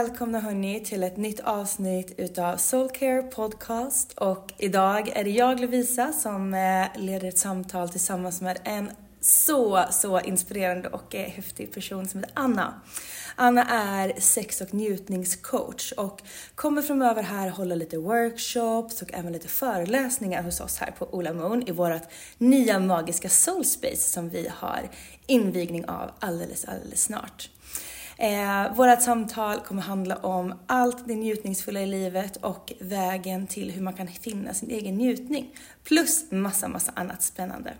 Välkomna 0.00 0.40
hörni 0.40 0.80
till 0.80 1.02
ett 1.02 1.16
nytt 1.16 1.40
avsnitt 1.40 2.14
utav 2.16 2.56
Soulcare 2.56 3.22
Podcast 3.22 4.12
och 4.12 4.52
idag 4.58 5.08
är 5.08 5.24
det 5.24 5.30
jag 5.30 5.60
Lovisa 5.60 6.12
som 6.12 6.54
eh, 6.54 7.00
leder 7.02 7.28
ett 7.28 7.38
samtal 7.38 7.88
tillsammans 7.88 8.40
med 8.40 8.58
en 8.64 8.90
så, 9.20 9.84
så 9.90 10.20
inspirerande 10.20 10.88
och 10.88 11.14
eh, 11.14 11.30
häftig 11.30 11.72
person 11.72 12.08
som 12.08 12.20
heter 12.20 12.32
Anna. 12.36 12.80
Anna 13.36 13.64
är 13.64 14.20
sex 14.20 14.60
och 14.60 14.74
njutningscoach 14.74 15.92
och 15.92 16.22
kommer 16.54 16.82
framöver 16.82 17.22
här 17.22 17.48
hålla 17.48 17.74
lite 17.74 17.98
workshops 17.98 19.02
och 19.02 19.10
även 19.12 19.32
lite 19.32 19.48
föreläsningar 19.48 20.42
hos 20.42 20.60
oss 20.60 20.78
här 20.78 20.90
på 20.98 21.14
Ola 21.14 21.32
Moon 21.32 21.68
i 21.68 21.72
vårt 21.72 22.02
nya 22.38 22.78
magiska 22.78 23.28
Soulspace 23.28 23.96
som 24.12 24.28
vi 24.28 24.50
har 24.54 24.90
invigning 25.26 25.84
av 25.88 26.10
alldeles, 26.18 26.64
alldeles 26.64 27.02
snart. 27.02 27.50
Eh, 28.20 28.74
vårt 28.76 29.02
samtal 29.02 29.60
kommer 29.60 29.82
handla 29.82 30.16
om 30.16 30.54
allt 30.66 31.08
det 31.08 31.14
njutningsfulla 31.14 31.80
i 31.80 31.86
livet 31.86 32.36
och 32.36 32.72
vägen 32.80 33.46
till 33.46 33.70
hur 33.70 33.82
man 33.82 33.92
kan 33.92 34.08
finna 34.08 34.54
sin 34.54 34.70
egen 34.70 34.94
njutning. 34.94 35.54
Plus 35.84 36.24
massa, 36.30 36.68
massa 36.68 36.92
annat 36.94 37.22
spännande. 37.22 37.72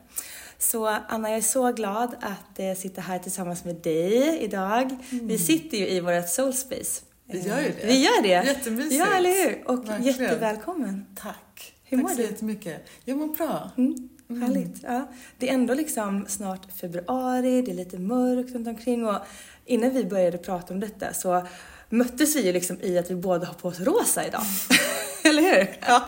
Så 0.58 0.86
Anna, 0.86 1.28
jag 1.28 1.38
är 1.38 1.42
så 1.42 1.72
glad 1.72 2.14
att 2.20 2.58
eh, 2.58 2.74
sitta 2.74 3.00
här 3.00 3.18
tillsammans 3.18 3.64
med 3.64 3.74
dig 3.76 4.38
idag. 4.40 4.90
Mm. 5.10 5.26
Vi 5.26 5.38
sitter 5.38 5.78
ju 5.78 5.88
i 5.88 6.00
vårt 6.00 6.28
soulspace. 6.28 7.02
Vi 7.26 7.40
gör 7.40 7.60
ju 7.60 7.68
det. 7.80 7.86
Vi 7.86 8.04
gör 8.04 8.22
det. 8.22 8.28
Jättemysigt. 8.28 8.94
Ja, 8.94 9.14
eller 9.16 9.30
hur? 9.30 9.68
Och 9.70 9.88
Verkligen. 9.88 10.02
jättevälkommen. 10.02 11.06
Tack. 11.16 11.74
Hur 11.84 11.96
Tack 11.96 12.02
mår 12.02 12.08
så 12.08 12.16
du? 12.16 12.22
jättemycket. 12.22 12.88
Jag 13.04 13.18
mår 13.18 13.26
bra. 13.28 13.70
Mm. 13.76 14.08
Mm. 14.30 14.42
Härligt. 14.42 14.82
Ja. 14.82 15.08
Det 15.38 15.48
är 15.48 15.54
ändå 15.54 15.74
liksom 15.74 16.24
snart 16.28 16.72
februari, 16.80 17.62
det 17.62 17.70
är 17.70 17.74
lite 17.74 17.98
mörkt 17.98 18.54
runt 18.54 18.68
omkring 18.68 19.06
och 19.06 19.16
innan 19.64 19.90
vi 19.90 20.04
började 20.04 20.38
prata 20.38 20.74
om 20.74 20.80
detta 20.80 21.12
så 21.12 21.46
möttes 21.88 22.36
vi 22.36 22.46
ju 22.46 22.52
liksom 22.52 22.78
i 22.80 22.98
att 22.98 23.10
vi 23.10 23.14
båda 23.14 23.46
har 23.46 23.54
på 23.54 23.68
oss 23.68 23.80
rosa 23.80 24.26
idag. 24.26 24.42
eller 25.24 25.42
hur? 25.42 25.76
Ja. 25.80 26.02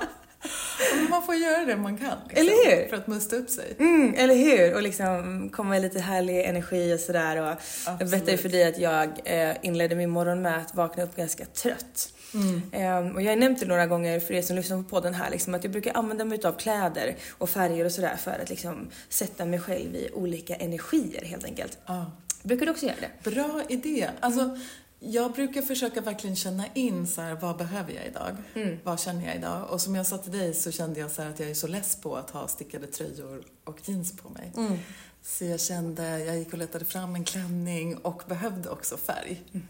Men 0.94 1.10
man 1.10 1.22
får 1.22 1.34
göra 1.34 1.64
det 1.64 1.76
man 1.76 1.98
kan. 1.98 2.18
Liksom, 2.28 2.46
eller 2.46 2.52
hur? 2.52 2.88
För 2.88 2.96
att 2.96 3.06
musta 3.06 3.36
upp 3.36 3.50
sig. 3.50 3.76
Mm, 3.78 4.14
eller 4.16 4.34
hur? 4.34 4.74
Och 4.74 4.82
liksom 4.82 5.48
komma 5.52 5.76
i 5.76 5.80
lite 5.80 6.00
härlig 6.00 6.44
energi 6.44 6.94
och 6.94 7.00
sådär. 7.00 7.36
Och 7.36 7.56
jag 8.00 8.10
berättade 8.10 8.36
för 8.36 8.48
dig 8.48 8.64
att 8.64 8.78
jag 8.78 9.20
eh, 9.24 9.56
inledde 9.62 9.94
min 9.94 10.10
morgon 10.10 10.42
med 10.42 10.58
att 10.58 10.74
vakna 10.74 11.02
upp 11.02 11.16
ganska 11.16 11.44
trött. 11.44 12.12
Mm. 12.34 13.06
Um, 13.06 13.16
och 13.16 13.22
jag 13.22 13.30
har 13.30 13.36
nämnt 13.36 13.60
det 13.60 13.66
några 13.66 13.86
gånger 13.86 14.20
för 14.20 14.34
er 14.34 14.42
som 14.42 14.56
lyssnar 14.56 14.76
på 14.76 14.82
podden 14.82 15.14
här, 15.14 15.30
liksom, 15.30 15.54
att 15.54 15.64
jag 15.64 15.72
brukar 15.72 15.96
använda 15.96 16.24
mig 16.24 16.44
av 16.44 16.52
kläder 16.52 17.16
och 17.30 17.50
färger 17.50 17.84
och 17.84 17.92
sådär 17.92 18.16
för 18.16 18.38
att 18.42 18.50
liksom, 18.50 18.88
sätta 19.08 19.44
mig 19.44 19.60
själv 19.60 19.96
i 19.96 20.10
olika 20.14 20.54
energier 20.54 21.24
helt 21.24 21.44
enkelt. 21.44 21.78
Ah. 21.86 22.04
Brukar 22.42 22.66
du 22.66 22.72
också 22.72 22.86
göra 22.86 22.96
det? 23.00 23.30
Bra 23.30 23.62
idé. 23.68 24.10
Alltså, 24.20 24.58
jag 25.04 25.32
brukar 25.32 25.62
försöka 25.62 26.00
verkligen 26.00 26.36
känna 26.36 26.64
in 26.74 27.06
så 27.06 27.20
här, 27.20 27.34
vad 27.34 27.56
behöver 27.56 27.92
jag 27.92 28.06
idag? 28.06 28.36
Mm. 28.54 28.78
Vad 28.84 29.00
känner 29.00 29.26
jag 29.26 29.36
idag? 29.36 29.70
Och 29.70 29.80
som 29.80 29.94
jag 29.94 30.06
sa 30.06 30.18
till 30.18 30.32
dig 30.32 30.54
så 30.54 30.70
kände 30.70 31.00
jag 31.00 31.10
så 31.10 31.22
att 31.22 31.40
jag 31.40 31.50
är 31.50 31.54
så 31.54 31.66
less 31.66 31.96
på 31.96 32.16
att 32.16 32.30
ha 32.30 32.48
stickade 32.48 32.86
tröjor 32.86 33.44
och 33.64 33.78
jeans 33.84 34.16
på 34.16 34.28
mig. 34.28 34.52
Mm. 34.56 34.78
Så 35.22 35.44
jag 35.44 35.60
kände, 35.60 36.18
jag 36.18 36.38
gick 36.38 36.52
och 36.52 36.58
letade 36.58 36.84
fram 36.84 37.14
en 37.14 37.24
klänning 37.24 37.96
och 37.96 38.22
behövde 38.28 38.70
också 38.70 38.96
färg. 38.96 39.42
Mm. 39.52 39.66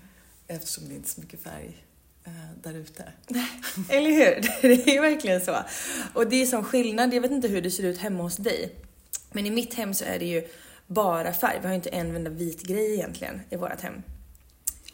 Eftersom 0.47 0.89
det 0.89 0.94
inte 0.94 1.06
är 1.06 1.10
så 1.10 1.21
mycket 1.21 1.43
färg 1.43 1.84
eh, 2.25 2.33
där 2.62 2.75
ute. 2.75 3.04
Eller 3.89 4.10
hur? 4.10 4.41
Det 4.63 4.97
är 4.97 5.01
verkligen 5.01 5.41
så. 5.41 5.57
Och 6.15 6.27
det 6.27 6.42
är 6.42 6.47
som 6.47 6.65
skillnad, 6.65 7.15
jag 7.15 7.21
vet 7.21 7.30
inte 7.30 7.48
hur 7.48 7.63
det 7.63 7.71
ser 7.71 7.84
ut 7.84 7.98
hemma 7.98 8.22
hos 8.22 8.36
dig. 8.36 8.75
Men 9.33 9.47
i 9.47 9.51
mitt 9.51 9.75
hem 9.75 9.95
så 9.95 10.04
är 10.04 10.18
det 10.18 10.27
ju 10.27 10.48
bara 10.92 11.33
färg. 11.33 11.59
Vi 11.62 11.66
har 11.66 11.74
inte 11.74 11.91
en 11.91 12.16
enda 12.16 12.30
vit 12.30 12.62
grej 12.62 12.94
egentligen 12.94 13.41
i 13.50 13.56
vårt 13.56 13.80
hem. 13.80 14.03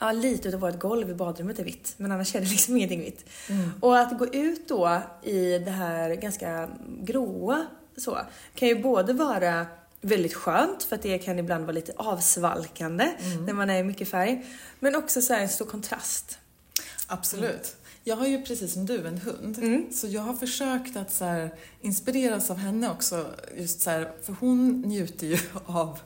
Ja, 0.01 0.13
lite 0.13 0.49
utav 0.49 0.61
vårt 0.61 0.79
golv 0.79 1.11
i 1.11 1.15
badrummet 1.15 1.59
är 1.59 1.65
vitt, 1.65 1.95
men 1.97 2.13
annars 2.13 2.35
är 2.35 2.41
det 2.41 2.47
liksom 2.47 2.77
ingenting 2.77 3.01
vitt. 3.01 3.25
Mm. 3.49 3.71
Och 3.81 3.99
att 3.99 4.19
gå 4.19 4.27
ut 4.27 4.69
då 4.69 5.03
i 5.23 5.59
det 5.59 5.71
här 5.71 6.15
ganska 6.15 6.69
gråa 7.01 7.67
så, 7.97 8.19
kan 8.55 8.69
ju 8.69 8.83
både 8.83 9.13
vara 9.13 9.67
väldigt 10.01 10.35
skönt 10.35 10.83
för 10.83 10.97
att 10.97 11.03
det 11.03 11.19
kan 11.19 11.39
ibland 11.39 11.65
vara 11.65 11.73
lite 11.73 11.93
avsvalkande 11.97 13.05
Mm. 13.21 13.45
när 13.47 13.53
man 13.53 13.71
är 13.71 13.79
i 13.79 13.83
mycket 13.83 14.09
färg. 14.09 14.47
Men 14.79 14.97
också 14.97 15.23
så 15.23 15.33
här 15.33 15.43
en 15.43 15.49
stor 15.49 15.67
kontrast. 15.67 16.39
Absolut. 17.07 17.77
Jag 18.09 18.17
har 18.17 18.27
ju 18.27 18.43
precis 18.43 18.73
som 18.73 18.87
du 18.87 19.07
en 19.07 19.19
hund, 19.19 19.59
Mm. 19.59 19.93
så 19.93 20.07
jag 20.07 20.23
har 20.23 20.35
försökt 20.35 20.97
att 20.97 21.13
så 21.13 21.25
här, 21.25 21.55
inspireras 21.81 22.51
av 22.51 22.57
henne 22.57 22.91
också. 22.91 23.27
Just 23.59 23.81
så 23.81 23.91
här, 23.91 24.13
för 24.23 24.33
hon 24.41 24.81
njuter 24.81 25.27
ju 25.27 25.39
av, 25.67 25.99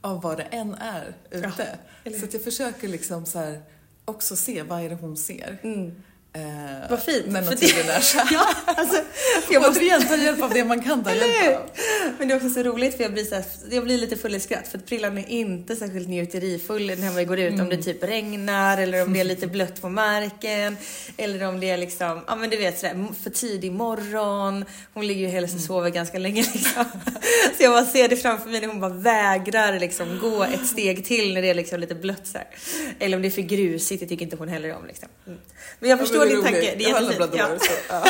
av 0.00 0.22
vad 0.22 0.36
det 0.36 0.42
än 0.42 0.74
är 0.74 1.16
ute. 1.30 1.78
eller 2.04 2.18
så 2.18 2.26
jag 2.30 2.42
försöker 2.44 2.88
liksom 2.88 3.26
så 3.26 3.38
här, 3.38 3.62
också 4.04 4.36
se 4.36 4.62
vad 4.62 4.80
är 4.84 4.88
det 4.88 4.94
hon 4.94 5.16
ser. 5.16 5.58
Eh, 6.36 6.90
Vad 6.90 7.02
fint, 7.02 7.26
När 7.26 7.42
naturen 7.42 7.86
det- 7.86 7.92
är 7.92 8.00
så. 8.00 8.18
Ja, 8.30 8.46
alltså, 8.66 9.02
jag 9.50 9.62
måste 9.62 9.80
Återigen, 9.80 10.02
ta 10.02 10.16
hjälp 10.16 10.42
av 10.42 10.50
det 10.50 10.64
man 10.64 10.82
kan 10.82 11.04
ta 11.04 11.14
hjälp 11.14 11.56
av. 11.56 11.70
Men 12.18 12.28
det 12.28 12.34
är 12.34 12.36
också 12.36 12.50
så 12.50 12.62
roligt 12.62 12.96
för 12.96 13.02
jag 13.02 13.12
blir, 13.12 13.24
så 13.24 13.34
här, 13.34 13.44
jag 13.70 13.84
blir 13.84 13.98
lite 13.98 14.16
full 14.16 14.34
i 14.34 14.40
skratt 14.40 14.68
för 14.68 14.78
att 14.78 14.86
Prillan 14.86 15.18
är 15.18 15.28
inte 15.30 15.76
särskilt 15.76 16.08
njuterifull 16.08 16.86
när 16.86 17.12
man 17.12 17.26
går 17.26 17.38
ut 17.38 17.60
om 17.60 17.68
det 17.68 17.76
typ 17.76 18.04
regnar 18.04 18.78
eller 18.78 19.02
om 19.02 19.12
det 19.12 19.20
är 19.20 19.24
lite 19.24 19.46
blött 19.56 19.80
på 19.82 19.88
marken 19.88 20.76
eller 21.16 21.48
om 21.48 21.60
det 21.60 21.70
är 21.70 21.76
liksom, 21.76 22.20
ja 22.26 22.36
men 22.36 22.50
du 22.50 22.56
vet 22.56 22.78
sådär 22.78 23.06
för 23.22 23.30
tidig 23.30 23.72
morgon. 23.72 24.64
Hon 24.94 25.06
ligger 25.06 25.20
ju 25.20 25.28
helst 25.28 25.54
och 25.54 25.60
sover 25.60 25.90
ganska 25.90 26.18
länge 26.18 26.44
liksom. 26.54 26.84
Så 27.56 27.62
jag 27.62 27.72
bara 27.72 27.84
ser 27.86 28.08
det 28.08 28.16
framför 28.16 28.50
mig 28.50 28.60
när 28.60 28.68
hon 28.68 28.80
bara 28.80 28.92
vägrar 28.94 29.78
liksom 29.80 30.18
gå 30.22 30.44
ett 30.44 30.66
steg 30.66 31.04
till 31.04 31.34
när 31.34 31.42
det 31.42 31.50
är 31.50 31.54
liksom 31.54 31.80
lite 31.80 31.94
blött 31.94 32.26
så 32.26 32.38
här. 32.38 32.46
Eller 32.98 33.16
om 33.16 33.22
det 33.22 33.28
är 33.28 33.30
för 33.30 33.42
grusigt, 33.42 34.00
det 34.00 34.06
tycker 34.06 34.24
inte 34.24 34.36
hon 34.36 34.48
heller 34.48 34.74
om 34.76 34.86
liksom. 34.86 35.08
Mm. 35.26 35.38
Men 35.80 35.90
jag 35.90 35.98
förstår 35.98 36.25
är 36.26 36.36
din 36.36 36.42
tanke, 36.42 36.74
det 36.78 36.84
är 36.84 37.00
jättefint. 37.00 37.70
Ja. 37.88 38.04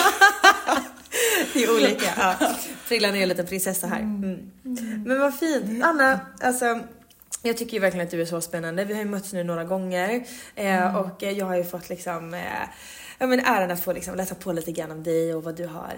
Det 1.53 1.65
är 1.65 1.77
olika. 1.77 2.13
Ja. 2.19 2.35
Är 2.91 3.15
ju 3.17 3.23
en 3.23 3.29
liten 3.29 3.47
prinsessa 3.47 3.87
här. 3.87 4.01
Mm. 4.01 4.51
Men 5.07 5.21
vad 5.21 5.39
fint. 5.39 5.85
Anna, 5.85 6.21
alltså 6.41 6.81
jag 7.43 7.57
tycker 7.57 7.73
ju 7.73 7.79
verkligen 7.79 8.07
att 8.07 8.11
du 8.11 8.21
är 8.21 8.27
så 8.27 8.41
spännande. 8.41 8.85
Vi 8.85 8.95
har 8.95 9.01
ju 9.01 9.09
mötts 9.09 9.33
nu 9.33 9.45
några 9.45 9.65
gånger 9.65 10.27
eh, 10.55 10.97
och 10.97 11.23
eh, 11.23 11.39
jag 11.39 11.47
har 11.47 11.57
ju 11.57 11.65
fått 11.65 11.89
liksom 11.89 12.35
eh, 12.35 12.41
Ja, 13.19 13.27
men 13.27 13.41
äran 13.41 13.71
att 13.71 13.85
få 13.85 13.93
liksom 13.93 14.15
läsa 14.15 14.35
på 14.35 14.53
lite 14.53 14.73
grann 14.73 14.91
om 14.91 15.03
dig 15.03 15.35
och 15.35 15.45
vad 15.45 15.57
du 15.57 15.67
har, 15.67 15.95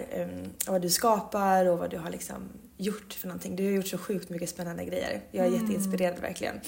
och 0.67 0.73
vad 0.73 0.81
du 0.81 0.89
skapar 0.89 1.65
och 1.65 1.77
vad 1.77 1.89
du 1.89 1.97
har 1.97 2.09
liksom 2.09 2.49
gjort 2.77 3.13
för 3.13 3.27
någonting. 3.27 3.55
Du 3.55 3.63
har 3.63 3.71
gjort 3.71 3.87
så 3.87 3.97
sjukt 3.97 4.29
mycket 4.29 4.49
spännande 4.49 4.85
grejer. 4.85 5.21
Jag 5.31 5.45
är 5.45 5.51
jätteinspirerad 5.51 6.19
verkligen. 6.19 6.59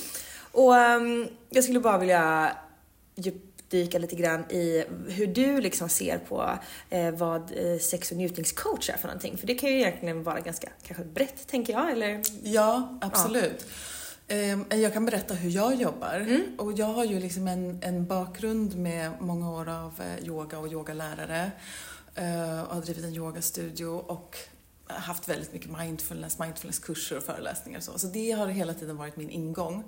Och 0.51 0.77
ehm, 0.77 1.27
jag 1.49 1.63
skulle 1.63 1.79
bara 1.79 1.97
vilja 1.97 2.51
djupdyka 3.73 3.99
lite 3.99 4.15
grann 4.15 4.51
i 4.51 4.85
hur 5.07 5.27
du 5.27 5.61
liksom 5.61 5.89
ser 5.89 6.17
på 6.17 6.59
eh, 6.89 7.11
vad 7.11 7.41
eh, 7.57 7.79
sex 7.79 8.11
och 8.11 8.17
njutningscoach 8.17 8.89
är 8.89 8.97
för 8.97 9.07
någonting. 9.07 9.37
För 9.37 9.47
det 9.47 9.55
kan 9.55 9.69
ju 9.69 9.75
egentligen 9.75 10.23
vara 10.23 10.39
ganska 10.39 10.69
kanske 10.83 11.03
brett, 11.03 11.47
tänker 11.47 11.73
jag. 11.73 11.91
Eller? 11.91 12.21
Ja, 12.43 12.97
absolut. 13.01 13.65
Ehm, 14.27 14.65
Jag 14.69 14.93
kan 14.93 15.05
berätta 15.05 15.33
hur 15.33 15.49
jag 15.49 15.75
jobbar. 15.75 16.15
Mm. 16.15 16.41
Och 16.57 16.73
jag 16.73 16.85
har 16.85 17.05
ju 17.05 17.19
liksom 17.19 17.47
en, 17.47 17.79
en 17.83 18.05
bakgrund 18.05 18.75
med 18.77 19.11
många 19.19 19.51
år 19.51 19.69
av 19.69 20.01
eh, 20.01 20.25
yoga 20.27 20.59
och 20.59 20.67
yogalärare. 20.71 21.51
eh, 22.15 22.61
Och 22.61 22.75
har 22.75 22.81
drivit 22.81 23.03
en 23.05 23.13
yogastudio 23.15 23.85
och 23.87 24.37
haft 24.87 25.29
väldigt 25.29 25.53
mycket 25.53 25.77
mindfulness, 25.79 26.39
mindfulnesskurser 26.39 27.17
och 27.17 27.23
föreläsningar 27.23 27.77
och 27.79 27.83
så. 27.83 27.99
Så 27.99 28.07
det 28.07 28.31
har 28.31 28.47
hela 28.47 28.73
tiden 28.73 28.97
varit 28.97 29.17
min 29.17 29.29
ingång. 29.29 29.83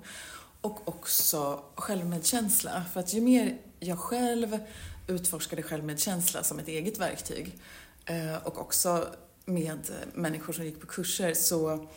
Och 0.60 0.88
också 0.88 1.62
självmedkänsla. 1.74 2.84
För 2.92 3.00
att 3.00 3.14
ju 3.14 3.20
mer 3.20 3.56
jag 3.84 3.98
själv 3.98 4.58
utforskade 5.06 5.62
självmedkänsla 5.62 6.42
som 6.42 6.58
ett 6.58 6.68
eget 6.68 6.98
verktyg 6.98 7.58
eh, 8.06 8.36
och 8.46 8.60
också 8.60 9.06
med 9.44 9.90
människor 10.14 10.52
som 10.52 10.64
gick 10.64 10.80
på 10.80 10.86
kurser 10.86 11.34
så 11.34 11.88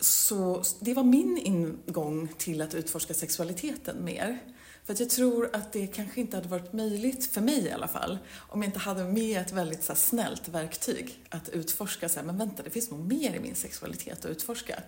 så 0.00 0.62
det 0.80 0.94
var 0.94 1.02
min 1.02 1.38
ingång 1.38 2.28
till 2.38 2.62
att 2.62 2.74
utforska 2.74 3.14
sexualiteten 3.14 4.04
mer. 4.04 4.38
För 4.84 4.92
att 4.92 5.00
jag 5.00 5.10
tror 5.10 5.50
att 5.52 5.72
det 5.72 5.86
kanske 5.86 6.20
inte 6.20 6.36
hade 6.36 6.48
varit 6.48 6.72
möjligt, 6.72 7.26
för 7.26 7.40
mig 7.40 7.64
i 7.64 7.70
alla 7.70 7.88
fall, 7.88 8.18
om 8.48 8.62
jag 8.62 8.68
inte 8.68 8.78
hade 8.78 9.04
med 9.04 9.40
ett 9.40 9.52
väldigt 9.52 9.84
så 9.84 9.92
här, 9.92 9.98
snällt 9.98 10.48
verktyg 10.48 11.24
att 11.28 11.48
utforska. 11.48 12.08
Så 12.08 12.18
här, 12.18 12.26
men 12.26 12.38
vänta, 12.38 12.62
det 12.62 12.70
finns 12.70 12.90
nog 12.90 13.00
mer 13.12 13.34
i 13.34 13.40
min 13.40 13.54
sexualitet 13.54 14.24
att 14.24 14.30
utforska. 14.30 14.82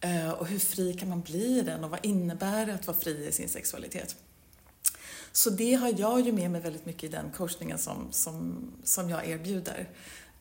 Eh, 0.00 0.30
och 0.30 0.46
hur 0.46 0.58
fri 0.58 0.94
kan 0.94 1.08
man 1.08 1.20
bli 1.20 1.58
i 1.58 1.62
den 1.62 1.84
och 1.84 1.90
vad 1.90 2.06
innebär 2.06 2.66
det 2.66 2.74
att 2.74 2.86
vara 2.86 2.98
fri 2.98 3.26
i 3.28 3.32
sin 3.32 3.48
sexualitet? 3.48 4.16
Så 5.32 5.50
det 5.50 5.74
har 5.74 5.94
jag 5.98 6.20
ju 6.20 6.32
med 6.32 6.50
mig 6.50 6.60
väldigt 6.60 6.86
mycket 6.86 7.04
i 7.04 7.08
den 7.08 7.30
coachningen 7.30 7.78
som, 7.78 8.08
som, 8.12 8.64
som 8.84 9.10
jag 9.10 9.28
erbjuder. 9.28 9.88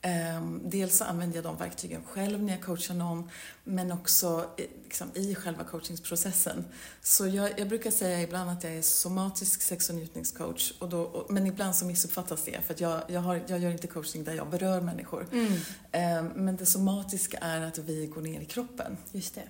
Ehm, 0.01 0.61
dels 0.65 0.97
så 0.97 1.03
använder 1.03 1.35
jag 1.37 1.43
de 1.43 1.57
verktygen 1.57 2.03
själv 2.03 2.43
när 2.43 2.53
jag 2.53 2.61
coachar 2.63 2.93
någon, 2.93 3.29
men 3.63 3.91
också 3.91 4.49
i- 4.57 4.83
liksom, 4.83 5.07
i 5.13 5.35
själva 5.35 5.63
coachningsprocessen. 5.63 6.65
Så 7.01 7.27
jag, 7.27 7.59
jag 7.59 7.69
brukar 7.69 7.91
säga 7.91 8.21
ibland 8.21 8.49
att 8.49 8.63
jag 8.63 8.73
är 8.73 8.81
somatisk 8.81 9.61
sex 9.61 9.89
och 9.89 9.95
njutningscoach, 9.95 10.71
och 10.79 10.89
då, 10.89 11.01
och, 11.01 11.31
men 11.33 11.47
ibland 11.47 11.75
så 11.75 11.85
missuppfattas 11.85 12.43
det, 12.45 12.61
för 12.65 12.73
att 12.73 12.79
jag, 12.81 13.01
jag, 13.07 13.21
har, 13.21 13.41
jag 13.47 13.59
gör 13.59 13.71
inte 13.71 13.87
coachning 13.87 14.23
där 14.23 14.33
jag 14.33 14.49
berör 14.49 14.81
människor. 14.81 15.27
Ehm, 15.91 16.25
men 16.35 16.55
det 16.55 16.65
somatiska 16.65 17.37
är 17.37 17.61
att 17.61 17.77
vi 17.77 18.05
går 18.07 18.21
ner 18.21 18.41
i 18.41 18.45
kroppen 18.45 18.97
Just 19.11 19.35
det. 19.35 19.49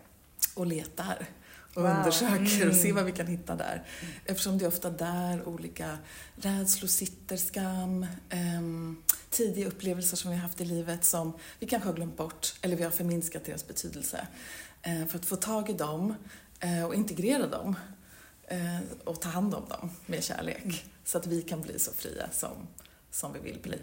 och 0.55 0.65
letar 0.65 1.25
och 1.73 1.81
Wow. 1.81 1.91
undersöker 1.91 2.69
och 2.69 2.75
ser 2.75 2.93
vad 2.93 3.05
vi 3.05 3.11
kan 3.11 3.27
hitta 3.27 3.55
där. 3.55 3.83
Eftersom 4.25 4.57
det 4.57 4.65
är 4.65 4.67
ofta 4.67 4.89
där 4.89 5.47
olika 5.47 5.97
rädslor 6.35 6.87
sitter, 6.87 7.37
skam, 7.37 8.05
ehm, 8.29 9.03
tidiga 9.29 9.67
upplevelser 9.67 10.17
som 10.17 10.31
vi 10.31 10.37
har 10.37 10.43
haft 10.43 10.61
i 10.61 10.65
livet 10.65 11.03
som 11.05 11.33
vi 11.59 11.67
kanske 11.67 11.89
har 11.89 11.95
glömt 11.95 12.17
bort 12.17 12.55
eller 12.61 12.75
vi 12.75 12.83
har 12.83 12.91
förminskat 12.91 13.45
deras 13.45 13.67
betydelse. 13.67 14.27
Eh, 14.81 15.05
för 15.07 15.17
att 15.19 15.25
få 15.25 15.35
tag 15.35 15.69
i 15.69 15.73
dem 15.73 16.13
eh, 16.59 16.83
och 16.83 16.95
integrera 16.95 17.47
dem 17.47 17.75
eh, 18.47 18.79
och 19.03 19.21
ta 19.21 19.29
hand 19.29 19.53
om 19.55 19.69
dem 19.69 19.89
med 20.05 20.23
kärlek 20.23 20.85
så 21.05 21.17
att 21.17 21.27
vi 21.27 21.41
kan 21.41 21.61
bli 21.61 21.79
så 21.79 21.91
fria 21.93 22.27
som, 22.31 22.67
som 23.11 23.33
vi 23.33 23.39
vill 23.39 23.59
bli. 23.63 23.77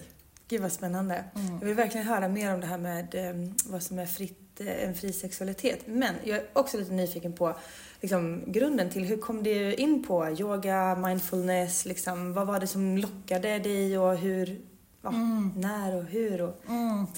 Gud 0.49 0.61
vad 0.63 0.73
spännande. 0.73 1.25
Jag 1.61 1.67
vill 1.67 1.75
verkligen 1.77 2.07
höra 2.07 2.29
mer 2.29 2.55
om 2.55 2.61
det 2.61 2.67
här 2.67 2.79
med 2.79 3.15
eh, 3.15 3.51
vad 3.67 3.83
som 3.83 3.99
är 3.99 4.07
fritt, 4.07 4.46
en 4.65 4.95
fri 4.95 5.13
sexualitet. 5.13 5.87
Men 5.87 6.15
jag 6.25 6.37
är 6.37 6.47
också 6.53 6.79
lite 6.79 6.93
nyfiken 6.93 7.33
på 7.33 7.55
liksom, 8.01 8.43
grunden 8.47 8.91
till 8.91 9.05
hur 9.05 9.17
kom 9.17 9.43
du 9.43 9.75
in 9.75 10.05
på 10.05 10.29
yoga, 10.39 10.97
mindfulness, 10.97 11.85
liksom, 11.85 12.33
vad 12.33 12.47
var 12.47 12.61
det 12.61 12.67
som 12.67 12.99
lockade 12.99 13.59
dig 13.59 13.99
och 13.99 14.17
hur, 14.17 14.61
ja, 15.03 15.11
när 15.57 15.95
och 15.97 16.05
hur 16.05 16.41
och 16.43 16.61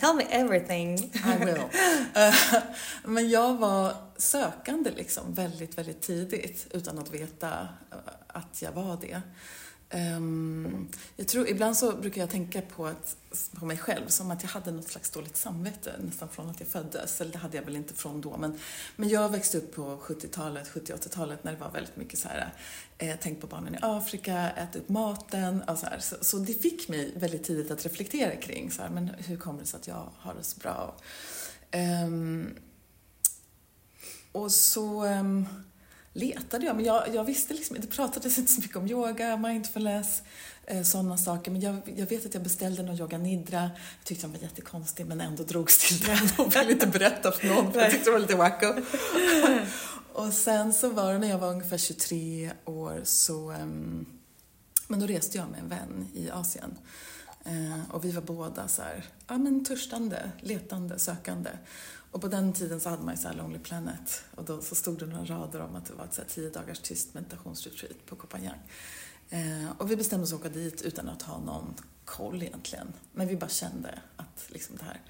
tell 0.00 0.16
me 0.16 0.22
everything. 0.30 0.98
I 0.98 1.44
will. 1.44 1.58
Eh, 2.14 2.34
Men 3.04 3.30
jag 3.30 3.54
var 3.56 3.92
sökande 4.16 4.90
liksom 4.90 5.34
väldigt, 5.34 5.78
väldigt 5.78 6.00
tidigt 6.00 6.66
utan 6.70 6.98
att 6.98 7.14
veta 7.14 7.48
eh, 7.90 7.98
att 8.26 8.62
jag 8.62 8.72
var 8.72 8.98
det. 9.00 9.22
Um, 9.92 10.88
jag 11.16 11.28
tror, 11.28 11.48
ibland 11.48 11.76
så 11.76 11.96
brukar 11.96 12.20
jag 12.20 12.30
tänka 12.30 12.62
på, 12.62 12.86
att, 12.86 13.16
på 13.52 13.66
mig 13.66 13.78
själv 13.78 14.08
som 14.08 14.30
att 14.30 14.42
jag 14.42 14.50
hade 14.50 14.70
något 14.70 14.88
slags 14.88 15.10
dåligt 15.10 15.36
samvete 15.36 15.92
nästan 15.98 16.28
från 16.28 16.50
att 16.50 16.60
jag 16.60 16.68
föddes. 16.68 17.20
Eller 17.20 17.32
det 17.32 17.38
hade 17.38 17.56
jag 17.56 17.64
väl 17.64 17.76
inte 17.76 17.94
från 17.94 18.20
då. 18.20 18.36
Men, 18.36 18.58
men 18.96 19.08
jag 19.08 19.28
växte 19.28 19.58
upp 19.58 19.74
på 19.74 19.96
70-talet, 20.02 20.70
70-80-talet 20.72 21.44
när 21.44 21.52
det 21.52 21.58
var 21.58 21.70
väldigt 21.70 21.96
mycket 21.96 22.18
så 22.18 22.28
här, 22.28 22.54
eh, 22.98 23.16
tänk 23.20 23.40
på 23.40 23.46
barnen 23.46 23.74
i 23.74 23.78
Afrika, 23.82 24.50
ät 24.50 24.76
upp 24.76 24.88
maten. 24.88 25.62
Och 25.62 25.78
så, 25.78 25.86
här. 25.86 25.98
Så, 25.98 26.16
så 26.20 26.38
det 26.38 26.54
fick 26.54 26.88
mig 26.88 27.12
väldigt 27.16 27.44
tidigt 27.44 27.70
att 27.70 27.84
reflektera 27.84 28.36
kring 28.36 28.70
så 28.70 28.82
här, 28.82 28.88
men 28.88 29.08
hur 29.08 29.36
kommer 29.36 29.60
det 29.60 29.66
sig 29.66 29.80
att 29.80 29.86
jag 29.86 30.08
har 30.18 30.34
det 30.34 30.44
så 30.44 30.60
bra. 30.60 30.96
Um, 32.04 32.54
och 34.32 34.52
så 34.52 35.04
um, 35.04 35.46
letade 36.12 36.66
jag, 36.66 36.76
men 36.76 36.84
jag, 36.84 37.14
jag 37.14 37.24
visste 37.24 37.54
liksom 37.54 37.76
det 37.80 37.86
pratades 37.86 38.38
inte 38.38 38.52
så 38.52 38.60
mycket 38.60 38.76
om 38.76 38.86
yoga, 38.86 39.36
mindfulness, 39.36 40.22
eh, 40.66 40.82
sådana 40.82 41.18
saker. 41.18 41.50
Men 41.50 41.60
jag, 41.60 41.80
jag 41.96 42.06
vet 42.06 42.26
att 42.26 42.34
jag 42.34 42.42
beställde 42.42 42.82
någon 42.82 42.98
yoga 42.98 43.18
nidra. 43.18 43.60
Jag 43.60 44.04
tyckte 44.04 44.26
den 44.26 44.32
var 44.32 44.40
jättekonstig 44.40 45.06
men 45.06 45.20
ändå 45.20 45.42
drogs 45.42 45.88
till 45.88 46.06
den 46.06 46.28
och 46.46 46.56
ville 46.56 46.72
inte 46.72 46.86
berätta 46.86 47.32
för 47.32 47.46
någon 47.46 47.72
för 47.72 47.80
jag 47.80 47.90
tyckte 47.90 48.10
det 48.10 48.12
var 48.12 48.18
lite 48.18 48.36
wacko. 48.36 48.66
och 50.12 50.32
sen 50.32 50.72
så 50.72 50.90
var 50.90 51.12
det 51.12 51.18
när 51.18 51.28
jag 51.28 51.38
var 51.38 51.50
ungefär 51.50 51.78
23 51.78 52.50
år 52.64 53.00
så 53.04 53.50
ehm, 53.50 54.06
men 54.88 55.00
då 55.00 55.06
reste 55.06 55.38
jag 55.38 55.50
med 55.50 55.60
en 55.60 55.68
vän 55.68 56.08
i 56.14 56.30
Asien. 56.30 56.78
Eh, 57.44 57.94
och 57.94 58.04
vi 58.04 58.10
var 58.10 58.22
båda 58.22 58.68
så 58.68 58.82
här, 58.82 59.04
ja 59.26 59.38
men 59.38 59.64
törstande, 59.64 60.30
letande, 60.40 60.98
sökande. 60.98 61.50
Och 62.10 62.20
på 62.20 62.28
den 62.28 62.52
tiden 62.52 62.80
så 62.80 62.88
hade 62.88 63.02
man 63.02 63.14
ju 63.14 63.20
så 63.20 63.28
här 63.28 63.34
Lonely 63.34 63.58
Planet 63.58 64.24
och 64.34 64.44
då 64.44 64.60
så 64.60 64.74
stod 64.74 64.98
det 64.98 65.06
några 65.06 65.24
rader 65.24 65.60
om 65.60 65.76
att 65.76 65.86
det 65.86 65.94
var 65.94 66.04
ett 66.04 66.14
så 66.14 66.20
här 66.20 66.28
tio 66.28 66.50
dagars 66.50 66.78
tyst 66.78 67.14
meditationsretreat 67.14 68.06
på 68.06 68.16
Koh 68.16 68.28
Phangan. 68.28 68.54
Eh, 69.30 69.70
och 69.78 69.90
vi 69.90 69.96
bestämde 69.96 70.24
oss 70.24 70.32
att 70.32 70.40
åka 70.40 70.48
dit 70.48 70.82
utan 70.82 71.08
att 71.08 71.22
ha 71.22 71.38
någon 71.38 71.74
koll 72.04 72.42
egentligen. 72.42 72.92
Men 73.12 73.28
vi 73.28 73.36
bara 73.36 73.50
kände 73.50 73.98
att 74.16 74.44
liksom 74.48 74.76
det 74.76 74.84
här. 74.84 75.00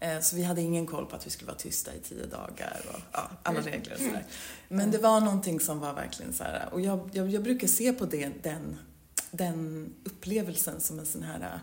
Eh, 0.00 0.22
så 0.22 0.36
vi 0.36 0.42
hade 0.42 0.60
ingen 0.60 0.86
koll 0.86 1.06
på 1.06 1.16
att 1.16 1.26
vi 1.26 1.30
skulle 1.30 1.46
vara 1.46 1.58
tysta 1.58 1.94
i 1.94 2.00
tio 2.00 2.26
dagar 2.26 2.80
och 2.94 3.00
ja, 3.12 3.30
alla 3.42 3.60
regler 3.60 3.94
och 3.94 4.00
sådär. 4.00 4.26
Men 4.68 4.90
det 4.90 4.98
var 4.98 5.20
någonting 5.20 5.60
som 5.60 5.80
var 5.80 5.94
verkligen 5.94 6.32
så 6.32 6.44
här, 6.44 6.68
och 6.72 6.80
jag, 6.80 7.10
jag, 7.12 7.30
jag 7.30 7.42
brukar 7.42 7.68
se 7.68 7.92
på 7.92 8.06
det, 8.06 8.32
den, 8.42 8.78
den 9.30 9.90
upplevelsen 10.04 10.80
som 10.80 10.98
en 10.98 11.06
sån 11.06 11.22
här 11.22 11.60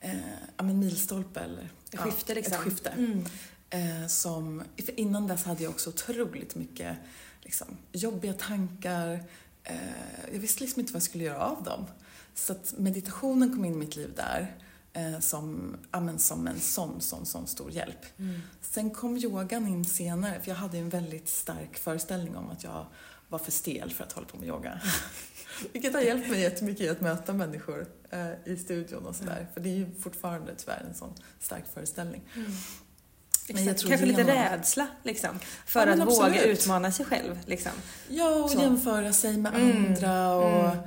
eh, 0.00 0.14
ja, 0.56 0.64
milstolpe 0.64 1.40
eller 1.40 1.70
Ett 1.90 2.00
skifte, 2.00 2.34
liksom. 2.34 2.54
Ett 2.54 2.60
skifte. 2.60 2.90
Mm. 2.90 3.24
Eh, 3.70 4.06
som, 4.06 4.62
för 4.76 5.00
innan 5.00 5.26
dess 5.26 5.44
hade 5.44 5.62
jag 5.62 5.70
också 5.70 5.90
otroligt 5.90 6.54
mycket 6.54 6.96
liksom, 7.40 7.66
jobbiga 7.92 8.32
tankar. 8.32 9.24
Eh, 9.64 10.32
jag 10.32 10.40
visste 10.40 10.60
liksom 10.64 10.80
inte 10.80 10.92
vad 10.92 10.98
jag 10.98 11.08
skulle 11.08 11.24
göra 11.24 11.46
av 11.46 11.62
dem. 11.62 11.86
Så 12.34 12.52
att 12.52 12.74
meditationen 12.78 13.54
kom 13.54 13.64
in 13.64 13.72
i 13.72 13.76
mitt 13.76 13.96
liv 13.96 14.12
där 14.16 14.56
eh, 14.92 15.20
som, 15.20 15.76
ja, 15.90 16.00
men 16.00 16.18
som 16.18 16.46
en 16.46 16.60
sån, 16.60 17.00
sån, 17.00 17.26
sån 17.26 17.46
stor 17.46 17.70
hjälp. 17.70 18.06
Sen 18.60 18.90
kom 18.90 19.16
yogan 19.16 19.66
in 19.66 19.84
senare, 19.84 20.40
för 20.40 20.48
jag 20.48 20.56
hade 20.56 20.78
en 20.78 20.88
väldigt 20.88 21.28
stark 21.28 21.78
föreställning 21.78 22.36
om 22.36 22.50
att 22.50 22.64
jag 22.64 22.86
var 23.28 23.38
för 23.38 23.52
stel 23.52 23.90
för 23.90 24.04
att 24.04 24.12
hålla 24.12 24.26
på 24.26 24.36
med 24.36 24.48
yoga. 24.48 24.80
Vilket 25.72 25.94
har 25.94 26.00
hjälpt 26.00 26.30
mig 26.30 26.40
jättemycket 26.40 26.80
i 26.80 26.88
att 26.88 27.00
möta 27.00 27.32
människor 27.32 27.86
eh, 28.10 28.30
i 28.44 28.56
studion 28.56 29.06
och 29.06 29.16
sådär. 29.16 29.46
För 29.54 29.60
det 29.60 29.68
är 29.68 29.74
ju 29.74 29.94
fortfarande 30.00 30.54
tyvärr 30.54 30.84
en 30.88 30.94
sån 30.94 31.14
stark 31.40 31.64
föreställning. 31.74 32.22
Mm. 32.34 32.52
Exakt. 33.50 33.88
Kanske 33.88 34.06
lite 34.06 34.24
rädsla 34.24 34.86
liksom. 35.02 35.30
För 35.66 35.86
Ja, 35.86 35.92
att 35.92 35.98
våga 35.98 36.24
absolut. 36.26 36.46
utmana 36.46 36.92
sig 36.92 37.06
själv. 37.06 37.38
Liksom. 37.46 37.72
Ja, 38.08 38.28
och 38.34 38.50
Så. 38.50 38.58
jämföra 38.60 39.12
sig 39.12 39.36
med 39.36 39.54
Mm, 39.54 39.86
andra 39.86 40.34
och 40.34 40.64
mm. 40.70 40.78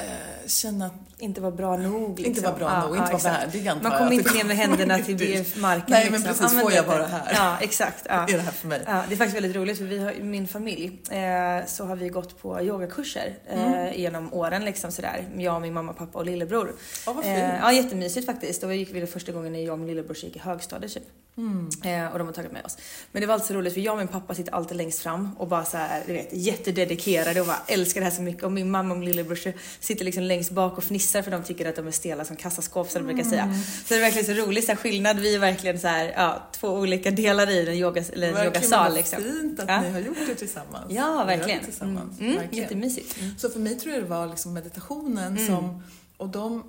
Eh, 0.00 0.48
känna 0.48 0.86
att 0.86 0.92
Inte 1.18 1.40
vara 1.40 1.50
bra 1.52 1.76
nog. 1.76 2.18
Liksom. 2.18 2.24
inte 2.26 2.40
vara 2.40 2.54
bra 2.58 2.80
nog, 2.86 2.96
inte 2.96 3.00
vara 3.12 3.16
exakt. 3.16 3.54
värdig 3.54 3.68
antar 3.68 3.88
Man 3.90 3.98
kommer 3.98 4.12
inte 4.12 4.34
ner 4.34 4.44
med 4.44 4.56
händerna 4.56 4.98
till 4.98 5.44
marken. 5.56 5.84
Nej, 5.88 6.10
men 6.10 6.20
liksom. 6.20 6.38
precis, 6.38 6.56
Ja, 6.58 6.62
får 6.62 6.72
jag 6.72 6.82
vara 6.84 7.06
här? 7.06 7.32
Ja, 7.34 7.56
exakt. 7.60 8.04
Ja. 8.08 8.14
Är 8.14 8.26
det 8.32 8.38
här 8.40 8.50
för 8.52 8.68
mig? 8.68 8.82
Ja, 8.86 9.02
det 9.08 9.14
är 9.14 9.16
faktiskt 9.16 9.36
väldigt 9.36 9.56
roligt 9.56 9.78
för 9.78 9.84
vi 9.84 9.98
har, 9.98 10.12
i 10.12 10.22
min 10.22 10.48
familj 10.48 11.00
eh, 11.10 11.66
så 11.66 11.84
har 11.84 11.96
vi 11.96 12.08
gått 12.08 12.42
på 12.42 12.62
yogakurser 12.62 13.34
eh, 13.50 13.62
Mm. 13.72 14.00
genom 14.00 14.34
åren 14.34 14.64
liksom 14.64 14.92
sådär. 14.92 15.24
Jag, 15.36 15.62
min 15.62 15.74
mamma, 15.74 15.92
pappa 15.92 16.18
och 16.18 16.26
lillebror. 16.26 16.72
Ja, 17.06 17.12
vad 17.12 17.24
Eh, 17.24 17.34
fint. 17.34 17.52
ja, 17.62 17.72
jättemysigt 17.72 18.26
faktiskt. 18.26 18.62
Vi 18.64 18.74
gick 18.74 18.94
vi 18.94 19.06
första 19.06 19.32
gången 19.32 19.52
när 19.52 19.60
jag 19.64 19.72
och 19.72 19.78
min 19.78 19.88
lillebror 19.88 20.16
gick 20.16 20.36
i 20.36 20.38
högstadiet 20.38 20.94
typ. 20.94 21.02
Mm. 21.36 21.68
Eh, 21.84 22.12
och 22.12 22.18
de 22.18 22.26
har 22.26 22.34
tagit 22.34 22.52
med 22.52 22.64
oss. 22.64 22.76
Men 23.12 23.20
det 23.20 23.26
var 23.26 23.34
alltid 23.34 23.46
så 23.46 23.54
roligt 23.54 23.74
för 23.74 23.80
jag 23.80 23.92
och 23.92 23.98
min 23.98 24.08
pappa 24.08 24.34
sitter 24.34 24.54
alltid 24.54 24.76
längst 24.76 24.98
fram 24.98 25.36
och 25.38 25.48
bara 25.48 25.64
så 25.64 25.76
här, 25.76 26.02
du 26.06 26.12
vet, 26.12 26.28
jättededikerade 26.32 27.40
och 27.40 27.46
bara 27.46 27.62
älskar 27.66 28.00
det 28.00 28.04
här 28.04 28.10
så 28.12 28.22
mycket. 28.22 28.42
Och 28.44 28.52
min 28.52 28.70
mamma 28.70 28.94
och 28.94 28.98
min 29.00 29.08
lillebror 29.08 29.52
sitter 29.88 30.04
liksom 30.04 30.22
längst 30.22 30.50
bak 30.50 30.78
och 30.78 30.84
fnissar 30.84 31.22
för 31.22 31.30
de 31.30 31.42
tycker 31.44 31.68
att 31.68 31.76
de 31.76 31.86
är 31.86 31.90
stela 31.90 32.24
som 32.24 32.36
kassaskåp 32.36 32.90
som 32.90 33.06
de 33.06 33.14
brukar 33.14 33.30
säga. 33.30 33.42
Mm. 33.42 33.62
Så 33.62 33.84
det 33.88 33.94
är 33.94 34.00
verkligen 34.00 34.26
så 34.36 34.42
rolig 34.46 34.64
så 34.64 34.68
här, 34.72 34.76
skillnad. 34.76 35.18
Vi 35.18 35.34
är 35.34 35.38
verkligen 35.38 35.80
så 35.80 35.88
här, 35.88 36.12
ja, 36.16 36.48
två 36.52 36.68
olika 36.68 37.10
delar 37.10 37.50
i 37.50 37.68
en, 37.68 37.74
yoga, 37.74 38.04
eller 38.12 38.32
en 38.32 38.44
yogasal 38.44 38.94
liksom. 38.94 39.22
fint 39.22 39.60
att 39.60 39.68
Ja. 39.68 39.80
ni 39.80 39.90
har 39.90 39.98
gjort 40.00 40.16
det 40.26 40.34
tillsammans. 40.34 40.84
Ja, 40.92 41.24
verkligen. 41.26 41.64
Tillsammans. 41.64 42.18
Mm, 42.20 42.30
mm, 42.30 42.42
verkligen. 42.42 42.62
jättemysigt. 42.64 43.20
Mm. 43.20 43.38
Så 43.38 43.50
för 43.50 43.60
mig 43.60 43.74
tror 43.78 43.94
jag 43.94 44.02
det 44.02 44.08
var 44.08 44.26
liksom 44.26 44.54
meditationen 44.54 45.46
som, 45.46 45.82
och 46.16 46.28
de, 46.28 46.64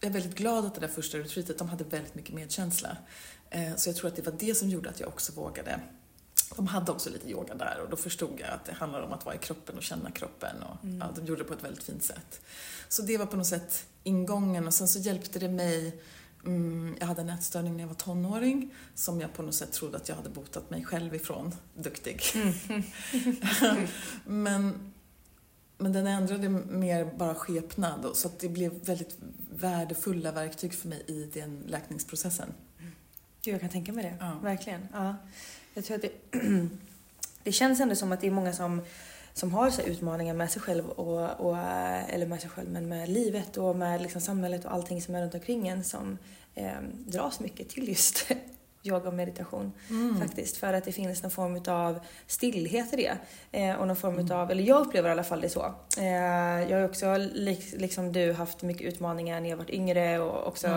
jag 0.00 0.08
är 0.08 0.12
väldigt 0.12 0.34
glad 0.34 0.66
att 0.66 0.74
det 0.74 0.80
där 0.80 0.88
första 0.88 1.18
retreatet, 1.18 1.58
de 1.58 1.68
hade 1.68 1.84
väldigt 1.84 2.14
mycket 2.14 2.34
medkänsla. 2.34 2.96
Eh, 3.50 3.76
Så 3.76 3.88
jag 3.88 3.96
tror 3.96 4.08
att 4.08 4.16
det 4.16 4.22
var 4.22 4.34
det 4.38 4.54
som 4.54 4.68
gjorde 4.70 4.88
att 4.90 5.00
jag 5.00 5.08
också 5.08 5.32
vågade. 5.32 5.80
De 6.56 6.66
hade 6.66 6.92
också 6.92 7.10
lite 7.10 7.30
yoga 7.30 7.54
där 7.54 7.80
och 7.84 7.90
då 7.90 7.96
förstod 7.96 8.40
jag 8.40 8.48
att 8.50 8.64
det 8.64 8.72
handlar 8.72 9.02
om 9.02 9.12
att 9.12 9.24
vara 9.24 9.34
i 9.34 9.38
kroppen 9.38 9.76
och 9.76 9.82
känna 9.82 10.10
kroppen 10.10 10.62
och 10.62 10.76
ja, 11.00 11.10
de 11.16 11.26
gjorde 11.26 11.42
det 11.42 11.48
på 11.48 11.54
ett 11.54 11.64
väldigt 11.64 11.82
fint 11.84 12.02
sätt. 12.04 12.40
Så 12.88 13.02
det 13.02 13.16
var 13.18 13.26
på 13.26 13.36
något 13.36 13.46
sätt 13.46 13.86
ingången 14.02 14.66
och 14.66 14.74
sen 14.74 14.88
så 14.88 14.98
hjälpte 14.98 15.38
det 15.38 15.48
mig 15.48 16.00
Mm, 16.44 16.96
jag 17.00 17.06
hade 17.06 17.20
en 17.20 17.28
ätstörning 17.30 17.72
när 17.76 17.80
jag 17.80 17.88
var 17.88 17.94
tonåring 17.94 18.74
som 18.94 19.20
jag 19.20 19.32
på 19.34 19.42
något 19.42 19.54
sätt 19.54 19.72
trodde 19.72 19.96
att 19.96 20.08
jag 20.08 20.16
hade 20.16 20.28
botat 20.28 20.70
mig 20.70 20.84
själv 20.84 21.14
ifrån. 21.14 21.54
Duktig. 21.74 22.22
men, 24.24 24.92
men 25.78 25.92
den 25.92 26.06
ändrade 26.06 26.48
mer 26.48 27.04
bara 27.04 27.34
skepnad 27.34 28.04
och- 28.04 28.16
så 28.16 28.28
att 28.28 28.38
det 28.38 28.48
blev 28.48 28.84
väldigt 28.84 29.16
värdefulla 29.50 30.32
verktyg 30.32 30.74
för 30.74 30.88
mig 30.88 31.04
i 31.06 31.30
den 31.34 31.62
läkningsprocessen. 31.66 32.52
Gud, 33.42 33.54
jag 33.54 33.60
kan 33.60 33.70
tänka 33.70 33.92
mig 33.92 34.04
det. 34.04 34.16
Ja. 34.20 34.38
Verkligen. 34.42 34.88
Ja. 34.92 35.14
Jag 35.74 35.84
tror 35.84 35.96
att 35.96 36.02
det, 36.02 36.38
det 37.42 37.52
känns 37.52 37.80
ändå 37.80 37.94
som 37.94 38.12
att 38.12 38.20
det 38.20 38.26
är 38.26 38.30
många 38.30 38.52
som, 38.52 38.82
som 39.34 39.52
har 39.52 39.70
så 39.70 39.82
här 39.82 39.88
utmaningar 39.88 40.34
med 40.34 40.50
sig 40.50 40.62
själv, 40.62 40.88
och, 40.90 41.46
och, 41.46 41.58
eller 42.08 42.26
med 42.26 42.40
sig 42.40 42.50
själv, 42.50 42.70
men 42.70 42.88
med 42.88 43.08
livet 43.08 43.56
och 43.56 43.76
med 43.76 44.02
liksom 44.02 44.20
samhället 44.20 44.64
och 44.64 44.72
allting 44.72 45.02
som 45.02 45.14
är 45.14 45.22
runt 45.22 45.34
omkring 45.34 45.68
en 45.68 45.84
som 45.84 46.18
eh, 46.54 46.80
dras 47.06 47.40
mycket 47.40 47.68
till 47.68 47.88
just 47.88 48.26
yoga 48.82 49.08
och 49.08 49.14
meditation 49.14 49.72
faktiskt. 50.20 50.56
För 50.56 50.72
att 50.72 50.84
det 50.84 50.92
finns 50.92 51.22
någon 51.22 51.30
form 51.30 51.62
av 51.68 52.00
stillhet 52.26 52.92
i 52.92 52.96
det. 52.96 53.18
Eh, 53.52 53.74
och 53.74 53.86
någon 53.86 53.96
form 53.96 54.30
av, 54.32 54.50
eller 54.50 54.62
jag 54.62 54.80
upplever 54.86 55.08
i 55.08 55.12
alla 55.12 55.24
fall 55.24 55.40
det 55.40 55.48
så. 55.48 55.74
Eh, 55.98 56.70
jag 56.70 56.78
har 56.78 56.84
också 56.84 57.16
lik, 57.32 57.72
liksom 57.76 58.12
du 58.12 58.32
haft 58.32 58.62
mycket 58.62 58.82
utmaningar 58.86 59.40
när 59.40 59.50
jag 59.50 59.56
varit 59.56 59.70
yngre 59.70 60.18
och 60.20 60.46
också 60.46 60.68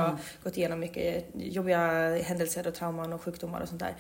gått 0.44 0.58
igenom 0.58 0.80
mycket 0.80 1.26
jobbiga 1.34 1.80
händelser 2.24 2.68
och 2.68 2.74
trauman 2.76 3.14
och 3.14 3.22
sjukdomar 3.22 3.62
och 3.62 3.68
sånt 3.70 3.82
där. 3.82 3.96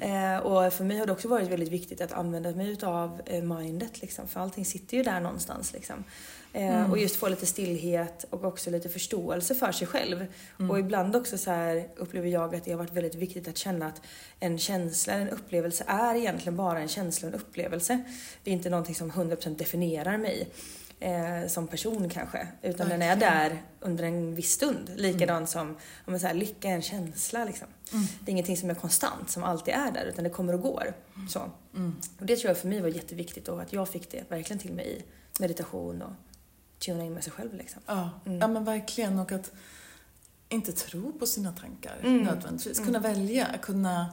Eh, 0.00 0.38
och 0.38 0.72
för 0.72 0.84
mig 0.84 0.98
har 0.98 1.06
det 1.06 1.12
också 1.12 1.28
varit 1.28 1.48
väldigt 1.48 1.68
viktigt 1.68 2.00
att 2.00 2.12
använda 2.12 2.50
mig 2.50 2.70
utav 2.70 3.20
eh, 3.26 3.42
mindet 3.42 4.00
liksom. 4.02 4.28
För 4.28 4.40
allting 4.40 4.64
sitter 4.64 4.96
ju 4.96 5.02
där 5.02 5.20
någonstans 5.20 5.72
liksom. 5.72 6.04
Eh, 6.52 6.90
Och 6.90 6.98
just 6.98 7.16
få 7.16 7.28
lite 7.28 7.46
stillhet 7.46 8.24
och 8.30 8.44
också 8.44 8.70
lite 8.70 8.88
förståelse 8.88 9.54
för 9.54 9.72
sig 9.72 9.86
själv. 9.86 10.26
Och 10.70 10.78
ibland 10.78 11.16
också 11.16 11.38
så 11.38 11.50
här 11.50 11.88
upplever 11.96 12.28
jag 12.28 12.54
att 12.54 12.64
det 12.64 12.70
har 12.70 12.78
varit 12.78 12.92
väldigt 12.92 13.14
viktigt 13.14 13.48
att 13.48 13.56
känna 13.56 13.86
att 13.86 14.02
en 14.40 14.58
känsla, 14.58 15.12
en 15.12 15.28
upplevelse 15.28 15.84
är 15.86 16.14
egentligen 16.14 16.56
bara 16.56 16.80
en 16.80 16.88
känsla 16.88 17.28
och 17.28 17.34
en 17.34 17.40
upplevelse. 17.40 18.02
Det 18.44 18.50
är 18.50 18.54
inte 18.54 18.70
någonting 18.70 18.94
som 18.94 19.12
100% 19.12 19.56
definierar 19.56 20.18
mig 20.18 20.48
eh, 21.00 21.48
som 21.48 21.68
person 21.68 22.08
kanske. 22.08 22.48
Utan 22.62 22.88
den 22.88 23.02
är 23.02 23.16
där 23.16 23.62
under 23.80 24.04
en 24.04 24.34
viss 24.34 24.50
stund. 24.52 24.90
Likadant 24.96 25.48
som 25.50 25.68
om 25.68 25.76
man 26.06 26.20
så 26.20 26.26
här, 26.26 26.34
lycka 26.34 26.68
är 26.68 26.72
en 26.74 26.82
känsla 26.82 27.44
liksom. 27.44 27.66
Det 28.20 28.30
är 28.30 28.32
ingenting 28.32 28.56
som 28.56 28.70
är 28.70 28.74
konstant, 28.74 29.30
som 29.30 29.44
alltid 29.44 29.74
är 29.74 29.90
där, 29.92 30.04
utan 30.04 30.24
det 30.24 30.30
kommer 30.30 30.52
och 30.52 30.60
går. 30.62 30.94
Så. 31.30 31.50
Och 32.20 32.26
det 32.26 32.36
tror 32.36 32.48
jag 32.50 32.58
för 32.58 32.68
mig 32.68 32.80
var 32.80 32.88
jätteviktigt 32.88 33.48
och 33.48 33.62
att 33.62 33.72
jag 33.72 33.88
fick 33.88 34.10
det 34.10 34.24
verkligen 34.28 34.58
till 34.60 34.72
mig 34.72 34.86
i 34.86 35.02
meditation 35.40 36.02
och 36.02 36.12
tuna 36.78 37.04
in 37.04 37.14
med 37.14 37.24
sig 37.24 37.32
själv 37.32 37.54
liksom. 37.54 37.82
Ja, 37.86 38.10
ja 38.24 38.48
men 38.48 38.64
verkligen. 38.64 39.18
Och 39.18 39.32
att 39.32 39.52
inte 40.48 40.72
tro 40.72 41.12
på 41.18 41.26
sina 41.26 41.52
tankar 41.52 41.96
Mm. 42.02 42.22
nödvändigtvis. 42.22 42.78
Kunna 42.80 42.98
välja, 42.98 43.58
kunna... 43.62 44.12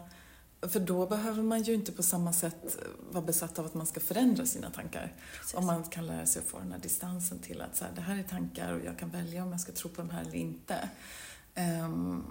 För 0.61 0.79
då 0.79 1.07
behöver 1.07 1.43
man 1.43 1.63
ju 1.63 1.73
inte 1.73 1.91
på 1.91 2.03
samma 2.03 2.33
sätt 2.33 2.77
vara 3.11 3.25
besatt 3.25 3.59
av 3.59 3.65
att 3.65 3.73
man 3.73 3.87
ska 3.87 3.99
förändra 3.99 4.45
sina 4.45 4.69
tankar. 4.69 5.13
Om 5.53 5.65
man 5.65 5.83
kan 5.83 6.07
lära 6.07 6.25
sig 6.25 6.39
att 6.41 6.47
få 6.47 6.59
den 6.59 6.71
här 6.71 6.79
distansen 6.79 7.39
till 7.39 7.61
att 7.61 7.75
så 7.77 7.83
här, 7.85 7.91
det 7.95 8.01
här 8.01 8.19
är 8.19 8.23
tankar 8.23 8.73
och 8.73 8.85
jag 8.85 8.99
kan 8.99 9.09
välja 9.09 9.43
om 9.43 9.51
jag 9.51 9.61
ska 9.61 9.71
tro 9.71 9.89
på 9.89 10.01
dem 10.01 10.09
här 10.09 10.21
eller 10.21 10.35
inte. 10.35 10.89
Ehm, 11.55 12.23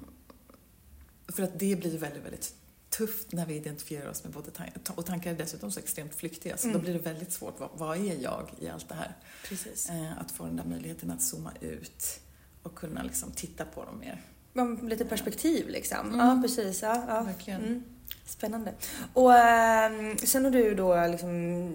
för 1.28 1.42
att 1.42 1.58
det 1.58 1.76
blir 1.76 1.98
väldigt, 1.98 2.24
väldigt 2.24 2.54
tufft 2.98 3.32
när 3.32 3.46
vi 3.46 3.54
identifierar 3.54 4.10
oss 4.10 4.24
med 4.24 4.32
både 4.32 4.50
tankar, 4.50 4.80
och 4.94 5.06
tankar 5.06 5.30
är 5.30 5.34
dessutom 5.34 5.70
så 5.70 5.80
extremt 5.80 6.14
flyktiga 6.14 6.56
så 6.56 6.68
då 6.68 6.78
blir 6.78 6.92
det 6.92 6.98
väldigt 6.98 7.32
svårt. 7.32 7.60
Vad, 7.60 7.70
vad 7.74 7.96
är 7.96 8.22
jag 8.22 8.50
i 8.58 8.68
allt 8.68 8.88
det 8.88 8.94
här? 8.94 9.16
Precis. 9.48 9.90
Eh, 9.90 10.18
att 10.20 10.30
få 10.30 10.44
den 10.44 10.56
där 10.56 10.64
möjligheten 10.64 11.10
att 11.10 11.22
zooma 11.22 11.52
ut 11.60 12.20
och 12.62 12.74
kunna 12.74 13.02
liksom 13.02 13.30
titta 13.32 13.64
på 13.64 13.84
dem 13.84 13.98
mer. 13.98 14.22
Ja, 14.52 14.76
Lite 14.82 15.04
perspektiv 15.04 15.68
liksom. 15.68 16.18
Ja, 16.18 16.42
precis. 16.42 16.82
Ja, 16.82 17.04
ja. 17.08 17.22
Verkligen. 17.22 17.64
Mm. 17.64 17.84
Spännande. 18.26 18.74
Och 19.12 19.34
ehm, 19.34 20.18
sen 20.18 20.44
har 20.44 20.50
du 20.50 20.74
då 20.74 21.06
liksom, 21.06 21.30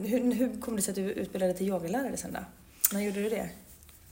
hur, 0.06 0.34
hur 0.34 0.62
kom 0.62 0.76
det 0.76 0.82
sig 0.82 0.92
att 0.92 0.96
du 0.96 1.12
utbildade 1.12 1.54
till 1.54 1.68
yogalärare 1.68 2.18
sen 2.18 2.34
då? 2.34 2.40
När 2.94 3.02
gjorde 3.02 3.22
du 3.22 3.30
det? 3.30 3.50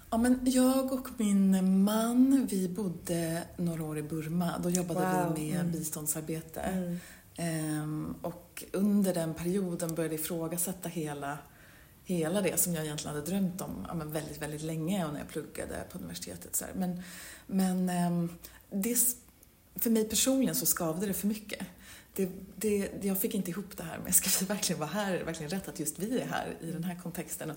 Ja, 0.09 0.17
men 0.17 0.39
jag 0.43 0.93
och 0.93 1.07
min 1.17 1.83
man, 1.83 2.47
vi 2.51 2.69
bodde 2.69 3.43
några 3.57 3.83
år 3.83 3.97
i 3.97 4.03
Burma. 4.03 4.59
Då 4.63 4.69
jobbade 4.69 4.99
Wow. 4.99 5.35
vi 5.35 5.51
med 5.51 5.59
Mm. 5.59 5.71
biståndsarbete. 5.71 6.97
Ehm, 7.35 8.15
och 8.21 8.63
under 8.73 9.13
den 9.13 9.33
perioden 9.33 9.95
började 9.95 10.15
jag 10.15 10.21
ifrågasätta 10.21 10.89
hela, 10.89 11.37
hela 12.03 12.41
det 12.41 12.59
som 12.59 12.73
jag 12.73 12.85
egentligen 12.85 13.15
hade 13.15 13.27
drömt 13.27 13.61
om 13.61 13.85
ja, 13.87 13.93
men 13.93 14.11
väldigt, 14.11 14.41
väldigt 14.41 14.61
länge 14.61 15.05
och 15.05 15.13
när 15.13 15.19
jag 15.19 15.29
pluggade 15.29 15.75
på 15.91 15.97
universitetet. 15.97 16.55
Så 16.55 16.65
här. 16.65 16.73
Men, 16.75 17.01
men 17.47 17.89
ehm, 17.89 18.29
det, 18.69 18.97
för 19.75 19.89
mig 19.89 20.09
personligen 20.09 20.55
så 20.55 20.65
skavde 20.65 21.05
det 21.05 21.13
för 21.13 21.27
mycket. 21.27 21.65
Det, 22.15 22.29
det, 22.55 22.89
jag 23.01 23.21
fick 23.21 23.35
inte 23.35 23.51
ihop 23.51 23.77
det 23.77 23.83
här 23.83 23.99
med, 23.99 24.15
ska 24.15 24.29
vi 24.39 24.45
verkligen 24.45 24.79
vara 24.79 24.89
här? 24.89 25.13
Är 25.13 25.17
det 25.19 25.23
verkligen 25.23 25.49
rätt 25.49 25.67
att 25.67 25.79
just 25.79 25.99
vi 25.99 26.19
är 26.19 26.25
här 26.27 26.57
i 26.61 26.71
den 26.71 26.83
här 26.83 26.95
kontexten? 27.03 27.51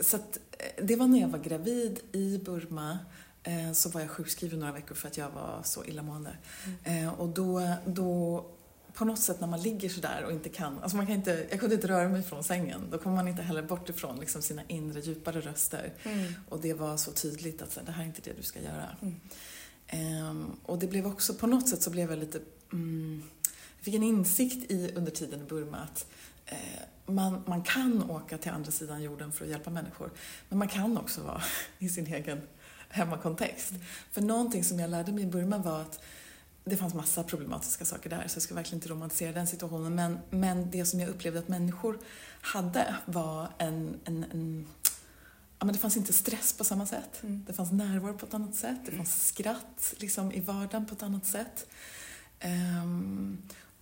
Så 0.00 0.16
att, 0.16 0.38
eh, 0.58 0.84
det 0.84 0.96
var 0.96 1.06
när 1.08 1.20
jag 1.20 1.28
var 1.28 1.38
gravid 1.38 2.00
i 2.12 2.38
Burma. 2.38 2.98
eh, 3.42 3.72
Så 3.72 3.88
var 3.88 4.00
jag 4.00 4.10
sjukskriven 4.10 4.58
några 4.60 4.72
veckor 4.72 4.94
för 4.94 5.08
att 5.08 5.16
jag 5.16 5.30
var 5.30 5.60
så 5.64 5.84
illamående. 5.84 6.36
Eh, 6.84 7.20
Och 7.20 7.28
då, 7.28 7.72
då, 7.86 8.46
på 8.94 9.04
något 9.04 9.18
sätt 9.20 9.40
när 9.40 9.48
man 9.48 9.62
ligger 9.62 9.88
sådär 9.88 10.24
och 10.24 10.32
inte 10.32 10.48
kan, 10.48 10.78
alltså 10.78 10.96
man 10.96 11.06
kan 11.06 11.14
inte, 11.16 11.46
jag 11.50 11.60
kunde 11.60 11.74
inte 11.74 11.88
röra 11.88 12.08
mig 12.08 12.22
från 12.22 12.44
sängen. 12.44 12.80
Då 12.90 12.98
kommer 12.98 13.16
man 13.16 13.28
inte 13.28 13.42
heller 13.42 13.62
bort 13.62 13.88
ifrån 13.88 14.20
liksom 14.20 14.42
sina 14.42 14.62
inre 14.68 15.00
djupare 15.00 15.40
röster. 15.40 15.92
Och 16.48 16.60
det 16.60 16.74
var 16.74 16.96
så 16.96 17.12
tydligt 17.12 17.62
att 17.62 17.72
så 17.72 17.80
det 17.86 17.92
här 17.92 18.02
är 18.02 18.06
inte 18.06 18.20
det 18.24 18.32
du 18.36 18.42
ska 18.42 18.60
göra. 18.62 18.96
Ehm, 19.86 20.50
och 20.62 20.78
det 20.78 20.86
blev 20.86 21.06
också, 21.06 21.34
på 21.34 21.46
något 21.46 21.68
sätt 21.68 21.82
så 21.82 21.90
blev 21.90 22.10
jag 22.10 22.18
lite, 22.18 22.40
mm, 22.72 23.22
jag 23.76 23.84
fick 23.84 23.94
en 23.94 24.02
insikt 24.02 24.70
i 24.70 24.92
under 24.94 25.12
tiden 25.12 25.40
i 25.40 25.44
Burma 25.44 25.76
att 25.76 26.06
man, 27.06 27.42
man 27.46 27.62
kan 27.62 28.10
åka 28.10 28.38
till 28.38 28.50
andra 28.50 28.70
sidan 28.70 29.02
jorden 29.02 29.32
för 29.32 29.44
att 29.44 29.50
hjälpa 29.50 29.70
människor. 29.70 30.10
Men 30.48 30.58
man 30.58 30.68
kan 30.68 30.98
också 30.98 31.22
vara 31.22 31.42
i 31.78 31.88
sin 31.88 32.06
egen 32.06 32.40
hemmakontext. 32.88 33.72
För 34.10 34.20
någonting 34.20 34.64
som 34.64 34.80
jag 34.80 34.90
lärde 34.90 35.12
mig 35.12 35.24
i 35.24 35.26
Burma 35.26 35.58
var 35.58 35.80
att 35.80 36.00
det 36.64 36.76
fanns 36.76 36.94
massa 36.94 37.22
problematiska 37.22 37.84
saker 37.84 38.10
där, 38.10 38.24
så 38.28 38.36
jag 38.36 38.42
ska 38.42 38.54
verkligen 38.54 38.76
inte 38.76 38.88
romantisera 38.88 39.32
den 39.32 39.46
situationen. 39.46 39.94
Men, 39.94 40.18
men 40.30 40.70
det 40.70 40.84
som 40.84 41.00
jag 41.00 41.08
upplevde 41.08 41.38
att 41.38 41.48
människor 41.48 41.98
hade 42.40 42.94
var 43.06 43.48
en, 43.58 44.00
en, 44.04 44.24
en 44.24 44.66
Ja, 45.60 45.64
men 45.64 45.72
det 45.72 45.78
fanns 45.78 45.96
inte 45.96 46.12
stress 46.12 46.52
på 46.52 46.64
samma 46.64 46.86
sätt. 46.86 47.18
Det 47.22 47.52
fanns 47.52 47.72
närvaro 47.72 48.18
på 48.18 48.26
ett 48.26 48.34
annat 48.34 48.54
sätt. 48.54 48.78
Det 48.86 48.92
fanns 48.92 49.26
skratt 49.26 49.94
liksom, 49.96 50.32
i 50.32 50.40
vardagen 50.40 50.86
på 50.86 50.94
ett 50.94 51.02
annat 51.02 51.26
sätt. 51.26 51.66
Ehm, 52.40 53.38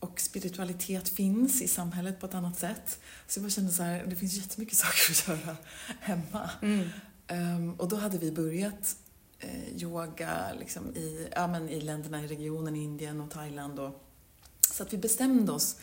och 0.07 0.21
spiritualitet 0.21 1.09
finns 1.09 1.63
i 1.63 1.69
samhället 1.69 2.21
på 2.21 2.27
ett 2.27 2.35
annat 2.35 2.59
sätt. 2.59 3.01
Så 3.27 3.39
jag 3.39 3.45
bara 3.45 3.51
kände 3.51 3.73
så 3.73 3.83
här, 3.83 4.07
det 4.07 4.17
finns 4.17 4.35
jättemycket 4.35 4.77
saker 4.79 5.11
att 5.11 5.29
göra 5.29 5.57
hemma. 6.01 6.51
Mm. 6.63 6.89
Um, 7.29 7.75
och 7.75 7.89
då 7.89 7.97
hade 7.97 8.19
vi 8.19 8.33
börjat 8.33 8.97
eh, 9.39 9.83
yoga 9.83 10.53
liksom 10.59 10.97
i, 10.97 11.29
ja, 11.37 11.47
men 11.47 11.69
i 11.69 11.81
länderna 11.81 12.25
i 12.25 12.27
regionen, 12.27 12.77
Indien 12.77 13.21
och 13.21 13.31
Thailand. 13.31 13.79
Och, 13.79 14.05
så 14.71 14.83
att 14.83 14.93
vi 14.93 14.99
bestämde 14.99 15.53
oss 15.53 15.77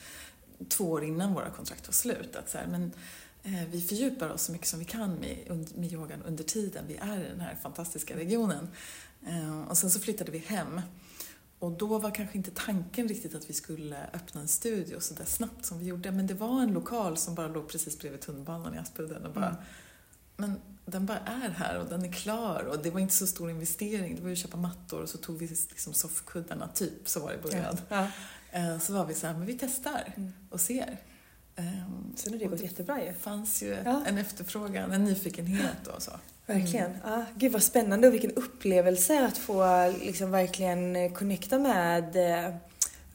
två 0.70 0.92
år 0.92 1.04
innan 1.04 1.34
våra 1.34 1.50
kontrakt 1.50 1.88
var 1.88 1.94
slut 1.94 2.36
att 2.36 2.50
så 2.50 2.58
här, 2.58 2.68
men, 2.68 2.92
eh, 3.44 3.70
vi 3.72 3.82
fördjupar 3.82 4.30
oss 4.30 4.42
så 4.42 4.52
mycket 4.52 4.68
som 4.68 4.80
vi 4.80 4.86
kan 4.86 5.16
med, 5.16 5.68
med 5.76 5.94
yogan 5.94 6.22
under 6.22 6.44
tiden 6.44 6.86
vi 6.88 6.96
är 6.96 7.26
i 7.26 7.30
den 7.30 7.42
här 7.42 7.56
fantastiska 7.62 8.16
regionen. 8.16 8.68
Eh, 9.28 9.62
och 9.62 9.78
sen 9.78 9.92
så 9.92 10.00
flyttade 10.00 10.32
vi 10.32 10.38
hem. 10.38 10.82
Och 11.64 11.72
då 11.72 12.00
var 12.00 12.12
kanske 12.12 12.38
inte 12.38 12.52
tanken 12.52 13.08
riktigt 13.08 13.36
att 13.36 13.50
vi 13.50 13.54
skulle 13.54 13.98
öppna 14.14 14.42
en 14.42 14.48
studio 14.48 15.00
så 15.00 15.14
där 15.14 15.26
snabbt 15.26 15.66
som 15.66 15.80
vi 15.80 15.86
gjorde. 15.86 16.12
Men 16.12 16.28
det 16.28 16.34
var 16.34 16.62
en 16.62 16.74
lokal 16.74 17.18
som 17.18 17.36
bara 17.36 17.48
låg 17.48 17.68
precis 17.70 18.00
bredvid 18.00 18.22
tunnelbanan 18.22 18.76
i 18.76 18.78
Aspudden 18.78 19.26
och 19.26 19.34
bara, 19.34 19.46
Mm. 19.48 19.62
men 20.38 20.62
den 20.86 21.06
bara 21.06 21.18
är 21.20 21.50
här 21.50 21.80
och 21.80 21.90
den 21.90 22.06
är 22.06 22.12
klar 22.12 22.64
och 22.64 22.84
det 22.84 22.90
var 22.92 23.00
inte 23.00 23.14
så 23.16 23.28
stor 23.28 23.50
investering. 23.50 24.16
Det 24.16 24.22
var 24.22 24.28
ju 24.30 24.34
att 24.34 24.40
köpa 24.40 24.58
mattor 24.58 25.02
och 25.02 25.10
så 25.10 25.18
tog 25.18 25.38
vi 25.38 25.48
liksom 25.48 25.94
soffkuddarna, 25.94 26.68
typ 26.68 27.10
så 27.10 27.20
var 27.20 27.30
det 27.32 27.36
i 27.38 27.42
början. 27.42 27.78
Ja. 27.90 28.08
Eh, 28.52 28.80
Så 28.80 28.94
var 28.94 29.06
vi 29.06 29.14
så 29.14 29.28
här, 29.28 29.34
men 29.34 29.46
vi 29.46 29.58
testar 29.60 30.14
Mm. 30.18 30.34
och 30.50 30.62
ser. 30.62 30.98
Ehm, 31.56 32.14
Sen 32.16 32.34
har 32.34 32.40
det 32.40 32.46
och 32.46 32.52
gått 32.52 32.62
jättebra 32.62 33.00
ju. 33.02 33.08
Det 33.08 33.14
fanns 33.14 33.64
ju 33.64 33.78
Ja. 33.86 34.04
en 34.06 34.18
efterfrågan, 34.18 34.92
en 34.92 35.04
nyfikenhet 35.04 35.88
och 35.88 36.02
så. 36.02 36.12
Verkligen. 36.46 36.98
Ja, 37.04 37.26
gud 37.36 37.52
vad 37.52 37.64
spännande 37.64 38.08
och 38.08 38.14
vilken 38.14 38.32
upplevelse 38.32 39.26
att 39.26 39.38
få 39.38 39.88
liksom 40.02 40.32
verkligen 40.32 40.96
eh, 40.96 41.12
connecta 41.12 41.60
med, 41.60 42.16
eh, 42.16 42.54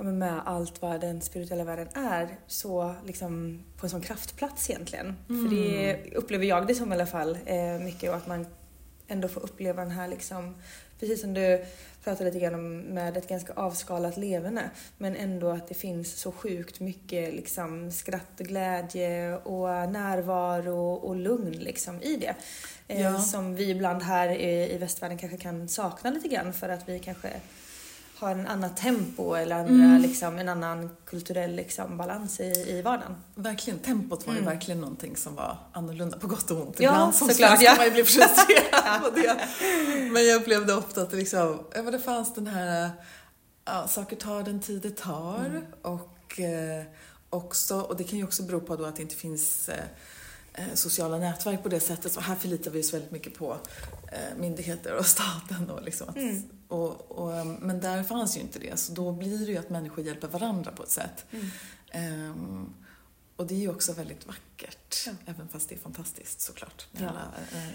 med 0.05 0.41
allt 0.45 0.83
vad 0.83 1.01
den 1.01 1.21
spirituella 1.21 1.65
världen 1.65 1.89
är 1.95 2.29
så 2.47 2.95
liksom 3.07 3.63
på 3.77 3.87
en 3.87 3.91
sån 3.91 4.01
kraftplats 4.01 4.71
egentligen. 4.71 5.17
För 5.27 5.51
det 5.51 5.97
upplever 6.17 6.45
jag 6.45 6.67
det 6.67 6.75
som 6.75 6.93
i 6.93 6.95
alla 6.95 7.07
fall 7.07 7.39
eh, 7.47 7.79
mycket 7.85 8.11
och 8.11 8.17
att 8.17 8.27
man 8.27 8.47
ändå 9.09 9.29
får 9.29 9.41
uppleva 9.41 9.83
den 9.83 9.91
här 9.91 10.09
liksom, 10.09 10.55
precis 11.01 11.21
som 11.21 11.35
du 11.35 11.65
pratade 12.09 12.31
lite 12.31 12.45
grann 12.45 12.55
om 12.55 12.79
med 12.79 13.17
ett 13.17 13.29
ganska 13.29 13.53
avskalat 13.53 14.17
leverne 14.17 14.71
men 14.99 15.17
ändå 15.17 15.51
att 15.51 15.69
det 15.69 15.75
finns 15.75 16.21
så 16.21 16.33
sjukt 16.33 16.81
mycket 16.81 17.35
liksom 17.35 17.93
skratt 17.93 18.41
och 18.41 18.47
glädje 18.47 19.37
och 19.37 19.69
närvaro 19.69 20.93
och 20.93 21.17
lugn 21.17 21.53
liksom 21.53 22.03
i 22.03 22.17
det. 22.17 22.35
Eh, 22.89 23.01
Ja. 23.01 23.19
Som 23.19 23.55
vi 23.55 23.71
ibland 23.71 24.03
här 24.03 24.41
i 24.41 24.79
västvärlden 24.79 25.19
kanske 25.19 25.39
kan 25.39 25.69
sakna 25.69 26.11
lite 26.11 26.29
grann 26.29 26.53
för 26.53 26.69
att 26.69 26.89
vi 26.89 26.99
kanske 26.99 27.29
har 28.19 28.31
en 28.31 28.47
annat 28.47 28.77
tempo 28.77 29.35
eller 29.35 29.57
andra, 29.57 29.99
liksom, 29.99 30.39
en 30.39 30.49
annan 30.49 30.91
kulturell 31.07 31.55
liksom, 31.55 31.97
balans 31.97 32.41
i, 32.41 32.45
i 32.69 32.83
vardagen. 32.83 33.17
Verkligen, 33.35 33.79
tempot 33.79 34.27
var 34.27 34.33
ju 34.35 34.39
Mm. 34.39 34.51
verkligen 34.53 34.81
någonting 34.81 35.17
som 35.17 35.35
var 35.35 35.59
annorlunda 35.73 36.19
på 36.19 36.27
gott 36.27 36.51
och 36.51 36.61
ont. 36.67 36.81
Ja, 36.81 36.91
Ibland 36.91 37.15
som 37.15 37.29
svensk 37.29 37.63
ja. 37.63 37.69
kan 37.71 37.77
man 37.77 37.87
ju 37.87 37.93
bli 37.93 38.05
frustrerad 38.05 39.03
på 39.03 39.11
det. 39.11 39.49
Men 40.13 40.27
jag 40.27 40.37
upplevde 40.41 40.75
ofta 40.75 41.03
att 41.03 41.11
det, 41.11 41.17
liksom, 41.17 41.59
det 41.93 41.99
fanns 41.99 42.35
den 42.35 42.47
här, 42.47 42.91
ja, 43.65 43.89
saker 43.89 44.17
tar 44.17 44.43
den 44.43 44.61
tid 44.61 44.83
det 44.83 44.97
tar. 44.97 45.45
Mm. 45.47 45.63
Och 45.83 46.41
eh, 46.41 46.85
också, 47.31 47.81
och 47.81 47.97
det 47.97 48.05
kan 48.05 48.19
ju 48.19 48.25
också 48.25 48.43
bero 48.43 48.61
på 48.61 48.73
att 48.85 48.97
det 48.97 49.03
inte 49.03 49.17
finns 49.17 49.69
eh, 49.69 49.85
eh, 50.55 50.65
sociala 50.75 51.19
nätverk 51.19 51.63
på 51.63 51.69
det 51.69 51.81
sättet. 51.81 52.13
Så 52.13 52.21
här 52.21 52.35
förlitar 52.35 52.71
vi 52.71 52.81
oss 52.81 52.95
väldigt 52.95 53.11
mycket 53.11 53.35
på 53.39 53.57
eh, 54.13 54.39
myndigheter 54.41 54.95
och 54.95 55.07
staten. 55.07 55.71
Och 55.71 55.83
liksom 55.83 56.09
att, 56.09 56.17
Mm. 56.17 56.43
Och, 56.69 57.11
och, 57.11 57.37
eh, 57.37 57.45
men 57.45 57.81
där 57.81 58.03
fanns 58.03 58.37
ju 58.37 58.41
inte 58.41 58.59
det, 58.59 58.79
så 58.79 58.93
då 58.93 59.13
blir 59.13 59.39
det 59.39 59.53
ju 59.53 59.59
att 59.59 59.71
människor 59.71 60.05
hjälper 60.05 60.29
varandra 60.29 60.73
på 60.73 60.83
ett 60.83 60.91
sätt. 60.91 61.27
Mm. 61.31 61.47
Ehm, 61.91 62.75
och 63.39 63.47
det 63.47 63.55
är 63.55 63.59
ju 63.59 63.71
också 63.71 63.93
väldigt 63.93 64.27
vackert, 64.27 65.07
Ja. 65.07 65.13
även 65.27 65.49
fast 65.49 65.69
det 65.69 65.75
är 65.75 65.79
fantastiskt 65.79 66.41
såklart. 66.41 66.87
Ja. 66.93 67.09
Alla, 67.09 67.21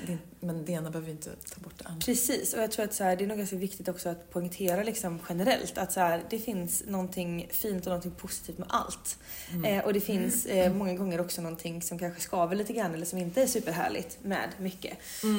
eh, 0.08 0.15
men 0.39 0.65
det 0.65 0.72
ena 0.72 0.89
behöver 0.89 1.08
ju 1.08 1.13
inte 1.13 1.29
ta 1.55 1.62
bort 1.62 1.74
det 1.77 1.86
andra. 1.86 2.05
Precis, 2.05 2.53
och 2.53 2.62
jag 2.62 2.72
tror 2.72 2.86
att 2.86 2.93
så 2.93 3.03
här, 3.03 3.15
det 3.15 3.24
är 3.24 3.27
nog 3.27 3.38
ganska 3.38 3.55
viktigt 3.55 3.88
också 3.88 4.10
att 4.10 4.29
poängtera 4.32 4.84
liksom 4.84 5.20
generellt 5.29 5.77
att 5.77 5.91
så 5.93 5.99
här, 5.99 6.23
det 6.30 6.39
finns 6.39 6.84
någonting 6.88 7.47
fint 7.52 7.82
och 7.82 7.88
någonting 7.89 8.12
positivt 8.12 8.58
med 8.58 8.67
allt. 8.71 9.17
Eh, 9.65 9.80
och 9.86 9.93
det 9.93 10.02
finns 10.02 10.45
eh, 10.45 10.73
många 10.73 10.93
gånger 10.93 11.21
också 11.21 11.41
någonting 11.41 11.82
som 11.82 11.99
kanske 11.99 12.21
skaver 12.21 12.56
lite 12.56 12.73
grann 12.73 12.93
eller 12.93 13.06
som 13.06 13.19
inte 13.19 13.41
är 13.41 13.47
superhärligt 13.47 14.17
med 14.23 14.49
mycket. 14.60 14.97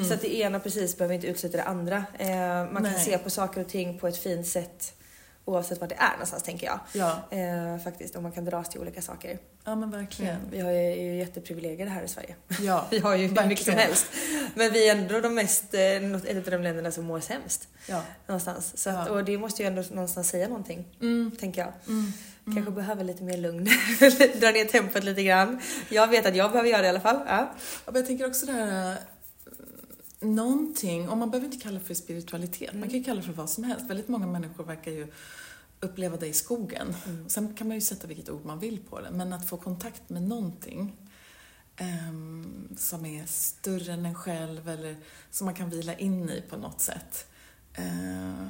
Så 0.08 0.14
att 0.14 0.20
det 0.20 0.34
ena 0.36 0.60
precis 0.60 0.96
behöver 0.98 1.14
inte 1.14 1.26
utsätta 1.26 1.56
det 1.56 1.64
andra. 1.64 2.04
Eh, 2.18 2.28
man 2.72 2.74
kan 2.74 2.82
Nej. 2.82 3.04
se 3.04 3.18
på 3.18 3.30
saker 3.30 3.60
och 3.60 3.68
ting 3.68 3.98
på 3.98 4.08
ett 4.08 4.18
fint 4.18 4.46
sätt 4.46 4.94
oavsett 5.44 5.80
var 5.80 5.88
det 5.88 5.94
är 5.94 6.10
någonstans 6.12 6.42
tänker 6.42 6.66
jag. 6.66 6.80
Ja, 6.92 7.22
Eh, 7.30 7.78
faktiskt, 7.84 8.16
och 8.16 8.22
man 8.22 8.32
kan 8.32 8.44
dras 8.44 8.68
till 8.68 8.80
olika 8.80 9.02
saker. 9.02 9.38
ja 9.64 9.74
men 9.74 9.90
verkligen. 9.90 10.36
Vi 10.50 10.60
har 10.60 10.70
ju, 10.70 10.94
ju 10.94 11.16
jätteprivilegierade 11.18 11.90
här 11.90 12.02
i 12.02 12.08
Sverige. 12.08 12.34
Ja, 12.60 12.86
Vi 12.90 12.98
har 12.98 13.14
ju 13.16 13.26
hur 13.26 13.46
mycket 13.48 13.64
som 13.64 13.74
helst. 13.74 14.06
Men 14.54 14.72
vi 14.72 14.88
är 14.88 14.96
ändå 14.96 15.20
de 15.20 15.34
mest, 15.34 15.74
eh, 15.74 15.80
ett 15.80 16.44
av 16.46 16.50
de 16.52 16.62
länderna 16.62 16.90
som 16.90 17.04
mår 17.04 17.20
sämst. 17.20 17.68
Ja. 17.86 18.02
Någonstans. 18.26 18.82
Så 18.82 18.90
att, 18.90 19.06
Ja. 19.08 19.12
och 19.12 19.24
det 19.24 19.38
måste 19.38 19.62
ju 19.62 19.68
ändå 19.68 19.82
någonstans 19.90 20.28
säga 20.28 20.48
någonting, 20.48 20.84
Mm. 21.00 21.30
tänker 21.40 21.60
jag. 21.60 21.72
Mm. 21.88 22.12
Kanske 22.54 22.70
behöver 22.72 23.04
lite 23.04 23.22
mer 23.22 23.36
lugn. 23.36 23.64
Dra 24.40 24.50
ner 24.50 24.64
tempot 24.64 25.04
lite 25.04 25.22
grann. 25.22 25.60
Jag 25.88 26.08
vet 26.08 26.26
att 26.26 26.36
jag 26.36 26.50
behöver 26.52 26.70
göra 26.70 26.80
det 26.80 26.86
i 26.86 26.90
alla 26.90 27.00
fall. 27.00 27.16
Ja. 27.26 27.36
Ja, 27.84 27.92
men 27.92 27.94
jag 27.94 28.06
tänker 28.06 28.26
också 28.26 28.46
det 28.46 28.52
här, 28.52 28.92
eh, 28.92 28.98
någonting, 30.24 31.08
och 31.08 31.18
man 31.18 31.30
behöver 31.30 31.46
inte 31.46 31.62
kalla 31.62 31.78
det 31.78 31.84
för 31.84 31.94
spiritualitet, 31.94 32.74
man 32.74 32.88
kan 32.88 32.98
ju 32.98 33.04
kalla 33.04 33.20
det 33.20 33.26
för 33.26 33.32
vad 33.32 33.50
som 33.50 33.64
helst. 33.64 33.90
Väldigt 33.90 34.08
många 34.08 34.26
människor 34.26 34.64
verkar 34.64 34.90
ju 34.90 35.12
uppleva 35.80 36.16
det 36.16 36.26
i 36.26 36.32
skogen. 36.32 36.94
Sen 37.28 37.54
kan 37.54 37.68
man 37.68 37.74
ju 37.74 37.80
sätta 37.80 38.06
vilket 38.06 38.30
ord 38.30 38.44
man 38.44 38.58
vill 38.58 38.78
på 38.90 39.00
det, 39.00 39.10
men 39.10 39.32
att 39.32 39.48
få 39.48 39.56
kontakt 39.56 40.10
med 40.10 40.22
någonting 40.22 40.96
ehm, 41.76 42.68
som 42.76 43.06
är 43.06 43.26
större 43.26 43.92
än 43.92 44.06
en 44.06 44.14
själv 44.14 44.68
eller 44.68 44.96
som 45.30 45.44
man 45.44 45.54
kan 45.54 45.70
vila 45.70 45.94
in 45.94 46.30
i 46.30 46.42
på 46.50 46.56
något 46.56 46.80
sätt. 46.80 47.26
Eh, 47.74 48.48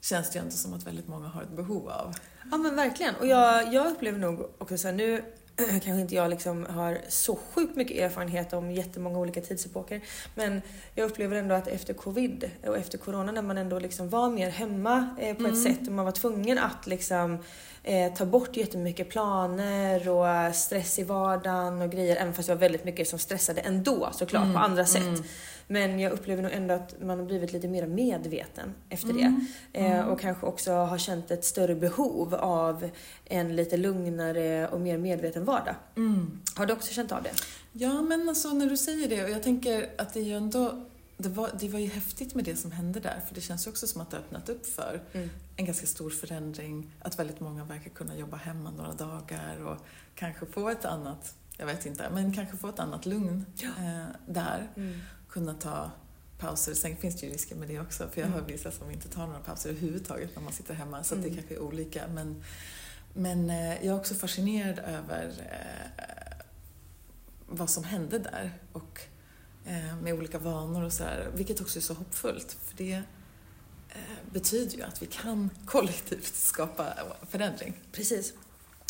känns 0.00 0.30
det 0.30 0.38
ju 0.38 0.40
ändå 0.40 0.56
som 0.56 0.74
att 0.74 0.86
väldigt 0.86 1.08
många 1.08 1.28
har 1.28 1.42
ett 1.42 1.56
behov 1.56 1.88
av. 1.88 2.14
ja 2.50 2.56
men 2.56 2.76
verkligen. 2.76 3.14
Och 3.14 3.26
jag, 3.26 3.74
jag 3.74 3.92
upplever 3.92 4.18
nog 4.18 4.40
också 4.58 4.78
så 4.78 4.88
här, 4.88 4.94
nu 4.94 5.24
kanske 5.56 6.00
inte 6.00 6.14
jag 6.14 6.30
liksom 6.30 6.66
har 6.66 6.98
så 7.08 7.38
sjukt 7.52 7.76
mycket 7.76 7.96
erfarenhet 7.96 8.52
om 8.52 8.70
jättemånga 8.70 9.18
olika 9.18 9.40
tidsepoker. 9.40 10.00
Men 10.34 10.62
jag 10.94 11.10
upplever 11.10 11.36
ändå 11.36 11.54
att 11.54 11.68
efter 11.68 11.94
covid 11.94 12.50
och 12.66 12.76
efter 12.76 12.98
corona 12.98 13.32
när 13.32 13.42
man 13.42 13.58
ändå 13.58 13.78
liksom 13.78 14.08
var 14.08 14.30
mer 14.30 14.50
hemma 14.50 15.16
eh, 15.18 15.36
på 15.36 15.46
ett 15.46 15.62
sätt 15.62 15.86
och 15.86 15.92
man 15.92 16.04
var 16.04 16.12
tvungen 16.12 16.58
att 16.58 16.86
liksom 16.86 17.38
eh, 17.82 18.14
ta 18.14 18.26
bort 18.26 18.56
jättemycket 18.56 19.08
planer 19.10 20.08
och 20.08 20.54
stress 20.54 20.98
i 20.98 21.02
vardagen 21.02 21.82
och 21.82 21.90
grejer. 21.90 22.16
Även 22.16 22.34
fast 22.34 22.48
det 22.48 22.54
var 22.54 22.60
väldigt 22.60 22.84
mycket 22.84 23.08
som 23.08 23.18
stressade 23.18 23.60
ändå 23.60 24.08
såklart 24.12 24.52
på 24.52 24.58
andra 24.58 24.84
sätt. 24.84 25.24
Men 25.66 26.00
jag 26.00 26.12
upplever 26.12 26.42
nog 26.42 26.52
ändå 26.52 26.74
att 26.74 27.02
man 27.02 27.18
har 27.18 27.26
blivit 27.26 27.52
lite 27.52 27.68
mer 27.68 27.86
medveten 27.86 28.74
efter 28.88 29.12
det. 29.12 29.46
Eh, 29.72 30.08
och 30.08 30.20
kanske 30.20 30.46
också 30.46 30.72
har 30.72 30.98
känt 30.98 31.30
ett 31.30 31.44
större 31.44 31.74
behov 31.74 32.34
av 32.34 32.90
en 33.24 33.56
lite 33.56 33.76
lugnare 33.76 34.68
och 34.68 34.80
mer 34.80 34.98
medveten 34.98 35.44
vardag. 35.44 35.74
Har 36.54 36.66
du 36.66 36.72
också 36.72 36.92
känt 36.92 37.12
av 37.12 37.22
det? 37.22 37.30
Ja, 37.72 38.02
men 38.02 38.28
alltså 38.28 38.48
när 38.48 38.66
du 38.66 38.76
säger 38.76 39.08
det, 39.08 39.24
och 39.24 39.30
jag 39.30 39.42
tänker 39.42 39.90
att 39.98 40.14
det 40.14 40.20
är 40.20 40.24
ju 40.24 40.36
ändå 40.36 40.84
det 41.16 41.28
var, 41.28 41.50
det 41.60 41.68
var 41.68 41.78
ju 41.78 41.88
häftigt 41.88 42.34
med 42.34 42.44
det 42.44 42.56
som 42.56 42.72
hände 42.72 43.00
där, 43.00 43.20
för 43.28 43.34
det 43.34 43.40
känns 43.40 43.66
ju 43.66 43.70
också 43.70 43.86
som 43.86 44.00
att 44.00 44.10
det 44.10 44.16
öppnat 44.16 44.48
upp 44.48 44.66
för 44.66 45.02
en 45.56 45.64
ganska 45.64 45.86
stor 45.86 46.10
förändring. 46.10 46.90
Att 46.98 47.18
väldigt 47.18 47.40
många 47.40 47.64
verkar 47.64 47.90
kunna 47.90 48.16
jobba 48.16 48.36
hemma 48.36 48.70
några 48.70 48.92
dagar 48.92 49.64
och 49.64 49.76
kanske 50.14 50.46
få 50.46 50.68
ett 50.68 50.84
annat, 50.84 51.34
jag 51.56 51.66
vet 51.66 51.86
inte, 51.86 52.10
men 52.10 52.32
kanske 52.32 52.56
få 52.56 52.68
ett 52.68 52.78
annat 52.78 53.06
lugn 53.06 53.46
eh, 53.62 54.04
där. 54.26 54.68
Kunna 55.28 55.54
ta 55.54 55.90
pauser. 56.38 56.74
Sen 56.74 56.96
finns 56.96 57.20
det 57.20 57.26
ju 57.26 57.32
risker 57.32 57.56
med 57.56 57.68
det 57.68 57.80
också, 57.80 58.08
för 58.08 58.20
jag 58.20 58.28
hör 58.28 58.40
vissa 58.40 58.70
som 58.70 58.90
inte 58.90 59.08
tar 59.08 59.26
några 59.26 59.40
pauser 59.40 59.70
överhuvudtaget 59.70 60.36
när 60.36 60.42
man 60.42 60.52
sitter 60.52 60.74
hemma, 60.74 61.04
så 61.04 61.14
att 61.14 61.22
det 61.22 61.30
kanske 61.30 61.54
är 61.54 61.62
olika. 61.62 62.08
Men, 62.14 62.42
men 63.14 63.50
eh, 63.50 63.74
jag 63.74 63.84
är 63.84 63.94
också 63.94 64.14
fascinerad 64.14 64.78
över 64.78 65.28
eh, 65.28 66.44
vad 67.46 67.70
som 67.70 67.84
hände 67.84 68.18
där 68.18 68.52
och 68.72 69.00
med 70.02 70.14
olika 70.14 70.38
vanor 70.38 70.84
och 70.84 70.92
sådär, 70.92 71.28
vilket 71.34 71.60
också 71.60 71.78
är 71.78 71.80
så 71.82 71.94
hoppfullt 71.94 72.56
för 72.66 72.76
det 72.76 72.92
eh, 73.88 73.96
betyder 74.32 74.76
ju 74.76 74.82
att 74.82 75.02
vi 75.02 75.06
kan 75.06 75.50
kollektivt 75.66 76.34
skapa 76.34 76.86
förändring. 77.28 77.74
Precis. 77.92 78.34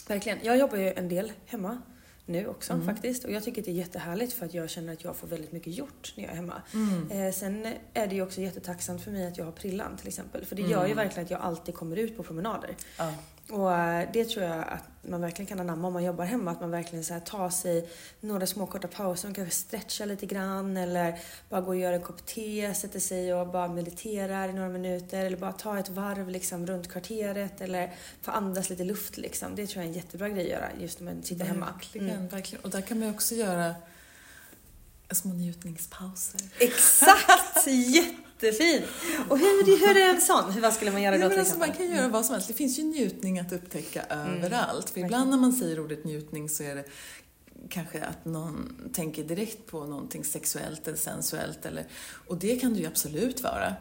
Verkligen. 0.09 0.39
Jag 0.43 0.59
jobbar 0.59 0.77
ju 0.77 0.93
en 0.93 1.09
del 1.09 1.33
hemma 1.47 1.83
nu 2.27 2.47
också 2.47 2.73
Mm. 2.73 2.87
faktiskt. 2.87 3.25
Och 3.25 3.31
jag 3.33 3.45
tycker 3.45 3.61
att 3.61 3.65
det 3.65 3.71
är 3.71 3.75
jättehärligt 3.75 4.33
för 4.33 4.47
att 4.47 4.55
jag 4.55 4.71
känner 4.71 4.93
att 4.93 5.05
jag 5.05 5.17
får 5.17 5.27
väldigt 5.29 5.53
mycket 5.53 5.75
gjort 5.75 6.13
när 6.17 6.25
jag 6.25 6.33
är 6.33 6.37
hemma. 6.37 6.63
Mm. 6.75 7.11
Eh, 7.11 7.33
sen 7.33 7.67
är 7.95 8.07
det 8.07 8.15
ju 8.15 8.23
också 8.23 8.41
jättetacksamt 8.41 9.03
för 9.05 9.11
mig 9.11 9.27
att 9.27 9.39
jag 9.39 9.45
har 9.45 9.53
prillan 9.53 9.97
till 9.97 10.09
exempel. 10.09 10.45
För 10.45 10.57
det 10.57 10.63
Mm. 10.63 10.73
gör 10.73 10.87
ju 10.87 10.95
verkligen 10.95 11.25
att 11.25 11.31
jag 11.31 11.41
alltid 11.41 11.75
kommer 11.75 11.97
ut 11.97 12.17
på 12.17 12.23
promenader. 12.23 12.77
Ja. 12.99 13.15
Och 13.51 13.73
eh, 13.77 14.09
det 14.13 14.25
tror 14.25 14.45
jag 14.45 14.59
att 14.69 14.85
man 15.03 15.21
verkligen 15.21 15.47
kan 15.47 15.61
anamma 15.61 15.87
om 15.87 15.93
man 15.93 16.05
jobbar 16.05 16.25
hemma. 16.25 16.51
Att 16.51 16.61
man 16.61 16.71
verkligen 16.71 17.05
så 17.05 17.13
här 17.15 17.21
tar 17.21 17.51
sig 17.51 17.89
några 18.21 18.47
små 18.47 18.67
korta 18.67 18.89
pauser. 18.89 19.29
Man 19.29 19.35
kanske 19.35 19.55
stretchar 19.55 20.07
lite 20.07 20.27
grann 20.27 20.77
eller 20.77 21.19
bara 21.49 21.61
går 21.61 21.69
och 21.69 21.77
gör 21.77 21.93
en 21.93 22.03
kopp 22.03 22.27
te, 22.27 22.75
sätter 22.75 23.01
sig 23.01 23.35
och 23.35 23.47
bara 23.47 23.69
mediterar 23.69 24.49
i 24.49 24.53
några 24.53 24.69
minuter. 24.69 25.25
Eller 25.25 25.37
bara 25.37 25.53
tar 25.53 25.77
ett 25.77 25.89
varv 25.89 26.29
liksom 26.29 26.67
runt 26.67 26.93
kvarteret 26.93 27.61
eller 27.61 27.93
får 28.23 28.33
andas 28.33 28.71
lite 28.71 28.85
luft 28.85 29.17
liksom. 29.17 29.55
Det 29.55 29.67
tror 29.67 29.83
jag 29.83 29.85
är 29.85 29.89
en 29.89 29.97
jättebra 29.97 30.29
grej 30.29 30.43
att 30.43 30.51
göra 30.51 30.69
just 30.81 31.01
när 31.01 31.15
man 31.15 31.23
sitter 31.23 31.45
hemma. 31.45 31.73
Verkligen, 31.73 32.11
mm. 32.11 32.29
verkligen. 32.29 32.65
Och 32.65 32.71
där 32.71 32.81
kan 32.81 32.99
man 32.99 33.11
också 33.11 33.35
göra 33.35 33.75
små 35.11 35.33
njutningspauser. 35.33 36.41
Exakt! 36.59 37.65
Jättefint! 38.43 38.85
Och 39.29 39.39
hur, 39.39 39.87
hur 39.87 39.97
är 39.97 40.15
en 40.15 40.21
sån? 40.21 40.61
Vad 40.61 40.73
skulle 40.73 40.93
man 40.93 41.03
göra 41.03 41.19
då 41.19 41.29
till 41.29 41.39
alltså, 41.39 41.59
Man 41.59 41.73
kan 41.73 41.91
göra 41.91 42.09
vad 42.09 42.25
som 42.25 42.33
helst. 42.33 42.49
Det 42.49 42.55
finns 42.55 42.79
ju 42.79 42.83
njutning 42.83 43.39
att 43.39 43.53
upptäcka 43.53 44.03
mm. 44.03 44.37
överallt. 44.37 44.91
För 44.91 45.01
ibland 45.01 45.31
när 45.31 45.37
man 45.37 45.53
säger 45.53 45.81
ordet 45.81 46.05
njutning 46.05 46.49
så 46.49 46.63
är 46.63 46.75
det 46.75 46.85
kanske 47.69 48.05
att 48.05 48.25
någon 48.25 48.91
tänker 48.93 49.25
direkt 49.25 49.67
på 49.67 49.87
någonting 49.87 50.25
sexuellt 50.25 50.89
eller 50.89 50.99
sensuellt. 50.99 51.67
Eller, 51.67 51.87
och 52.27 52.37
det 52.37 52.57
kan 52.57 52.75
det 52.75 52.81
ju 52.81 52.87
absolut 52.87 53.43
vara. 53.43 53.75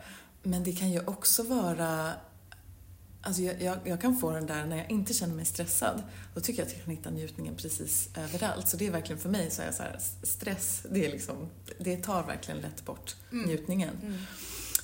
Men 0.44 0.64
det 0.64 0.72
kan 0.72 0.92
ju 0.92 1.00
också 1.06 1.44
vara 1.44 2.12
Alltså 3.24 3.42
jag, 3.42 3.62
jag, 3.62 3.78
jag, 3.84 4.02
kan 4.02 4.18
få 4.18 4.32
den 4.32 4.46
där 4.46 4.66
när 4.66 4.78
jag 4.78 4.92
inte 4.92 5.14
känner 5.14 5.36
mig 5.36 5.46
stressad. 5.46 6.04
Då 6.36 6.42
tycker 6.42 6.62
jag 6.62 6.68
att 6.68 6.74
jag 6.74 6.84
kan 6.86 6.96
hitta 6.96 7.10
njutningen 7.10 7.56
precis 7.56 8.10
överallt. 8.18 8.68
Så 8.68 8.78
det 8.78 8.88
är 8.88 8.92
verkligen 8.92 9.22
för 9.22 9.30
mig 9.30 9.52
så 9.52 9.62
är 9.62 9.72
så 9.72 9.84
här, 9.84 10.00
stress, 10.24 10.86
det, 10.92 11.06
är 11.06 11.12
liksom, 11.12 11.36
det 11.80 11.98
tar 11.98 12.24
verkligen 12.24 12.62
lätt 12.62 12.86
bort 12.86 13.16
mm. 13.32 13.46
njutningen. 13.46 13.98
Mm. 14.02 14.18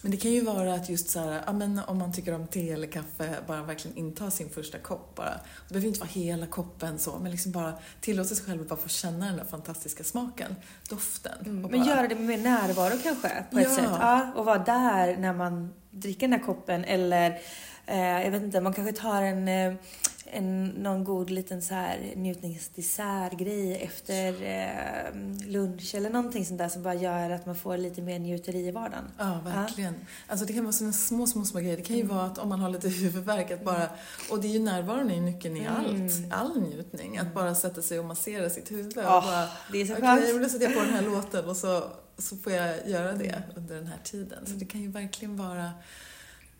Men 0.02 0.12
det 0.12 0.18
kan 0.18 0.32
ju 0.32 0.42
vara 0.42 0.74
att 0.74 0.90
just 0.90 1.10
så 1.10 1.20
här, 1.20 1.44
ja, 1.46 1.54
men 1.54 1.82
om 1.88 1.98
man 1.98 2.14
tycker 2.14 2.34
om 2.34 2.48
te 2.48 2.72
eller 2.72 2.88
kaffe, 2.88 3.36
bara 3.48 3.64
verkligen 3.64 3.98
inta 3.98 4.32
sin 4.32 4.50
första 4.50 4.78
kopp 4.78 5.16
bara. 5.16 5.30
Det 5.68 5.74
behöver 5.74 5.88
inte 5.88 6.00
vara 6.00 6.10
hela 6.10 6.46
koppen 6.46 7.00
så, 7.00 7.20
men 7.20 7.32
liksom 7.32 7.52
bara 7.52 7.74
tillåta 8.02 8.36
sig 8.36 8.46
själv 8.46 8.62
att 8.62 8.68
bara 8.68 8.80
få 8.80 8.90
känna 8.90 9.26
den 9.26 9.38
där 9.38 9.46
fantastiska 9.46 10.04
smaken, 10.04 10.56
doften. 10.90 11.38
Mm. 11.46 11.62
Men 11.62 11.72
bara... 11.72 11.90
göra 11.90 12.08
det 12.08 12.16
med 12.16 12.26
mer 12.26 12.38
närvaro 12.38 12.98
kanske, 13.04 13.46
på 13.52 13.60
ett 13.60 13.68
ja. 13.70 13.76
sätt. 13.76 13.86
Ja, 14.00 14.32
och 14.36 14.46
vara 14.46 14.64
där 14.64 15.18
när 15.18 15.34
man 15.34 15.74
dricker 15.92 16.28
den 16.28 16.40
här 16.40 16.46
koppen 16.46 16.84
eller 16.84 17.40
Eh, 17.88 18.24
jag 18.24 18.32
vet 18.32 18.44
inte, 18.44 18.62
man 18.62 18.74
kanske 18.74 19.02
tar 19.02 19.22
en, 19.22 19.48
eh, 19.48 19.74
en, 20.32 20.66
någon 20.66 21.04
god 21.04 21.30
liten 21.30 21.62
så 21.62 21.74
här 21.74 22.14
njutningsdessertgrej 22.16 23.76
efter 23.76 24.44
eh, 24.44 25.48
lunch 25.48 25.96
eller 25.96 26.10
någonting 26.10 26.46
sånt 26.46 26.58
där 26.58 26.70
som 26.70 26.84
bara 26.84 26.94
gör 26.94 27.30
att 27.30 27.46
man 27.46 27.56
får 27.56 27.78
lite 27.78 28.02
mer 28.02 28.20
njuteri 28.20 28.68
i 28.68 28.72
vardagen. 28.72 29.06
Ja, 29.18 29.40
verkligen. 29.46 29.94
Ja. 29.94 30.08
Alltså 30.28 30.46
det 30.46 30.54
kan 30.54 30.64
vara 30.64 30.74
sådana 30.74 30.94
små, 30.94 31.28
små, 31.28 31.46
små 31.46 31.60
grejer. 31.60 31.78
Det 31.78 31.84
kan 31.84 31.96
ju 31.96 32.02
mm. 32.02 32.16
vara 32.16 32.26
att 32.26 32.38
om 32.38 32.50
man 32.50 32.60
har 32.60 32.70
lite 32.70 32.90
huvudvärk 33.02 33.52
att 33.52 33.66
bara, 33.66 33.90
och 34.30 34.42
det 34.42 34.48
är 34.48 34.52
ju 34.52 34.60
närvaron 34.60 35.12
är 35.12 35.22
nyckeln 35.22 35.58
i 35.58 35.60
mm. 35.60 35.74
allt, 35.76 36.34
all 36.34 36.62
njutning. 36.62 37.18
Att 37.18 37.34
bara 37.34 37.56
sätta 37.56 37.82
sig 37.82 38.00
och 38.00 38.06
massera 38.06 38.50
sitt 38.50 38.72
huvud. 38.72 38.98
Oh, 38.98 39.16
och 39.16 39.24
bara, 39.24 39.48
det 39.72 39.82
är 39.82 39.86
så. 39.86 39.94
Okej, 39.94 40.18
okay, 40.18 40.40
nu 40.40 40.50
sätter 40.50 40.66
jag 40.66 40.74
på 40.74 40.82
den 40.82 40.94
här 40.94 41.02
låten 41.02 41.46
och 41.46 41.58
så, 41.58 41.84
så 42.18 42.38
får 42.38 42.54
jag 42.54 42.90
göra 42.90 43.14
det 43.14 43.44
under 43.56 43.76
den 43.76 43.88
här 43.88 44.00
tiden. 44.04 44.46
Så 44.46 44.54
det 44.54 44.66
kan 44.66 44.82
ju 44.82 44.92
verkligen 44.92 45.38
vara 45.38 45.72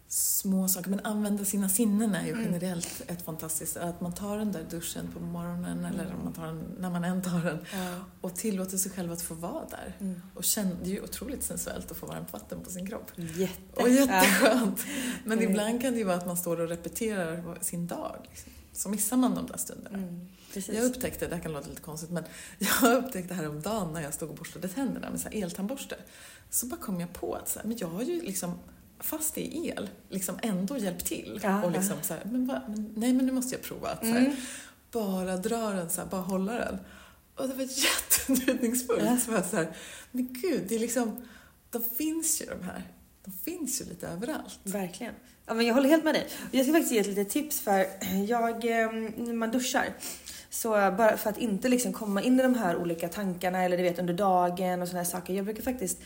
små 0.10 0.68
saker. 0.68 0.90
Men 0.90 1.00
använda 1.00 1.46
sina 1.46 1.70
sinnen 1.70 2.16
är 2.16 2.26
ju 2.26 2.32
mm. 2.32 2.44
generellt 2.44 3.02
ett 3.08 3.26
fantastiskt... 3.26 3.78
Att 3.78 4.02
man 4.02 4.14
tar 4.14 4.38
den 4.38 4.52
där 4.52 4.66
duschen 4.70 5.08
på 5.14 5.20
morgonen 5.20 5.86
mm. 5.86 5.86
eller 5.86 6.16
man 6.24 6.34
tar 6.34 6.46
den, 6.46 6.76
när 6.80 6.90
man 6.90 7.04
än 7.04 7.22
tar 7.22 7.40
den 7.40 7.60
ja. 7.74 7.96
och 8.22 8.36
tillåter 8.36 8.78
sig 8.78 8.92
själv 8.92 9.12
att 9.12 9.22
få 9.22 9.34
vara 9.34 9.66
där. 9.70 9.96
Mm. 10.00 10.22
Och 10.34 10.44
känna, 10.44 10.72
det 10.84 10.90
är 10.90 10.94
ju 10.94 11.02
otroligt 11.02 11.44
sensuellt 11.44 11.92
att 11.92 11.98
få 11.98 12.06
varmt 12.06 12.34
vatten 12.34 12.64
på 12.64 12.70
sin 12.70 12.88
kropp. 12.88 13.12
Jätte. 13.16 13.82
Och 13.82 13.90
jätteskönt. 13.90 14.86
Men 15.24 15.38
mm. 15.38 15.52
ibland 15.52 15.82
kan 15.82 15.94
det 15.94 16.00
ju 16.00 16.04
vara 16.04 16.18
att 16.18 16.28
man 16.28 16.38
står 16.38 16.62
och 16.62 16.70
repeterar 16.70 17.58
sin 17.62 17.88
dag. 17.88 18.16
Liksom. 18.30 18.52
Så 18.74 18.90
missar 18.90 19.18
man 19.18 19.36
de 19.36 19.48
där 19.48 19.58
stunderna. 19.58 19.98
Mm. 19.98 20.28
Jag 20.54 20.86
upptäckte, 20.86 21.28
det 21.28 21.36
här 21.36 21.42
kan 21.42 21.52
låta 21.52 21.70
lite 21.70 21.82
konstigt, 21.82 22.10
men 22.10 22.24
jag 22.58 22.94
upptäckte 22.94 23.34
häromdagen 23.34 23.94
när 23.94 24.02
jag 24.02 24.14
stod 24.14 24.30
och 24.30 24.36
borstade 24.36 24.68
tänderna 24.68 25.10
med 25.10 25.20
så 25.20 25.30
eltandborste. 25.30 25.96
Så 26.50 26.66
bara 26.66 26.80
kom 26.80 27.00
jag 27.00 27.14
på 27.14 27.34
att 27.34 27.50
så 27.50 27.60
här, 27.60 27.68
men 27.68 27.78
jag 27.78 27.88
har 27.88 28.02
ju 28.02 28.22
liksom 28.22 28.54
fast 29.00 29.36
det 29.36 29.58
är 29.58 29.78
el, 29.78 29.90
liksom 30.10 30.40
ändå 30.42 30.78
hjälpt 30.78 31.06
till. 31.06 31.40
Ja, 31.44 31.64
och 31.64 31.72
liksom 31.72 31.96
så 32.02 32.14
här, 32.14 32.22
men, 32.26 32.48
va, 32.48 32.62
men 32.68 32.94
nej 32.96 33.14
men 33.14 33.26
nu 33.26 33.32
måste 33.32 33.56
jag 33.56 33.64
prova 33.64 33.90
att 33.90 34.00
så 34.00 34.06
här, 34.06 34.20
mm. 34.20 34.36
bara 34.92 35.38
dra 35.38 35.70
den 35.70 35.90
så 35.90 36.02
här, 36.02 36.08
bara 36.08 36.22
hålla 36.22 36.54
den. 36.54 36.78
Och 37.36 37.48
det 37.48 37.54
var 37.54 37.64
jättenjutningsfullt. 37.64 39.04
Ja. 39.04 39.18
Så 39.18 39.50
så 39.50 39.56
här, 39.56 39.76
men 40.12 40.34
gud, 40.42 40.64
det 40.68 40.76
är 40.76 40.80
liksom, 40.80 41.28
de 41.72 41.84
finns 41.84 42.42
ju 42.42 42.46
de 42.46 42.64
här. 42.64 42.84
De 43.26 43.34
finns 43.52 43.82
ju 43.82 43.86
lite 43.86 44.08
överallt. 44.08 44.60
Verkligen. 44.64 45.14
Ja, 45.46 45.54
men 45.54 45.66
jag 45.66 45.74
håller 45.74 45.90
helt 45.90 46.04
med 46.04 46.16
dig. 46.16 46.28
Jag 46.52 46.66
ska 46.66 46.74
faktiskt 46.74 46.94
ge 46.94 47.00
ett 47.00 47.08
litet 47.08 47.30
tips 47.30 47.60
för 47.60 47.86
jag, 48.28 48.66
ehm, 48.66 49.06
när 49.18 49.34
man 49.34 49.52
duschar, 49.52 49.86
så 50.50 50.70
bara 50.70 51.18
för 51.18 51.30
att 51.30 51.38
inte 51.38 51.70
liksom 51.70 51.94
komma 51.94 52.22
in 52.22 52.40
i 52.40 52.44
de 52.44 52.54
här 52.54 52.76
olika 52.76 53.10
tankarna 53.10 53.64
eller 53.64 53.78
du 53.78 53.84
vet 53.84 54.00
under 54.00 54.14
dagen 54.14 54.82
och 54.82 54.88
sådana 54.88 55.04
här 55.04 55.12
saker. 55.12 55.34
Jag 55.34 55.46
brukar 55.46 55.64
faktiskt 55.64 56.00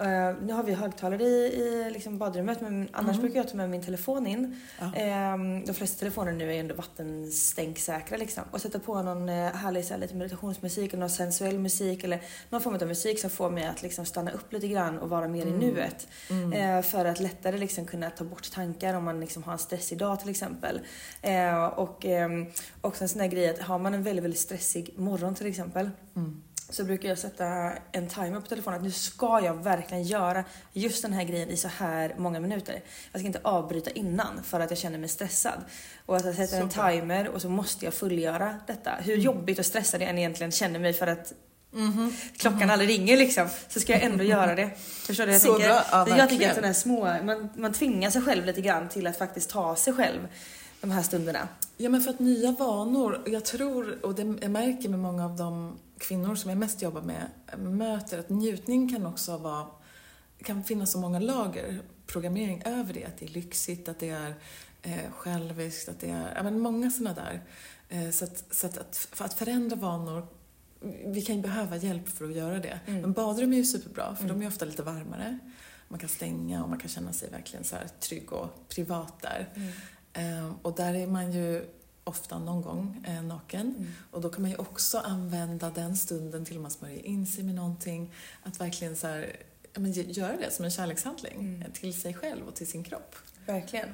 Uh, 0.00 0.34
nu 0.42 0.52
har 0.52 0.62
vi 0.62 0.74
högtalare 0.74 1.22
i, 1.22 1.26
i 1.26 1.90
liksom 1.90 2.18
badrummet 2.18 2.60
men 2.60 2.88
annars 2.92 3.10
mm. 3.10 3.20
brukar 3.20 3.40
jag 3.40 3.48
ta 3.48 3.56
med 3.56 3.70
min 3.70 3.82
telefon 3.82 4.26
in. 4.26 4.60
Ja. 4.78 4.86
Uh, 4.86 5.64
de 5.66 5.74
flesta 5.74 5.98
telefoner 5.98 6.32
nu 6.32 6.54
är 6.54 6.60
ändå 6.60 6.74
vattenstänksäkra 6.74 8.16
liksom. 8.16 8.44
Och 8.50 8.60
sätta 8.60 8.78
på 8.78 9.02
någon 9.02 9.28
uh, 9.28 9.54
härlig 9.54 9.84
så 9.84 9.94
här, 9.94 10.00
lite 10.00 10.14
meditationsmusik 10.14 10.92
eller 10.92 11.00
någon 11.00 11.10
sensuell 11.10 11.58
musik 11.58 12.04
eller 12.04 12.22
någon 12.50 12.60
form 12.60 12.74
av 12.74 12.86
musik 12.86 13.20
som 13.20 13.30
får 13.30 13.50
mig 13.50 13.66
att 13.66 13.82
liksom 13.82 14.06
stanna 14.06 14.30
upp 14.30 14.52
lite 14.52 14.68
grann 14.68 14.98
och 14.98 15.08
vara 15.08 15.28
mer 15.28 15.46
mm. 15.46 15.62
i 15.62 15.66
nuet. 15.66 16.08
Mm. 16.30 16.76
Uh, 16.76 16.82
för 16.82 17.04
att 17.04 17.20
lättare 17.20 17.58
liksom 17.58 17.86
kunna 17.86 18.10
ta 18.10 18.24
bort 18.24 18.50
tankar 18.50 18.94
om 18.94 19.04
man 19.04 19.20
liksom 19.20 19.42
har 19.42 19.52
en 19.52 19.58
stressig 19.58 19.98
dag 19.98 20.20
till 20.20 20.30
exempel. 20.30 20.80
och 21.76 22.04
um, 22.04 22.46
också 22.80 23.04
en 23.04 23.08
sån 23.08 23.20
här 23.20 23.28
grej 23.28 23.50
att 23.50 23.58
har 23.58 23.78
man 23.78 23.94
en 23.94 24.02
väldigt, 24.02 24.24
väldigt 24.24 24.40
stressig 24.40 24.94
morgon 24.96 25.34
till 25.34 25.46
exempel 25.46 25.90
mm 26.16 26.42
så 26.70 26.84
brukar 26.84 27.08
jag 27.08 27.18
sätta 27.18 27.72
en 27.92 28.08
timer 28.08 28.40
på 28.40 28.46
telefonen 28.46 28.78
att 28.78 28.84
nu 28.84 28.90
ska 28.90 29.40
jag 29.44 29.54
verkligen 29.54 30.02
göra 30.02 30.44
just 30.72 31.02
den 31.02 31.12
här 31.12 31.24
grejen 31.24 31.50
i 31.50 31.56
så 31.56 31.68
här 31.68 32.14
många 32.18 32.40
minuter. 32.40 32.82
Jag 33.12 33.20
ska 33.20 33.26
inte 33.26 33.40
avbryta 33.42 33.90
innan 33.90 34.42
för 34.42 34.60
att 34.60 34.70
jag 34.70 34.78
känner 34.78 34.98
mig 34.98 35.08
stressad. 35.08 35.64
Och 36.06 36.16
att 36.16 36.24
jag 36.24 36.34
sätter 36.34 36.60
en 36.60 36.68
timer 36.68 37.28
och 37.28 37.42
så 37.42 37.48
måste 37.48 37.84
jag 37.84 37.94
fullgöra 37.94 38.60
detta. 38.66 38.90
Hur 38.90 39.14
mm. 39.14 39.24
jobbigt 39.24 39.58
och 39.58 39.66
stressad 39.66 40.02
jag 40.02 40.10
än 40.10 40.18
egentligen 40.18 40.52
känner 40.52 40.78
mig 40.78 40.92
för 40.92 41.06
att 41.06 41.32
Mm 41.74 41.92
-hmm. 41.92 42.12
Klockan 42.36 42.56
mm 42.56 42.68
-hmm. 42.68 42.72
aldrig 42.72 42.90
ringer 42.90 43.16
liksom, 43.16 43.48
så 43.68 43.80
ska 43.80 43.92
jag 43.92 44.02
ändå 44.02 44.24
göra 44.24 44.54
det. 44.54 44.70
Förstår 45.06 45.26
du? 45.26 45.32
Jag, 45.32 45.40
så 45.40 45.52
tänker, 45.52 45.68
bra. 45.68 45.82
Ja, 45.90 46.18
jag 46.18 46.28
tänker 46.28 46.48
att 46.48 46.54
den 46.54 46.64
här 46.64 46.72
små, 46.72 47.04
man, 47.22 47.48
man 47.56 47.72
tvingar 47.72 48.10
sig 48.10 48.22
själv 48.22 48.46
lite 48.46 48.60
grann 48.60 48.88
till 48.88 49.06
att 49.06 49.18
faktiskt 49.18 49.50
ta 49.50 49.76
sig 49.76 49.92
själv 49.92 50.28
de 50.80 50.90
här 50.90 51.02
stunderna. 51.02 51.48
Ja, 51.76 51.90
men 51.90 52.00
för 52.00 52.10
att 52.10 52.18
nya 52.18 52.52
vanor, 52.52 53.22
jag 53.26 53.44
tror, 53.44 54.04
och 54.04 54.14
det 54.14 54.36
jag 54.42 54.50
märker 54.50 54.88
med 54.88 54.98
många 54.98 55.24
av 55.24 55.36
de 55.36 55.78
kvinnor 55.98 56.34
som 56.34 56.50
jag 56.50 56.58
mest 56.58 56.82
jobbar 56.82 57.02
med 57.02 57.30
möter 57.58 58.18
att 58.18 58.30
njutning 58.30 58.88
kan 58.88 59.06
också 59.06 59.36
vara, 59.36 59.66
kan 60.42 60.64
finnas 60.64 60.92
så 60.92 60.98
många 60.98 61.18
lager 61.18 61.80
programmering 62.06 62.62
över 62.64 62.94
det. 62.94 63.04
Att 63.04 63.18
det 63.18 63.26
är 63.26 63.30
lyxigt, 63.30 63.88
att 63.88 63.98
det 63.98 64.08
är 64.08 64.34
eh, 64.82 65.10
själviskt, 65.12 65.88
att 65.88 66.00
det 66.00 66.10
är, 66.10 66.32
ja 66.36 66.42
men 66.42 66.60
många 66.60 66.90
sådana 66.90 67.14
där. 67.14 67.42
Eh, 67.88 68.10
så 68.10 68.24
att, 68.24 68.44
så 68.50 68.66
att, 68.66 68.78
att, 68.78 68.96
för 68.96 69.24
att 69.24 69.34
förändra 69.34 69.76
vanor 69.76 70.26
vi 71.06 71.22
kan 71.22 71.36
ju 71.36 71.42
behöva 71.42 71.76
hjälp 71.76 72.08
för 72.08 72.24
att 72.24 72.34
göra 72.34 72.58
det. 72.58 72.80
Mm. 72.86 73.00
Men 73.00 73.12
badrum 73.12 73.52
är 73.52 73.56
ju 73.56 73.64
superbra, 73.64 74.16
för 74.16 74.24
mm. 74.24 74.38
de 74.38 74.44
är 74.44 74.48
ofta 74.48 74.64
lite 74.64 74.82
varmare. 74.82 75.38
Man 75.88 75.98
kan 75.98 76.08
stänga 76.08 76.62
och 76.62 76.68
man 76.68 76.78
kan 76.78 76.88
känna 76.88 77.12
sig 77.12 77.30
verkligen 77.30 77.64
så 77.64 77.76
trygg 78.00 78.32
och 78.32 78.68
privat 78.68 79.22
där. 79.22 79.48
Mm. 80.16 80.38
Eh, 80.38 80.52
och 80.62 80.74
där 80.74 80.94
är 80.94 81.06
man 81.06 81.32
ju 81.32 81.64
ofta 82.04 82.38
någon 82.38 82.62
gång 82.62 83.04
eh, 83.06 83.22
naken. 83.22 83.60
Mm. 83.60 83.92
Och 84.10 84.20
då 84.20 84.28
kan 84.28 84.42
man 84.42 84.50
ju 84.50 84.56
också 84.56 84.98
använda 84.98 85.70
den 85.70 85.96
stunden 85.96 86.44
till 86.44 86.56
att 86.56 86.62
man 86.62 86.70
smörjer 86.70 87.06
in 87.06 87.26
sig 87.26 87.44
med 87.44 87.54
någonting. 87.54 88.12
Att 88.42 88.60
verkligen 88.60 88.96
så 88.96 89.06
här, 89.06 89.36
men, 89.74 89.92
göra 89.92 90.36
det 90.36 90.50
som 90.50 90.64
en 90.64 90.70
kärlekshandling 90.70 91.40
mm. 91.40 91.72
till 91.72 92.00
sig 92.00 92.14
själv 92.14 92.48
och 92.48 92.54
till 92.54 92.66
sin 92.66 92.84
kropp. 92.84 93.16
Verkligen. 93.46 93.88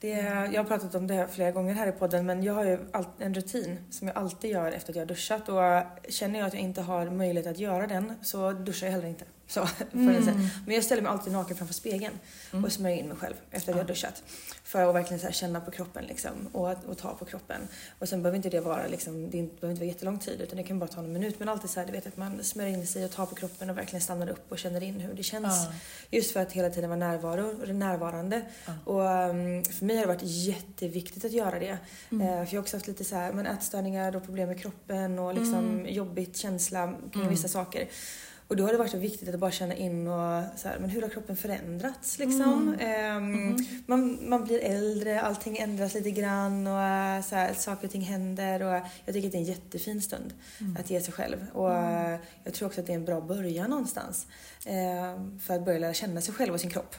Det, 0.00 0.08
jag 0.52 0.62
har 0.62 0.64
pratat 0.64 0.94
om 0.94 1.06
det 1.06 1.28
flera 1.32 1.50
gånger 1.50 1.74
här 1.74 1.86
i 1.86 1.92
podden 1.92 2.26
men 2.26 2.42
jag 2.42 2.54
har 2.54 2.64
ju 2.64 2.78
en 3.18 3.34
rutin 3.34 3.78
som 3.90 4.08
jag 4.08 4.16
alltid 4.16 4.50
gör 4.50 4.72
efter 4.72 4.92
att 4.92 4.96
jag 4.96 5.02
har 5.02 5.08
duschat 5.08 5.48
och 5.48 6.12
känner 6.12 6.38
jag 6.38 6.46
att 6.46 6.54
jag 6.54 6.62
inte 6.62 6.82
har 6.82 7.10
möjlighet 7.10 7.50
att 7.50 7.58
göra 7.58 7.86
den 7.86 8.14
så 8.22 8.52
duschar 8.52 8.86
jag 8.86 8.92
heller 8.92 9.08
inte. 9.08 9.24
Så, 9.48 9.68
mm. 9.92 10.24
Men 10.66 10.74
jag 10.74 10.84
ställer 10.84 11.02
mig 11.02 11.12
alltid 11.12 11.32
naken 11.32 11.56
framför 11.56 11.74
spegeln 11.74 12.14
mm. 12.52 12.64
och 12.64 12.72
smörjer 12.72 12.98
in 12.98 13.08
mig 13.08 13.16
själv 13.16 13.34
efter 13.50 13.72
att 13.72 13.76
jag 13.76 13.84
har 13.84 13.88
duschat. 13.88 14.22
För 14.64 14.88
att 14.88 14.94
verkligen 14.94 15.20
så 15.20 15.30
känna 15.30 15.60
på 15.60 15.70
kroppen 15.70 16.04
liksom, 16.04 16.32
och, 16.52 16.68
och 16.86 16.98
ta 16.98 17.14
på 17.14 17.24
kroppen. 17.24 17.60
Och 17.98 18.08
sen 18.08 18.22
behöver 18.22 18.36
inte 18.36 18.50
det 18.50 18.60
vara 18.60 18.86
liksom, 18.86 19.30
det 19.30 19.30
behöver 19.30 19.70
inte 19.70 19.80
vara 19.80 19.88
jättelång 19.88 20.18
tid 20.18 20.40
utan 20.40 20.56
det 20.56 20.62
kan 20.62 20.78
bara 20.78 20.90
ta 20.90 21.02
någon 21.02 21.12
minut. 21.12 21.38
Men 21.38 21.48
alltid 21.48 21.70
så 21.70 21.80
här, 21.80 21.86
du 21.86 21.92
vet 21.92 22.06
att 22.06 22.16
man 22.16 22.44
smörjer 22.44 22.72
in 22.72 22.86
sig 22.86 23.04
och 23.04 23.10
tar 23.10 23.26
på 23.26 23.34
kroppen 23.34 23.70
och 23.70 23.78
verkligen 23.78 24.00
stannar 24.00 24.28
upp 24.28 24.52
och 24.52 24.58
känner 24.58 24.82
in 24.82 25.00
hur 25.00 25.14
det 25.14 25.22
känns. 25.22 25.66
Mm. 25.66 25.78
Just 26.10 26.32
för 26.32 26.40
att 26.40 26.52
hela 26.52 26.70
tiden 26.70 26.90
vara 26.90 27.00
närvaro 27.00 27.72
närvarande. 27.72 28.42
Och 28.84 29.00
um, 29.00 29.64
för 29.64 29.84
mig 29.84 29.96
har 29.96 30.02
det 30.02 30.08
varit 30.08 30.22
jätteviktigt 30.22 31.24
att 31.24 31.32
göra 31.32 31.58
det. 31.58 31.78
Mm. 32.10 32.28
Uh, 32.28 32.44
för 32.44 32.54
jag 32.54 32.60
har 32.60 32.62
också 32.62 32.76
haft 32.76 32.86
lite 32.86 33.04
så 33.04 33.16
här, 33.16 33.32
men 33.32 33.46
ätstörningar 33.46 34.16
och 34.16 34.24
problem 34.24 34.48
med 34.48 34.60
kroppen 34.60 35.18
och 35.18 35.34
liksom 35.34 35.54
mm. 35.54 35.94
jobbigt 35.94 36.36
känsla 36.36 36.94
kring 37.12 37.28
vissa 37.28 37.48
saker. 37.48 37.88
Och 38.48 38.56
då 38.56 38.64
har 38.64 38.72
det 38.72 38.78
varit 38.78 38.90
så 38.90 38.98
viktigt 38.98 39.34
att 39.34 39.40
bara 39.40 39.50
känna 39.50 39.74
in 39.74 40.08
och 40.08 40.42
så 40.56 40.68
här, 40.68 40.78
men 40.78 40.90
hur 40.90 41.02
har 41.02 41.08
kroppen 41.08 41.36
förändrats 41.36 42.18
liksom? 42.18 42.76
Mm. 42.80 43.16
Um, 43.16 43.34
mm. 43.34 43.56
Man, 43.86 44.18
man 44.28 44.44
blir 44.44 44.58
äldre, 44.58 45.20
allting 45.20 45.58
ändras 45.58 45.94
lite 45.94 46.10
grann 46.10 46.66
och 46.66 46.72
uh, 46.72 47.28
så 47.28 47.34
här, 47.34 47.54
saker 47.54 47.86
och 47.86 47.92
ting 47.92 48.02
händer 48.02 48.62
och 48.62 48.82
jag 49.04 49.14
tycker 49.14 49.28
att 49.28 49.32
det 49.32 49.38
är 49.38 49.40
en 49.40 49.44
jättefin 49.44 50.02
stund 50.02 50.34
mm. 50.60 50.76
att 50.80 50.90
ge 50.90 51.00
sig 51.00 51.12
själv. 51.12 51.46
Och 51.52 51.70
uh, 51.70 52.16
jag 52.44 52.54
tror 52.54 52.66
också 52.66 52.80
att 52.80 52.86
det 52.86 52.92
är 52.92 52.96
en 52.96 53.04
bra 53.04 53.20
början 53.20 53.70
någonstans 53.70 54.26
uh, 54.66 55.38
för 55.40 55.54
att 55.54 55.64
börja 55.64 55.78
lära 55.78 55.94
känna 55.94 56.20
sig 56.20 56.34
själv 56.34 56.54
och 56.54 56.60
sin 56.60 56.70
kropp. 56.70 56.96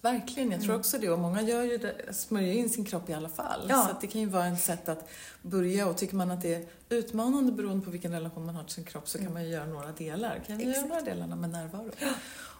Verkligen, 0.00 0.50
jag 0.50 0.60
tror 0.60 0.70
mm. 0.70 0.80
också 0.80 0.98
det. 0.98 1.10
Och 1.10 1.18
många 1.18 1.42
gör 1.42 1.62
ju 1.62 1.78
det, 1.78 2.14
smörjer 2.14 2.54
in 2.54 2.70
sin 2.70 2.84
kropp 2.84 3.10
i 3.10 3.14
alla 3.14 3.28
fall. 3.28 3.66
Ja. 3.68 3.88
Så 3.88 3.96
det 4.00 4.06
kan 4.06 4.20
ju 4.20 4.26
vara 4.26 4.46
ett 4.46 4.60
sätt 4.60 4.88
att 4.88 5.08
börja. 5.42 5.86
Och 5.86 5.96
tycker 5.96 6.16
man 6.16 6.30
att 6.30 6.42
det 6.42 6.54
är 6.54 6.64
utmanande 6.88 7.52
beroende 7.52 7.84
på 7.84 7.90
vilken 7.90 8.12
relation 8.12 8.46
man 8.46 8.54
har 8.54 8.64
till 8.64 8.74
sin 8.74 8.84
kropp 8.84 9.08
så 9.08 9.18
kan 9.18 9.26
mm. 9.26 9.34
man 9.34 9.44
ju 9.44 9.50
göra 9.50 9.66
några 9.66 9.92
delar. 9.92 10.40
Kan 10.46 10.60
ju 10.60 10.66
göra 10.66 10.86
några 10.86 11.02
delarna 11.02 11.36
med 11.36 11.50
närvaro. 11.50 11.90
Ja. 11.98 12.12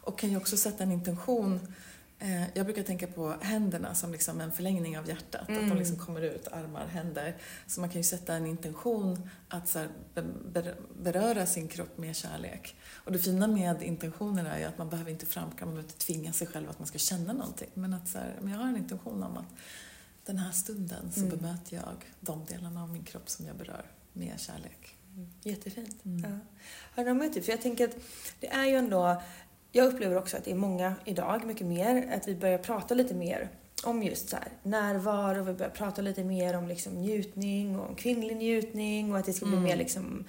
Och 0.03 0.19
kan 0.19 0.31
ju 0.31 0.37
också 0.37 0.57
sätta 0.57 0.83
en 0.83 0.93
intention 0.93 1.61
Eh, 2.19 2.43
jag 2.55 2.67
brukar 2.67 2.83
tänka 2.83 3.07
på 3.07 3.35
händerna 3.41 3.95
som 3.95 4.13
liksom 4.13 4.41
en 4.41 4.53
förlängning 4.53 4.99
av 4.99 5.09
hjärtat. 5.09 5.49
Mm. 5.49 5.55
Att 5.55 5.65
de 5.65 5.67
mm. 5.67 5.79
liksom 5.79 5.99
kommer 5.99 6.21
ut, 6.21 6.49
armar, 6.49 6.87
händer. 6.87 7.37
Så 7.67 7.81
man 7.81 7.91
kan 7.91 8.01
ju 8.01 8.05
sätta 8.05 8.35
en 8.35 8.47
intention 8.47 9.31
att 9.49 9.69
så 9.69 9.87
beröra 11.03 11.47
sin 11.47 11.69
kropp 11.69 11.99
med 11.99 12.17
kärlek. 12.17 12.77
Och 13.07 13.13
det 13.13 13.19
fina 13.19 13.47
med 13.47 13.83
intentioner 13.83 14.45
är 14.45 14.59
ju 14.59 14.65
att 14.65 14.79
man 14.79 14.89
behöver 14.89 15.11
inte 15.11 15.27
framkalla, 15.27 15.67
man 15.67 15.75
behöver 15.75 15.93
inte 15.93 16.07
tvinga 16.07 16.33
sig 16.33 16.47
själv 16.47 16.71
att 16.71 16.79
man 16.79 16.89
ska 16.89 16.99
känna 16.99 17.33
någonting. 17.33 17.69
Men 17.75 17.95
att 17.95 18.09
så 18.09 18.19
här, 18.19 18.39
men 18.41 18.53
jag 18.53 18.59
har 18.59 18.69
en 18.69 18.77
intention 18.77 19.23
om 19.23 19.37
att 19.37 19.55
den 20.25 20.39
här 20.39 20.53
stunden 20.53 21.13
så 21.13 21.21
mm. 21.21 21.37
bemöter 21.37 21.77
jag 21.77 22.13
de 22.21 22.45
delarna 22.45 22.83
av 22.83 22.91
min 22.91 23.05
kropp 23.05 23.31
som 23.31 23.47
jag 23.47 23.57
berör 23.57 23.91
med 24.13 24.41
kärlek. 24.41 24.97
Mm. 25.15 25.29
Jättefint. 25.43 26.05
Mm. 26.05 26.31
Ja. 26.31 26.39
Har 26.95 27.05
du 27.05 27.15
med 27.15 27.45
För 27.45 27.53
jag 27.53 27.63
tänker 27.63 27.85
att 27.85 27.97
det 28.41 28.49
är 28.49 28.65
ju 28.65 28.77
ändå 28.77 29.23
jag 29.73 29.87
upplever 29.87 30.17
också 30.17 30.37
att 30.37 30.45
det 30.45 30.51
är 30.51 30.55
många 30.55 30.95
idag, 31.05 31.47
mycket 31.47 31.67
mer, 31.67 32.13
att 32.13 32.29
vi 32.29 32.35
börjar 32.35 32.59
prata 32.59 32.95
lite 32.95 33.15
mer 33.15 33.49
om 33.85 34.03
just 34.03 34.29
så 34.29 34.37
här, 34.37 34.49
närvaro, 34.63 35.45
vi 35.45 35.53
börjar 35.53 35.71
prata 35.71 36.03
lite 36.03 36.25
mer 36.25 36.57
om 36.57 36.69
liksom 36.69 36.93
njutning 36.93 37.79
och 37.79 37.89
om 37.89 37.95
kvinnlig 37.95 38.37
njutning 38.37 39.13
och 39.13 39.19
att 39.19 39.27
det 39.27 39.33
ska 39.33 39.47
bli 39.47 39.57
mm. 39.57 39.65
mer 39.65 39.77
liksom 39.77 40.25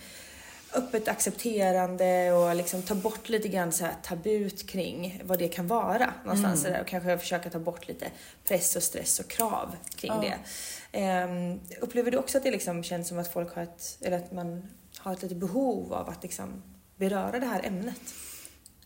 öppet 0.73 1.07
accepterande 1.07 2.31
och 2.31 2.55
liksom 2.55 2.81
ta 2.81 2.95
bort 2.95 3.29
lite 3.29 3.47
grann 3.47 3.71
så 3.71 3.85
här 3.85 3.95
tabut 4.03 4.67
kring 4.67 5.21
vad 5.25 5.39
det 5.39 5.47
kan 5.47 5.67
vara 5.67 6.13
någonstans 6.23 6.61
mm. 6.61 6.73
där 6.73 6.81
och 6.81 6.87
kanske 6.87 7.17
försöka 7.17 7.49
ta 7.49 7.59
bort 7.59 7.87
lite 7.87 8.11
press 8.43 8.75
och 8.75 8.83
stress 8.83 9.19
och 9.19 9.27
krav 9.27 9.75
kring 9.95 10.11
ja. 10.11 10.23
det. 10.91 11.23
Um, 11.23 11.59
upplever 11.81 12.11
du 12.11 12.17
också 12.17 12.37
att 12.37 12.43
det 12.43 12.51
liksom 12.51 12.83
känns 12.83 13.07
som 13.07 13.19
att 13.19 13.33
folk 13.33 13.55
har 13.55 13.63
ett, 13.63 13.97
eller 14.01 14.17
att 14.17 14.31
man 14.31 14.69
har 14.97 15.13
ett 15.13 15.21
litet 15.21 15.37
behov 15.37 15.93
av 15.93 16.09
att 16.09 16.23
liksom 16.23 16.63
beröra 16.95 17.39
det 17.39 17.45
här 17.45 17.65
ämnet? 17.65 18.01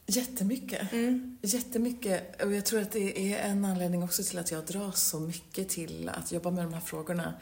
Jättemycket. 0.05 0.91
Mm. 0.91 1.37
Jättemycket. 1.41 2.41
Och 2.41 2.53
jag 2.53 2.65
tror 2.65 2.81
att 2.81 2.91
det 2.91 3.33
är 3.33 3.49
en 3.49 3.65
anledning 3.65 4.03
också 4.03 4.23
till 4.23 4.39
att 4.39 4.51
jag 4.51 4.65
dras 4.65 5.03
så 5.03 5.19
mycket 5.19 5.69
till 5.69 6.09
att 6.09 6.31
jobba 6.31 6.51
med 6.51 6.63
de 6.65 6.73
här 6.73 6.81
frågorna. 6.81 7.33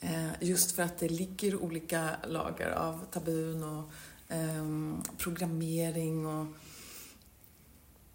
Eh, 0.00 0.30
just 0.40 0.72
för 0.72 0.82
att 0.82 0.98
det 0.98 1.08
ligger 1.08 1.62
olika 1.62 2.10
lager 2.28 2.70
av 2.70 3.04
tabun 3.10 3.62
och 3.62 3.92
um, 4.28 5.02
programmering 5.18 6.26
och 6.26 6.46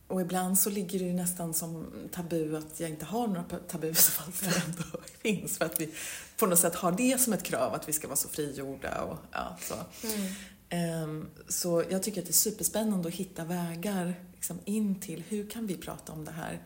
och 0.08 0.22
ibland 0.22 0.60
så 0.60 0.70
ligger 0.70 1.00
det 1.00 1.06
ju 1.06 1.14
nästan 1.14 1.54
som 1.54 1.88
tabu 2.12 2.58
att 2.58 2.80
jag 2.80 2.90
inte 2.90 3.06
har 3.06 3.28
några 3.28 3.44
tabu 3.44 3.94
som 3.94 4.34
det 4.42 4.64
ändå 4.66 4.84
finns. 5.22 5.58
För 5.58 5.66
att 5.66 5.82
vi 5.82 5.94
på 6.38 6.46
något 6.46 6.60
sätt 6.60 6.76
har 6.76 6.92
det 6.92 7.22
som 7.22 7.34
ett 7.34 7.44
krav 7.44 7.74
att 7.74 7.90
vi 7.90 7.94
ska 7.94 8.08
vara 8.08 8.18
så 8.18 8.30
frigjorda 8.30 9.02
och 9.02 9.18
ja, 9.32 9.58
så. 9.62 9.74
Mm. 10.08 10.34
Ehm, 10.70 11.30
så 11.48 11.84
jag 11.90 12.04
tycker 12.04 12.22
att 12.22 12.28
det 12.28 12.32
är 12.32 12.34
superspännande 12.34 13.08
att 13.08 13.14
hitta 13.14 13.46
vägar 13.46 14.16
liksom 14.34 14.60
in 14.66 15.00
till 15.00 15.24
hur 15.28 15.50
kan 15.50 15.68
vi 15.68 15.78
prata 15.78 16.14
om 16.14 16.26
det 16.26 16.32
här? 16.32 16.62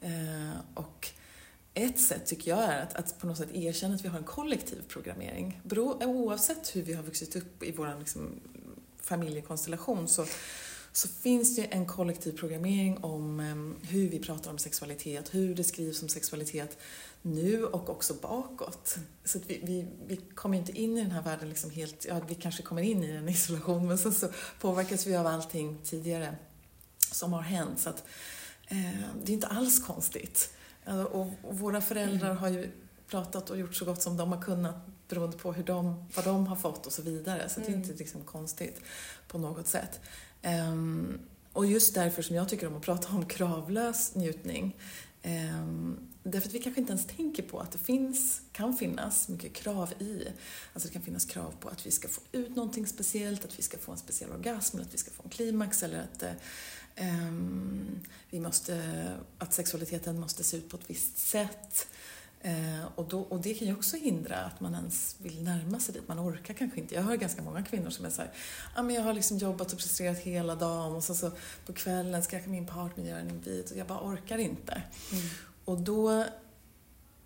Ehm, 0.00 0.52
och 0.74 1.08
ett 1.84 2.00
sätt 2.00 2.26
tycker 2.26 2.50
jag 2.50 2.62
är 2.62 2.82
att, 2.82 2.94
att 2.94 3.18
på 3.18 3.26
något 3.26 3.36
sätt 3.36 3.54
erkänna 3.54 3.94
att 3.94 4.04
vi 4.04 4.08
har 4.08 4.18
en 4.18 4.24
kollektiv 4.24 4.82
programmering. 4.88 5.60
oavsett 6.00 6.76
hur 6.76 6.82
vi 6.82 6.92
har 6.92 7.02
vuxit 7.02 7.36
upp 7.36 7.62
i 7.62 7.72
vår 7.72 7.98
liksom, 7.98 8.40
familjekonstellation 9.02 10.08
så, 10.08 10.26
så 10.92 11.08
finns 11.08 11.56
det 11.56 11.64
en 11.64 11.86
kollektiv 11.86 12.38
programmering 12.38 13.04
om 13.04 13.40
eh, 13.40 13.88
hur 13.90 14.08
vi 14.08 14.18
pratar 14.18 14.50
om 14.50 14.58
sexualitet, 14.58 15.34
hur 15.34 15.54
det 15.54 15.64
skrivs 15.64 16.02
om 16.02 16.08
sexualitet 16.08 16.78
nu 17.22 17.64
och 17.64 17.90
också 17.90 18.14
bakåt. 18.14 18.98
Så 19.24 19.38
vi, 19.46 19.60
vi, 19.62 19.86
vi 20.06 20.16
kommer 20.16 20.58
inte 20.58 20.72
in 20.72 20.98
i 20.98 21.02
den 21.02 21.10
här 21.10 21.22
världen 21.22 21.48
liksom 21.48 21.70
helt, 21.70 22.06
ja 22.08 22.20
vi 22.28 22.34
kanske 22.34 22.62
kommer 22.62 22.82
in 22.82 23.04
i 23.04 23.10
en 23.10 23.28
isolation 23.28 23.88
men 23.88 23.98
sen 23.98 24.12
så 24.12 24.28
påverkas 24.60 25.06
vi 25.06 25.16
av 25.16 25.26
allting 25.26 25.78
tidigare 25.84 26.36
som 27.12 27.32
har 27.32 27.42
hänt. 27.42 27.80
Så 27.80 27.90
att, 27.90 28.04
eh, 28.68 29.00
det 29.24 29.32
är 29.32 29.34
inte 29.34 29.46
alls 29.46 29.86
konstigt. 29.86 30.50
Och, 30.88 31.34
och 31.42 31.58
våra 31.58 31.80
föräldrar 31.80 32.34
har 32.34 32.48
ju 32.48 32.70
pratat 33.08 33.50
och 33.50 33.58
gjort 33.58 33.74
så 33.74 33.84
gott 33.84 34.02
som 34.02 34.16
de 34.16 34.32
har 34.32 34.42
kunnat 34.42 34.76
beroende 35.08 35.36
på 35.36 35.52
hur 35.52 35.64
de, 35.64 36.04
vad 36.16 36.24
de 36.24 36.46
har 36.46 36.56
fått 36.56 36.86
och 36.86 36.92
så 36.92 37.02
vidare. 37.02 37.48
Så 37.48 37.60
mm. 37.60 37.66
det 37.66 37.74
är 37.74 37.76
inte 37.76 37.88
mm. 37.88 37.98
liksom 37.98 38.20
konstigt 38.24 38.80
på 39.28 39.38
något 39.38 39.66
sätt. 39.66 40.00
Um, 40.42 41.18
och 41.52 41.66
just 41.66 41.94
därför 41.94 42.22
som 42.22 42.36
jag 42.36 42.48
tycker 42.48 42.66
om 42.66 42.76
att 42.76 42.82
prata 42.82 43.08
om 43.08 43.26
kravlös 43.26 44.14
njutning. 44.14 44.76
Um, 45.24 46.08
Därför 46.30 46.48
att 46.48 46.54
vi 46.54 46.58
kanske 46.58 46.80
inte 46.80 46.92
ens 46.92 47.06
tänker 47.06 47.42
på 47.42 47.60
att 47.60 47.72
det 47.72 47.78
finns, 47.78 48.42
kan 48.52 48.76
finnas 48.76 49.28
mycket 49.28 49.54
krav 49.54 49.92
i. 49.98 50.26
Alltså 50.72 50.88
det 50.88 50.92
kan 50.92 51.02
finnas 51.02 51.24
krav 51.24 51.54
på 51.60 51.68
att 51.68 51.86
vi 51.86 51.90
ska 51.90 52.08
få 52.08 52.20
ut 52.32 52.56
någonting 52.56 52.86
speciellt, 52.86 53.44
att 53.44 53.58
vi 53.58 53.62
ska 53.62 53.78
få 53.78 53.92
en 53.92 53.98
speciell 53.98 54.30
orgasm, 54.30 54.76
eller 54.76 54.86
att 54.86 54.94
vi 54.94 54.98
ska 54.98 55.10
få 55.10 55.22
en 55.22 55.30
klimax 55.30 55.82
eller 55.82 56.02
att 56.02 56.22
um, 56.22 56.28
vi 58.30 58.40
måste, 58.40 59.04
att 59.38 59.52
sexualiteten 59.52 60.20
måste 60.20 60.44
se 60.44 60.56
ut 60.56 60.68
på 60.68 60.76
ett 60.76 60.90
visst 60.90 61.18
sätt. 61.18 61.88
Uh, 62.46 62.84
och, 62.94 63.08
då, 63.08 63.20
och 63.20 63.40
det 63.40 63.54
kan 63.54 63.68
ju 63.68 63.74
också 63.74 63.96
hindra 63.96 64.36
att 64.36 64.60
man 64.60 64.74
ens 64.74 65.16
vill 65.18 65.42
närma 65.42 65.80
sig 65.80 65.94
dit. 65.94 66.08
Man 66.08 66.20
orkar 66.20 66.54
kanske 66.54 66.80
inte. 66.80 66.94
Jag 66.94 67.02
hör 67.02 67.16
ganska 67.16 67.42
många 67.42 67.62
kvinnor 67.62 67.90
som 67.90 68.04
är 68.04 68.10
såhär, 68.10 68.32
ah, 68.76 68.82
men 68.82 68.94
jag 68.94 69.02
har 69.02 69.14
liksom 69.14 69.38
jobbat 69.38 69.72
och 69.72 69.78
presterat 69.78 70.18
hela 70.18 70.54
dagen 70.54 70.96
och 70.96 71.04
så, 71.04 71.14
så 71.14 71.30
på 71.66 71.72
kvällen 71.72 72.22
ska 72.22 72.40
min 72.46 72.66
partner 72.66 73.04
göra 73.04 73.20
en 73.20 73.30
invit 73.30 73.70
och 73.70 73.76
jag 73.76 73.86
bara 73.86 74.00
orkar 74.00 74.38
inte. 74.38 74.82
Mm. 75.12 75.24
Och 75.64 75.80
då 75.80 76.24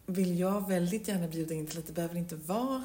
vill 0.06 0.38
jag 0.38 0.68
väldigt 0.68 1.08
gärna 1.08 1.28
bjuda 1.28 1.54
in 1.54 1.66
till 1.66 1.78
att 1.78 1.86
det 1.86 1.92
behöver 1.92 2.16
inte 2.16 2.36
vara 2.36 2.84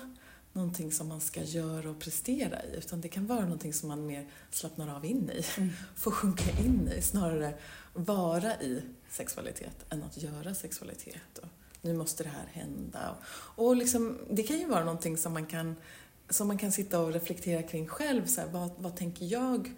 någonting 0.58 0.92
som 0.92 1.08
man 1.08 1.22
ska 1.22 1.44
göra 1.44 1.90
och 1.90 2.00
prestera 2.00 2.64
i, 2.64 2.78
utan 2.78 3.02
det 3.02 3.08
kan 3.08 3.28
vara 3.28 3.42
någonting 3.42 3.74
som 3.74 3.90
man 3.90 4.06
mer 4.06 4.28
slappnar 4.52 4.96
av 4.96 5.06
in 5.06 5.30
i, 5.30 5.46
mm. 5.58 5.70
får 5.96 6.12
sjunka 6.12 6.52
in 6.60 6.92
i, 6.98 7.02
snarare 7.02 7.54
vara 7.94 8.62
i 8.62 8.82
sexualitet 9.10 9.86
än 9.90 10.04
att 10.04 10.18
göra 10.18 10.56
sexualitet. 10.56 11.38
Och 11.42 11.48
nu 11.82 11.94
måste 11.94 12.24
det 12.24 12.30
här 12.30 12.46
hända. 12.52 13.16
Och 13.32 13.76
liksom, 13.76 14.18
det 14.30 14.44
kan 14.44 14.60
ju 14.60 14.68
vara 14.68 14.84
någonting 14.84 15.18
som 15.18 15.34
man 15.34 15.46
kan, 15.46 15.76
som 16.30 16.48
man 16.48 16.58
kan 16.58 16.72
sitta 16.72 17.00
och 17.00 17.14
reflektera 17.14 17.64
kring 17.64 17.88
själv. 17.88 18.26
Så 18.26 18.42
här, 18.42 18.48
vad, 18.48 18.72
vad 18.78 18.96
tänker 18.96 19.26
jag 19.26 19.74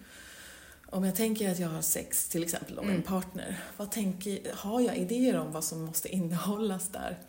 om 0.92 1.04
jag 1.04 1.16
tänker 1.16 1.52
att 1.52 1.60
jag 1.60 1.70
har 1.70 1.82
sex 1.82 2.30
till 2.30 2.44
exempel 2.44 2.76
med 2.76 2.84
mm. 2.84 2.96
en 2.96 3.02
partner, 3.02 3.60
vad 3.78 3.92
tänker, 3.92 4.54
har 4.56 4.82
jag 4.82 4.98
idéer 4.98 5.40
om 5.40 5.52
vad 5.52 5.64
som 5.64 5.86
måste 5.86 6.10
innehållas 6.10 6.90
där? 6.90 7.20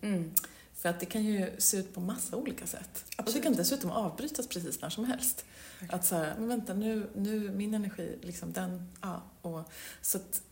Mm. 0.00 0.32
För 0.78 0.88
att 0.88 1.00
det 1.00 1.06
kan 1.06 1.24
ju 1.24 1.50
se 1.58 1.76
ut 1.76 1.94
på 1.94 2.00
massa 2.00 2.36
olika 2.36 2.66
sätt. 2.66 3.04
Absolut. 3.16 3.28
Och 3.28 3.34
det 3.34 3.40
kan 3.40 3.52
dessutom 3.52 3.90
avbrytas 3.90 4.46
precis 4.46 4.80
när 4.80 4.90
som 4.90 5.04
helst. 5.04 5.44
Okay. 5.76 5.88
Att 5.96 6.04
säga, 6.04 6.34
men 6.38 6.48
vänta 6.48 6.74
nu, 6.74 7.10
nu 7.14 7.50
min 7.50 7.74
energi, 7.74 8.18
liksom 8.22 8.52
den, 8.52 8.92
ja. 9.00 9.22
Och, 9.42 9.72
så 10.02 10.18
att 10.18 10.42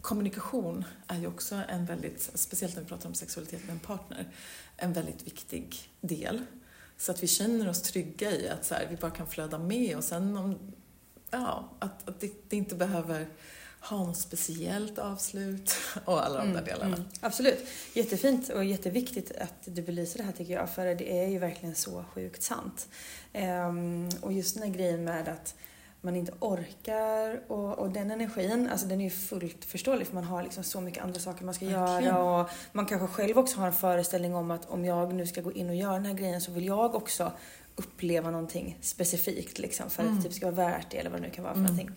kommunikation 0.00 0.84
är 1.06 1.18
ju 1.18 1.26
också 1.26 1.54
en 1.68 1.86
väldigt, 1.86 2.30
speciellt 2.34 2.74
när 2.74 2.82
vi 2.82 2.88
pratar 2.88 3.08
om 3.08 3.14
sexualitet 3.14 3.64
med 3.64 3.72
en 3.72 3.78
partner, 3.78 4.28
en 4.76 4.92
väldigt 4.92 5.26
viktig 5.26 5.90
del. 6.00 6.44
Så 6.96 7.12
att 7.12 7.22
vi 7.22 7.26
känner 7.26 7.68
oss 7.68 7.82
trygga 7.82 8.30
i 8.30 8.48
att 8.48 8.64
så 8.64 8.74
här, 8.74 8.86
vi 8.90 8.96
bara 8.96 9.10
kan 9.10 9.26
flöda 9.26 9.58
med 9.58 9.96
och 9.96 10.04
sen 10.04 10.36
om 10.36 10.58
ja, 11.30 11.70
att, 11.78 12.08
att 12.08 12.20
det, 12.20 12.32
det, 12.48 12.56
inte 12.56 12.74
behöver 12.74 13.28
ha 13.88 14.04
något 14.04 14.16
speciellt 14.16 14.98
avslut 14.98 15.74
och 16.04 16.24
alla 16.26 16.38
de 16.38 16.46
där 16.46 16.52
mm, 16.52 16.64
delarna. 16.64 16.96
Mm, 16.96 17.08
absolut. 17.20 17.68
Jättefint 17.92 18.48
och 18.48 18.64
jätteviktigt 18.64 19.32
att 19.36 19.54
du 19.64 19.82
belyser 19.82 20.18
det 20.18 20.24
här 20.24 20.32
tycker 20.32 20.54
jag, 20.54 20.70
för 20.70 20.86
det 20.94 21.22
är 21.22 21.28
ju 21.28 21.38
verkligen 21.38 21.74
så 21.74 22.04
sjukt 22.14 22.42
sant. 22.42 22.88
Um, 23.32 24.08
och 24.20 24.32
just 24.32 24.54
den 24.54 24.62
här 24.62 24.70
grejen 24.70 25.04
med 25.04 25.28
att 25.28 25.54
man 26.04 26.16
inte 26.16 26.32
orkar 26.40 27.40
och, 27.48 27.78
och, 27.78 27.90
den 27.90 28.10
energin, 28.10 28.68
alltså 28.68 28.86
den 28.86 29.00
är 29.00 29.04
ju 29.04 29.10
fullt 29.10 29.64
förståelig 29.64 30.06
för 30.06 30.14
man 30.14 30.24
har 30.24 30.42
liksom 30.42 30.64
så 30.64 30.80
mycket 30.80 31.04
andra 31.04 31.20
saker 31.20 31.44
man 31.44 31.54
ska 31.54 31.66
Verkligen. 31.66 32.14
göra 32.14 32.40
och 32.40 32.50
man 32.72 32.86
kanske 32.86 33.06
själv 33.06 33.38
också 33.38 33.60
har 33.60 33.66
en 33.66 33.72
föreställning 33.72 34.34
om 34.34 34.50
att 34.50 34.70
om 34.70 34.84
jag 34.84 35.14
nu 35.14 35.26
ska 35.26 35.40
gå 35.40 35.52
in 35.52 35.68
och 35.68 35.74
göra 35.74 35.92
den 35.92 36.06
här 36.06 36.14
grejen 36.14 36.40
så 36.40 36.52
vill 36.52 36.66
jag 36.66 36.94
också 36.94 37.32
uppleva 37.76 38.30
någonting 38.30 38.78
specifikt 38.80 39.58
liksom, 39.58 39.90
för 39.90 40.02
mm. 40.02 40.14
att 40.14 40.22
det 40.22 40.28
typ 40.28 40.36
ska 40.36 40.50
vara 40.50 40.68
värt 40.68 40.90
det 40.90 40.98
eller 40.98 41.10
vad 41.10 41.20
det 41.20 41.26
nu 41.26 41.32
kan 41.32 41.44
vara 41.44 41.54
för 41.54 41.60
mm. 41.60 41.72
någonting. 41.72 41.96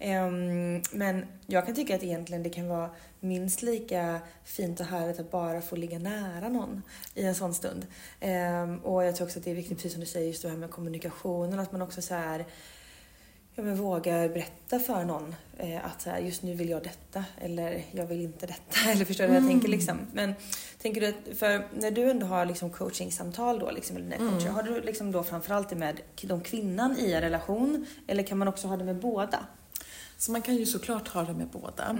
Um, 0.00 0.82
men 0.92 1.26
jag 1.46 1.66
kan 1.66 1.74
tycka 1.74 1.96
att 1.96 2.02
egentligen 2.02 2.42
det 2.42 2.50
kan 2.50 2.68
vara 2.68 2.90
minst 3.20 3.62
lika 3.62 4.20
fint 4.44 4.80
och 4.80 4.86
härligt 4.86 5.20
att 5.20 5.30
bara 5.30 5.60
få 5.60 5.76
ligga 5.76 5.98
nära 5.98 6.48
någon 6.48 6.82
i 7.14 7.24
en 7.24 7.34
sån 7.34 7.54
stund. 7.54 7.86
Um, 8.20 8.78
och 8.78 9.04
jag 9.04 9.16
tror 9.16 9.26
också 9.26 9.38
att 9.38 9.44
det 9.44 9.50
är 9.50 9.54
viktigt, 9.54 9.76
precis 9.76 9.92
som 9.92 10.00
du 10.00 10.06
säger, 10.06 10.26
just 10.26 10.42
det 10.42 10.48
här 10.48 10.56
med 10.56 10.70
kommunikationen, 10.70 11.58
att 11.58 11.72
man 11.72 11.82
också 11.82 12.02
så 12.02 12.14
här 12.14 12.46
ja, 13.58 13.64
men 13.64 13.76
vågar 13.76 14.28
berätta 14.28 14.78
för 14.78 15.04
någon 15.04 15.34
eh, 15.56 15.84
att 15.84 16.02
så 16.02 16.10
här, 16.10 16.18
just 16.18 16.42
nu 16.42 16.54
vill 16.54 16.68
jag 16.68 16.82
detta 16.82 17.24
eller 17.40 17.84
jag 17.90 18.06
vill 18.06 18.20
inte 18.20 18.46
detta. 18.46 18.90
Eller 18.90 19.04
förstår 19.04 19.24
du 19.24 19.30
hur 19.30 19.40
jag 19.40 19.48
tänker 19.48 19.68
liksom. 19.68 19.98
Men 20.12 20.34
tänker 20.82 21.00
du 21.00 21.06
att, 21.06 21.38
för 21.38 21.68
när 21.80 21.90
du 21.90 22.10
ändå 22.10 22.26
har 22.26 22.44
liksom 22.44 22.70
coachingsamtal 22.70 23.58
då, 23.58 23.70
liksom, 23.70 23.96
eller 23.96 24.06
när 24.06 24.30
coachar, 24.30 24.50
har 24.50 24.62
du 24.62 24.80
liksom 24.80 25.12
då 25.12 25.22
framförallt 25.22 25.68
det 25.68 25.76
med 25.76 26.00
de 26.22 26.40
kvinnan 26.40 26.96
i 26.98 27.12
en 27.12 27.20
relation 27.20 27.86
eller 28.06 28.22
kan 28.22 28.38
man 28.38 28.48
också 28.48 28.68
ha 28.68 28.76
det 28.76 28.84
med 28.84 28.96
båda? 28.96 29.46
Så 30.18 30.32
man 30.32 30.42
kan 30.42 30.56
ju 30.56 30.66
såklart 30.66 31.08
ha 31.08 31.24
det 31.24 31.34
med 31.34 31.48
båda. 31.48 31.92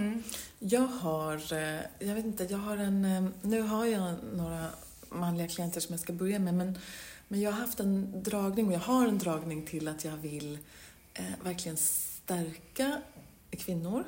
Jag 0.59 0.87
har, 0.87 1.53
eh, 1.53 1.81
jag 1.99 2.15
vet 2.15 2.25
inte, 2.25 2.43
jag 2.43 2.57
har 2.57 2.77
en, 2.77 3.05
eh, 3.05 3.23
nu 3.41 3.61
har 3.61 3.85
jag 3.85 4.15
några 4.33 4.65
manliga 5.09 5.47
klienter 5.47 5.81
som 5.81 5.93
jag 5.93 5.99
ska 5.99 6.13
börja 6.13 6.39
med, 6.39 6.53
men, 6.53 6.77
men 7.27 7.41
jag 7.41 7.51
har 7.51 7.61
haft 7.61 7.79
en 7.79 8.23
dragning 8.23 8.67
och 8.67 8.73
jag 8.73 8.79
har 8.79 9.07
en 9.07 9.17
dragning 9.17 9.65
till 9.65 9.87
att 9.87 10.05
jag 10.05 10.17
vill 10.17 10.57
eh, 11.13 11.23
verkligen 11.43 11.77
stärka 11.77 13.01
kvinnor. 13.51 14.03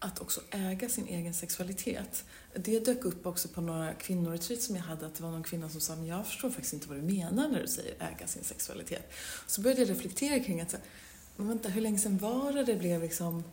Att 0.00 0.20
också 0.20 0.40
äga 0.50 0.88
sin 0.88 1.06
egen 1.06 1.34
sexualitet. 1.34 2.24
Det 2.54 2.84
dök 2.84 3.04
upp 3.04 3.26
också 3.26 3.48
på 3.48 3.60
några 3.60 3.94
kvinnoretreat 3.94 4.62
som 4.62 4.76
jag 4.76 4.82
hade, 4.82 5.06
att 5.06 5.14
det 5.14 5.22
var 5.22 5.30
någon 5.30 5.42
kvinna 5.42 5.68
som 5.68 5.80
sa 5.80 5.96
men 5.96 6.06
jag 6.06 6.26
förstår 6.26 6.50
faktiskt 6.50 6.72
inte 6.72 6.88
vad 6.88 6.98
du 6.98 7.02
menar 7.02 7.48
när 7.48 7.60
du 7.60 7.68
säger 7.68 7.94
äga 7.98 8.26
sin 8.26 8.44
sexualitet. 8.44 9.12
Så 9.46 9.60
började 9.60 9.82
jag 9.82 9.90
reflektera 9.90 10.44
kring 10.44 10.60
att, 10.60 10.74
men 11.38 11.48
vänta, 11.48 11.68
hur 11.68 11.80
länge 11.80 11.98
sedan 11.98 12.18
var 12.18 12.52
det 12.52 12.64
det 12.64 12.74
blev 12.74 13.02
liksom 13.02 13.44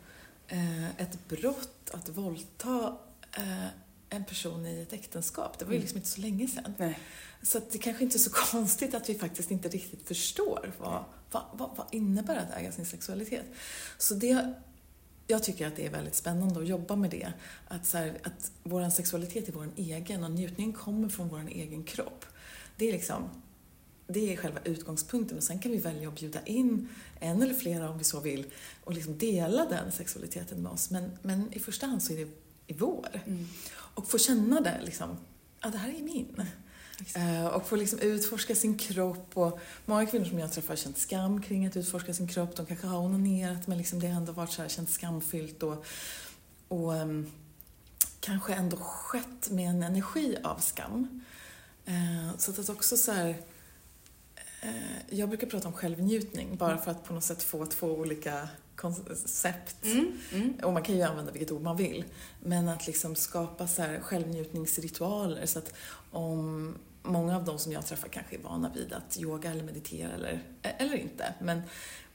eh, 0.48 0.90
ett 1.02 1.28
brott 1.28 1.90
att 1.94 2.10
våldta 2.10 2.98
eh, 3.38 3.68
en 4.10 4.26
person 4.26 4.66
i 4.66 4.82
ett 4.82 4.94
äktenskap? 4.94 5.60
Det 5.60 5.66
var 5.66 5.74
ju 5.74 5.80
liksom 5.80 5.98
inte 5.98 6.10
så 6.10 6.22
länge 6.22 6.48
sedan. 6.48 6.74
Nej. 6.78 7.00
Så 7.42 7.62
det 7.72 7.78
kanske 7.78 8.04
inte 8.04 8.18
är 8.18 8.20
så 8.20 8.30
konstigt 8.52 8.96
att 8.96 9.10
vi 9.10 9.16
faktiskt 9.16 9.52
inte 9.52 9.70
riktigt 9.70 10.08
förstår 10.08 10.72
vad, 10.80 11.04
vad, 11.32 11.44
vad, 11.54 11.70
vad 11.76 11.88
innebär 11.92 12.36
att 12.36 12.58
äga 12.58 12.72
sin 12.72 12.86
sexualitet. 12.86 13.46
Så 13.98 14.14
det, 14.14 14.54
jag 15.28 15.44
tycker 15.44 15.68
att 15.68 15.76
det 15.76 15.86
är 15.86 15.92
väldigt 15.92 16.16
spännande 16.16 16.60
att 16.60 16.68
jobba 16.68 16.96
med 16.96 17.10
det. 17.10 17.34
Att, 17.68 17.86
så 17.86 17.98
här, 17.98 18.18
att 18.24 18.52
vår 18.64 18.90
sexualitet 18.90 19.48
är 19.48 19.54
vår 19.54 19.70
egen 19.76 20.24
och 20.24 20.32
njutningen 20.32 20.74
kommer 20.74 21.10
från 21.10 21.30
vår 21.30 21.48
egen 21.50 21.84
kropp. 21.84 22.26
Det 22.78 22.90
är 22.90 22.94
liksom 22.94 23.30
det 24.08 24.34
är 24.34 24.38
själva 24.38 24.60
utgångspunkten 24.64 25.38
och 25.38 25.44
sen 25.44 25.60
kan 25.60 25.72
vi 25.72 25.78
välja 25.78 26.08
att 26.08 26.20
bjuda 26.20 26.46
in 26.46 26.90
en 27.20 27.42
eller 27.42 27.54
flera 27.54 27.90
om 27.90 27.98
vi 27.98 28.04
så 28.04 28.20
vill 28.20 28.46
och 28.84 28.94
liksom 28.94 29.18
dela 29.18 29.66
den 29.66 29.92
sexualiteten 29.92 30.64
med 30.64 30.72
oss. 30.72 30.90
Men, 30.90 31.12
men 31.22 31.54
i 31.54 31.60
första 31.60 31.88
hand 31.88 32.04
så 32.04 32.14
är 32.14 32.18
det 32.18 32.32
i 32.68 32.74
vår. 32.74 33.22
Och 33.78 34.08
få 34.08 34.18
känna 34.18 34.62
det 34.62 34.82
liksom, 34.84 35.18
ja 35.62 35.70
det 35.70 35.78
här 35.78 35.90
är 35.90 36.04
min. 36.04 36.46
Eh, 37.16 37.48
och 37.48 37.68
få 37.68 37.76
liksom 37.76 38.00
utforska 38.00 38.56
sin 38.56 38.78
kropp 38.78 39.30
och 39.34 39.60
många 39.86 40.06
kvinnor 40.06 40.26
som 40.26 40.40
jag 40.40 40.54
träffar 40.54 40.70
har 40.70 40.76
känt 40.76 40.98
skam 40.98 41.42
kring 41.42 41.66
att 41.66 41.78
utforska 41.78 42.14
sin 42.14 42.28
kropp. 42.28 42.56
De 42.56 42.66
kanske 42.66 42.88
har 42.88 43.00
onanerat 43.00 43.68
men 43.68 43.78
liksom 43.78 44.00
det 44.00 44.08
har 44.08 44.18
ändå 44.18 44.32
varit 44.32 44.52
så 44.52 44.62
här, 44.62 44.70
känt 44.70 44.90
skamfyllt 44.90 45.64
och, 45.64 45.86
och 46.68 46.96
ehm, 46.96 47.32
kanske 48.20 48.54
ändå 48.54 48.78
skett 48.78 49.50
med 49.52 49.70
en 49.70 49.84
energi 49.84 50.38
av 50.44 50.58
skam. 50.58 51.24
Eh, 51.86 52.38
så 52.38 52.52
att 52.52 52.70
också 52.70 52.98
så 52.98 53.12
här, 53.12 53.38
jag 55.10 55.30
brukar 55.30 55.48
prata 55.48 55.68
om 55.68 55.74
självnjutning 55.74 56.58
bara 56.58 56.78
för 56.78 56.92
att 56.92 57.04
på 57.04 57.14
något 57.14 57.24
sätt 57.24 57.44
få 57.44 57.66
två 57.66 57.88
olika 57.88 58.50
koncept. 58.76 59.76
Och 60.64 60.74
man 60.74 60.84
kan 60.84 60.96
ju 60.96 61.02
använda 61.02 61.32
vilket 61.32 61.52
ord 61.52 61.62
man 61.62 61.78
vill. 61.78 62.04
Men 62.44 62.70
att 62.70 62.88
liksom 62.88 63.16
skapa 63.16 63.68
så 63.68 63.82
här 63.82 64.00
självnjutningsritualer 64.00 65.46
så 65.46 65.60
att 65.60 65.74
om 66.12 66.76
många 67.04 67.36
av 67.36 67.46
de 67.46 67.60
som 67.60 67.72
jag 67.72 67.86
träffar 67.86 68.08
kanske 68.08 68.36
är 68.36 68.40
vana 68.40 68.72
vid 68.76 68.94
att 68.94 69.18
yoga 69.18 69.52
eller 69.52 69.64
meditera 69.64 70.12
eller, 70.12 70.44
eller 70.62 70.96
inte. 70.96 71.34
Men, 71.42 71.62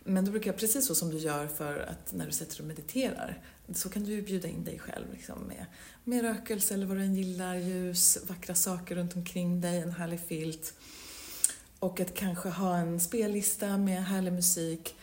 men 0.04 0.24
då 0.24 0.30
brukar 0.30 0.50
jag, 0.50 0.60
precis 0.60 0.86
så 0.86 0.94
som 0.94 1.10
du 1.10 1.18
gör 1.18 1.46
för 1.46 1.78
att 1.78 2.12
när 2.12 2.26
du 2.26 2.32
sätter 2.32 2.56
dig 2.56 2.60
och 2.60 2.68
mediterar, 2.68 3.42
så 3.74 3.88
kan 3.88 4.04
du 4.04 4.12
ju 4.12 4.22
bjuda 4.22 4.48
in 4.48 4.64
dig 4.64 4.78
själv 4.78 5.06
liksom 5.12 5.38
med, 5.40 5.66
med 6.04 6.22
rökelse 6.22 6.74
eller 6.74 6.86
vad 6.86 6.96
du 6.96 7.02
än 7.02 7.14
gillar, 7.14 7.54
ljus, 7.54 8.18
vackra 8.28 8.54
saker 8.54 8.94
runt 8.94 9.16
omkring 9.16 9.60
dig, 9.60 9.78
en 9.78 9.92
härlig 9.92 10.20
filt. 10.20 10.74
Och 11.80 12.00
att 12.00 12.14
kanske 12.14 12.48
ha 12.48 12.76
en 12.76 13.00
spellista 13.00 13.76
med 13.76 14.04
härlig 14.04 14.32
musik 14.32 14.94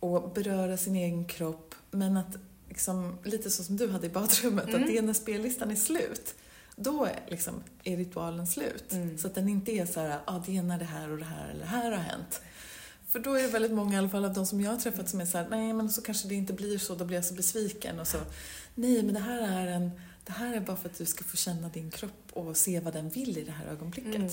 och 0.00 0.32
beröra 0.32 0.76
sin 0.76 0.96
egen 0.96 1.24
kropp. 1.24 1.74
Men 1.90 2.16
att, 2.16 2.36
liksom, 2.68 3.18
lite 3.24 3.50
så 3.50 3.64
som 3.64 3.76
du 3.76 3.90
hade 3.90 4.06
i 4.06 4.10
badrummet, 4.10 4.74
att 4.74 4.86
det 4.86 4.98
är 4.98 5.02
när 5.02 5.12
spellistan 5.12 5.70
är 5.70 5.76
slut. 5.76 6.34
Då 6.76 7.04
är, 7.04 7.20
liksom, 7.28 7.54
är 7.84 7.96
ritualen 7.96 8.46
slut. 8.46 8.94
Så 9.18 9.26
att 9.26 9.34
den 9.34 9.48
inte 9.48 9.72
är 9.72 9.86
så 9.86 10.00
här, 10.00 10.18
ah, 10.24 10.42
det 10.46 10.56
är 10.56 10.62
när 10.62 10.78
det 10.78 10.84
här 10.84 11.10
och 11.10 11.18
det 11.18 11.24
här 11.24 11.48
eller 11.48 11.60
det 11.60 11.66
här 11.66 11.90
har 11.90 11.98
hänt. 11.98 12.40
För 13.08 13.18
då 13.18 13.34
är 13.34 13.42
det 13.42 13.48
väldigt 13.48 13.72
många 13.72 13.94
i 13.94 13.98
alla 13.98 14.08
fall 14.08 14.24
av 14.24 14.32
de 14.32 14.46
som 14.46 14.60
jag 14.60 14.70
har 14.70 14.78
träffat 14.78 15.08
som 15.08 15.20
är 15.20 15.26
så 15.26 15.38
här, 15.38 15.46
nej 15.50 15.72
men 15.72 15.90
så 15.90 16.02
kanske 16.02 16.28
det 16.28 16.34
inte 16.34 16.52
blir 16.52 16.78
så, 16.78 16.94
då 16.94 17.04
blir 17.04 17.16
jag 17.16 17.24
så 17.24 17.34
besviken. 17.34 18.00
Och 18.00 18.06
så, 18.06 18.18
nej 18.74 19.02
men 19.02 19.14
det 19.14 19.20
här 19.20 19.42
är 19.42 19.66
en, 19.66 19.90
det 20.24 20.32
här 20.32 20.56
är 20.56 20.60
bara 20.60 20.76
för 20.76 20.88
att 20.88 20.98
du 20.98 21.04
ska 21.04 21.24
få 21.24 21.36
känna 21.36 21.68
din 21.68 21.90
kropp 21.90 22.28
och 22.32 22.56
se 22.56 22.80
vad 22.80 22.92
den 22.92 23.08
vill 23.08 23.38
i 23.38 23.44
det 23.44 23.52
här 23.52 23.66
ögonblicket. 23.66 24.32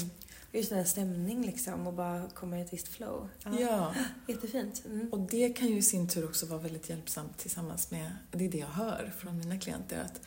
Just 0.51 0.69
den 0.69 0.77
här 0.77 0.85
stämning 0.85 1.45
liksom 1.45 1.87
och 1.87 1.93
bara 1.93 2.29
komma 2.33 2.59
i 2.59 2.61
ett 2.61 2.73
visst 2.73 2.87
flow. 2.87 3.29
Ja. 3.59 3.95
Jättefint. 4.27 4.83
Mm. 4.85 5.13
Och 5.13 5.19
det 5.19 5.49
kan 5.49 5.67
ju 5.67 5.77
i 5.77 5.81
sin 5.81 6.07
tur 6.07 6.25
också 6.25 6.45
vara 6.45 6.59
väldigt 6.59 6.89
hjälpsamt 6.89 7.37
tillsammans 7.37 7.91
med, 7.91 8.11
det 8.31 8.45
är 8.45 8.49
det 8.49 8.57
jag 8.57 8.67
hör 8.67 9.11
från 9.17 9.37
mina 9.37 9.57
klienter, 9.59 10.01
att 10.05 10.21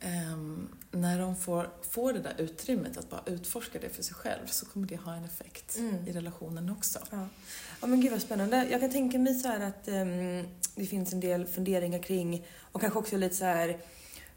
ehm, 0.00 0.68
när 0.90 1.18
de 1.18 1.36
får, 1.36 1.70
får 1.82 2.12
det 2.12 2.18
där 2.18 2.34
utrymmet 2.38 2.96
att 2.96 3.10
bara 3.10 3.22
utforska 3.26 3.78
det 3.78 3.88
för 3.88 4.02
sig 4.02 4.14
själv 4.14 4.46
så 4.46 4.66
kommer 4.66 4.86
det 4.86 4.96
ha 4.96 5.14
en 5.14 5.24
effekt 5.24 5.78
i 6.06 6.12
relationen 6.12 6.70
också. 6.70 6.98
Ja. 7.10 7.28
ja 7.80 7.86
men 7.86 8.00
gud 8.00 8.10
vad 8.12 8.22
spännande. 8.22 8.68
Jag 8.70 8.80
kan 8.80 8.90
tänka 8.90 9.18
mig 9.18 9.34
så 9.34 9.48
att 9.48 9.88
ehm, 9.88 10.48
det 10.74 10.86
finns 10.86 11.12
en 11.12 11.20
del 11.20 11.46
funderingar 11.46 12.02
kring 12.02 12.46
och 12.72 12.80
kanske 12.80 12.98
också 12.98 13.16
lite 13.16 13.34
så 13.34 13.44
här 13.44 13.78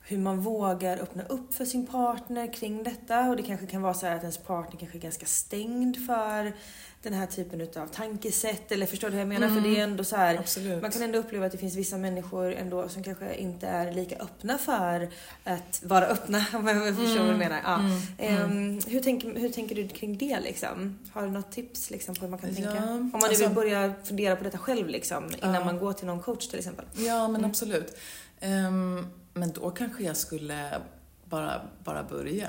hur 0.09 0.17
man 0.17 0.39
vågar 0.41 0.97
öppna 0.97 1.23
upp 1.23 1.53
för 1.53 1.65
sin 1.65 1.87
partner 1.87 2.53
kring 2.53 2.83
detta. 2.83 3.29
Och 3.29 3.37
det 3.37 3.43
kanske 3.43 3.67
kan 3.67 3.81
vara 3.81 3.93
så 3.93 4.05
här 4.05 4.15
att 4.15 4.21
ens 4.21 4.37
partner 4.37 4.79
kanske 4.79 4.97
är 4.97 5.01
ganska 5.01 5.25
stängd 5.25 6.05
för 6.05 6.53
den 7.01 7.13
här 7.13 7.25
typen 7.27 7.61
utav 7.61 7.87
tankesätt. 7.87 8.71
Eller 8.71 8.85
förstår 8.85 9.07
du 9.07 9.13
hur 9.13 9.19
jag 9.19 9.27
menar? 9.27 9.47
För 9.47 9.61
det 9.61 9.79
är 9.79 9.83
ändå 9.83 10.03
så 10.03 10.15
här, 10.15 10.37
Absolut. 10.37 10.81
man 10.81 10.91
kan 10.91 11.01
ändå 11.01 11.19
uppleva 11.19 11.45
att 11.45 11.51
det 11.51 11.57
finns 11.57 11.75
vissa 11.75 11.97
människor 11.97 12.53
ändå 12.53 12.89
som 12.89 13.03
kanske 13.03 13.35
inte 13.35 13.67
är 13.67 13.91
lika 13.91 14.15
öppna 14.15 14.57
för 14.57 15.09
att 15.43 15.81
vara 15.83 16.05
öppna. 16.05 16.45
Om 16.53 16.67
jag 16.67 16.95
förstår 16.95 17.19
vad 17.23 17.33
du 17.33 17.37
menar. 17.37 17.59
Ja. 17.63 17.79
Ehm, 18.17 18.79
hur, 18.87 18.99
tänker, 18.99 19.39
hur 19.39 19.49
tänker 19.49 19.75
du 19.75 19.87
kring 19.87 20.17
det 20.17 20.39
liksom? 20.39 20.99
Har 21.11 21.21
du 21.21 21.29
något 21.29 21.51
tips 21.51 21.89
liksom, 21.89 22.15
på 22.15 22.21
hur 22.21 22.29
man 22.29 22.39
kan 22.39 22.55
tänka? 22.55 22.75
Ja, 22.75 22.93
Om 22.93 23.09
man 23.11 23.21
nu 23.21 23.27
alltså- 23.27 23.43
vill 23.45 23.55
börja 23.55 23.93
fundera 24.03 24.35
på 24.35 24.43
detta 24.43 24.57
själv 24.57 24.87
liksom, 24.87 25.23
innan 25.43 25.65
man 25.65 25.79
går 25.79 25.93
till 25.93 26.07
någon 26.07 26.21
coach 26.21 26.47
till 26.47 26.59
exempel. 26.59 26.85
Ja, 26.95 27.27
men 27.27 27.45
absolut. 27.45 27.97
Ehm, 28.39 29.07
men 29.38 29.52
då 29.52 29.71
kanske 29.71 30.04
jag 30.04 30.17
skulle 30.17 30.82
bara, 31.26 31.62
bara 31.84 32.04
börja. 32.04 32.47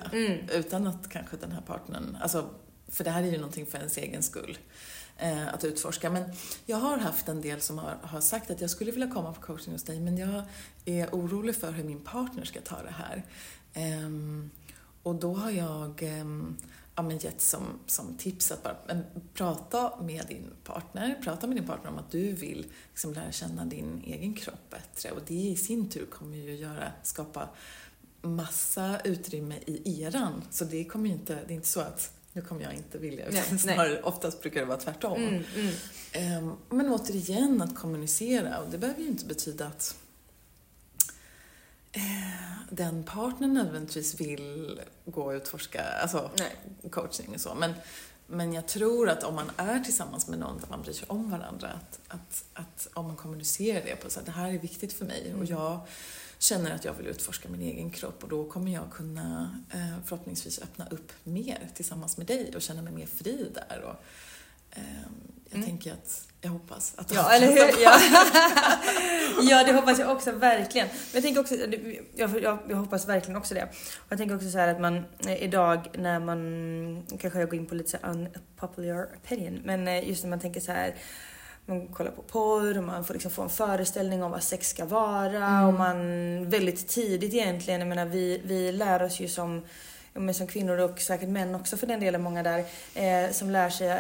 Utan 0.53 0.87
att 0.87 1.09
kanske 1.09 1.37
den 1.37 1.53
här 1.53 1.61
partnern, 1.61 2.17
alltså, 2.21 2.51
för 2.89 3.05
det 3.05 3.11
här 3.11 3.23
är 3.23 3.27
ju 3.27 3.37
någonting 3.37 3.67
för 3.67 3.79
ens 3.79 3.97
egen 3.97 4.23
skull. 4.23 4.59
eh, 5.17 5.49
Att 5.55 5.65
utforska. 5.65 6.11
Men 6.11 6.25
jag 6.67 6.77
har 6.77 6.99
haft 6.99 7.29
en 7.29 7.41
del 7.41 7.61
som 7.61 7.79
har, 7.79 7.97
har 8.03 8.21
sagt 8.21 8.51
att 8.51 8.61
jag 8.61 8.71
skulle 8.71 8.91
vilja 8.91 9.11
komma 9.15 9.33
på 9.33 9.41
coaching 9.41 9.73
hos 9.73 9.83
dig 9.83 10.01
men 10.01 10.17
jag 10.19 10.43
är 10.85 11.09
orolig 11.13 11.57
för 11.57 11.73
hur 11.73 11.85
min 11.85 12.01
partner 12.01 12.45
ska 12.45 12.61
ta 12.61 12.83
det 12.83 12.91
här. 12.99 13.23
Ehm, 13.75 14.51
och 15.03 15.15
då 15.15 15.35
har 15.35 15.51
jag 15.51 16.03
ehm, 16.03 16.57
ja, 16.99 17.03
men 17.03 17.19
gett 17.19 17.41
som, 17.41 17.63
som 17.87 18.15
tips 18.15 18.53
att 18.53 18.63
bara 18.63 18.77
men, 18.87 19.05
prata 19.35 19.93
med 20.03 20.27
din 20.29 20.51
partner. 20.65 21.21
Prata 21.25 21.47
med 21.47 21.57
din 21.57 21.67
partner 21.67 21.91
om 21.91 21.99
att 21.99 22.11
du 22.11 22.33
vill 22.33 22.67
liksom, 22.91 23.15
lära 23.15 23.33
känna 23.33 23.65
din 23.65 24.03
egen 24.07 24.35
kropp 24.35 24.71
bättre. 24.71 25.11
Och 25.11 25.21
det 25.27 25.35
i 25.35 25.57
sin 25.57 25.91
tur 25.91 26.07
kommer 26.07 26.37
ju 26.37 26.57
göra, 26.57 26.93
skapa 27.03 27.49
massa 28.23 29.01
utrymme 29.05 29.55
i 29.67 30.03
eran. 30.03 30.45
Så 30.51 30.65
det 30.65 30.85
kommer 30.85 31.07
ju 31.09 31.13
inte, 31.13 31.35
det 31.35 31.53
är 31.53 31.55
inte 31.55 31.69
så 31.69 31.81
att 31.81 32.13
nu 32.33 32.43
kommer 32.43 32.63
jag 32.63 32.75
inte 32.75 32.99
vilja, 32.99 33.27
utan 33.27 33.35
Nej, 33.35 33.45
nej. 33.51 33.59
snarare 33.59 34.03
oftast 34.03 34.43
brukar 34.43 34.61
det 34.61 34.67
vara 34.67 34.79
tvärtom. 34.79 35.45
Ehm, 36.13 36.53
men 36.69 36.89
återigen 36.89 37.63
att 37.63 37.77
kommunicera 37.77 38.59
och 38.59 38.71
det 38.71 38.79
behöver 38.79 39.01
ju 39.01 39.09
inte 39.09 39.25
betyda 39.25 39.67
att 39.67 39.97
den 42.71 43.05
partnern 43.05 43.55
nödvändigtvis 43.55 44.21
vill 44.21 44.81
gå 45.05 45.23
och 45.23 45.33
utforska 45.33 45.83
alltså, 45.83 46.31
Nej. 46.39 46.91
coaching 46.91 47.35
och 47.35 47.41
så. 47.41 47.55
Men, 47.55 47.75
men 48.27 48.53
jag 48.53 48.69
tror 48.69 49.09
att 49.09 49.25
om 49.25 49.35
man 49.35 49.51
är 49.57 49.81
tillsammans 49.81 50.29
med 50.29 50.39
någon 50.39 50.59
där 50.59 50.69
man 50.71 50.83
bryr 50.83 50.93
sig 50.93 51.09
om 51.09 51.31
varandra, 51.31 51.69
att, 51.69 52.01
att, 52.09 52.45
att 52.55 52.89
om 52.95 53.07
man 53.07 53.17
kommunicerar 53.17 53.85
det 53.85 53.97
på 53.97 54.11
så 54.11 54.21
att 54.21 54.27
det 54.27 54.33
här 54.33 54.49
är 54.49 54.59
viktigt 54.59 54.93
för 54.93 55.05
mig 55.05 55.35
och 55.35 55.45
jag 55.45 55.81
känner 56.39 56.75
att 56.75 56.85
jag 56.85 56.93
vill 56.93 57.07
utforska 57.07 57.49
min 57.49 57.61
egen 57.61 57.91
kropp 57.91 58.23
och 58.23 58.29
då 58.29 58.51
kommer 58.51 58.73
jag 58.73 58.91
kunna 58.93 59.61
eh, 59.75 60.05
förhoppningsvis 60.05 60.59
öppna 60.59 60.87
upp 60.87 61.13
mer 61.25 61.69
tillsammans 61.75 62.17
med 62.17 62.27
dig 62.27 62.53
och 62.57 62.63
känna 62.63 62.83
mig 62.83 62.93
mer 62.93 63.07
fri 63.07 63.51
där. 63.55 63.81
Och, 63.81 64.05
ehm, 64.71 65.38
jag 65.51 65.65
tänker 65.65 65.93
att, 65.93 66.29
jag 66.41 66.51
hoppas 66.51 66.95
att 66.97 67.15
Ja, 67.15 67.33
eller 67.33 67.47
hur? 67.47 67.83
Ja. 67.83 68.01
ja, 69.51 69.65
det 69.65 69.73
hoppas 69.73 69.99
jag 69.99 70.11
också 70.11 70.33
verkligen. 70.33 70.87
Men 70.87 70.97
jag 71.13 71.23
tänker 71.23 71.41
också, 71.41 71.55
jag, 72.15 72.43
jag, 72.43 72.59
jag 72.69 72.77
hoppas 72.77 73.09
verkligen 73.09 73.37
också 73.37 73.55
det. 73.55 73.63
Och 73.97 74.07
jag 74.09 74.19
tänker 74.19 74.37
också 74.37 74.51
så 74.51 74.59
här 74.59 74.69
att 74.69 74.81
man 74.81 75.05
eh, 75.27 75.43
idag 75.43 75.89
när 75.95 76.21
man, 76.21 77.07
kanske 77.21 77.39
jag 77.39 77.51
går 77.51 77.59
in 77.59 77.67
på 77.67 77.75
lite 77.75 77.91
så 77.91 77.97
unpopular 78.03 79.09
opinion, 79.25 79.61
men 79.65 79.89
eh, 79.89 80.09
just 80.09 80.23
när 80.23 80.31
man 80.31 80.41
tänker 80.41 80.61
så 80.61 80.73
här 80.73 80.95
man 81.67 81.87
kollar 81.87 82.11
på 82.11 82.23
porr 82.23 82.79
och 82.79 82.85
man 82.85 83.05
får 83.05 83.15
liksom 83.15 83.31
få 83.31 83.43
en 83.43 83.49
föreställning 83.49 84.23
om 84.23 84.31
vad 84.31 84.43
sex 84.43 84.69
ska 84.69 84.85
vara 84.85 85.67
och 85.67 85.75
man 85.75 85.99
väldigt 86.51 86.89
tidigt 86.89 87.35
egentligen, 87.35 87.81
jag 87.81 87.89
menar 87.89 88.07
vi, 88.07 88.41
vi 88.45 88.73
lär 88.73 89.03
oss 89.03 89.21
ju 89.21 89.29
som 89.29 89.63
men 90.19 90.35
som 90.35 90.47
kvinnor 90.47 90.79
och 90.79 91.01
säkert 91.01 91.29
män 91.29 91.55
också 91.55 91.77
för 91.77 91.87
den 91.87 92.01
delen, 92.01 92.23
många 92.23 92.43
där, 92.43 92.65
eh, 92.95 93.31
som 93.33 93.51
lär 93.51 93.71
sig 93.71 93.91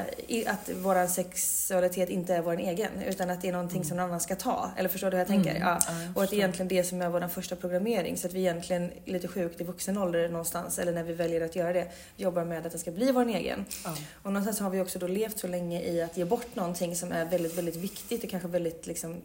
att 0.46 0.70
vår 0.82 1.06
sexualitet 1.06 2.08
inte 2.08 2.34
är 2.34 2.42
vår 2.42 2.58
egen 2.58 3.02
utan 3.06 3.30
att 3.30 3.42
det 3.42 3.48
är 3.48 3.52
någonting 3.52 3.84
som 3.84 3.96
någon 3.96 4.06
annan 4.06 4.20
ska 4.20 4.36
ta. 4.36 4.70
Eller 4.76 4.88
förstår 4.88 5.10
du 5.10 5.16
hur 5.16 5.20
jag 5.20 5.28
tänker? 5.28 5.60
Ja. 5.60 5.66
jag 5.66 6.16
och 6.16 6.22
att 6.22 6.30
det 6.30 6.36
är 6.36 6.38
egentligen 6.38 6.68
det 6.68 6.84
som 6.84 7.02
är 7.02 7.08
vår 7.08 7.28
första 7.28 7.56
programmering. 7.56 8.16
Så 8.16 8.26
att 8.26 8.32
vi 8.32 8.40
egentligen 8.40 8.90
lite 9.04 9.28
sjukt 9.28 9.60
i 9.60 9.64
vuxen 9.64 9.98
ålder 9.98 10.28
någonstans, 10.28 10.78
eller 10.78 10.92
när 10.92 11.02
vi 11.02 11.12
väljer 11.12 11.40
att 11.40 11.56
göra 11.56 11.72
det, 11.72 11.86
jobbar 12.16 12.44
med 12.44 12.66
att 12.66 12.72
det 12.72 12.78
ska 12.78 12.90
bli 12.90 13.12
vår 13.12 13.28
egen. 13.28 13.64
Ja. 13.84 13.96
Och 14.22 14.32
någonstans 14.32 14.60
har 14.60 14.70
vi 14.70 14.80
också 14.80 14.98
då 14.98 15.06
levt 15.06 15.38
så 15.38 15.46
länge 15.46 15.82
i 15.82 16.02
att 16.02 16.16
ge 16.16 16.24
bort 16.24 16.54
någonting 16.54 16.96
som 16.96 17.12
är 17.12 17.24
väldigt, 17.24 17.58
väldigt 17.58 17.76
viktigt 17.76 18.24
och 18.24 18.30
kanske 18.30 18.48
väldigt 18.48 18.86
liksom 18.86 19.16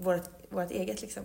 vårt, 0.00 0.28
vårt 0.48 0.70
eget 0.70 1.02
liksom. 1.02 1.22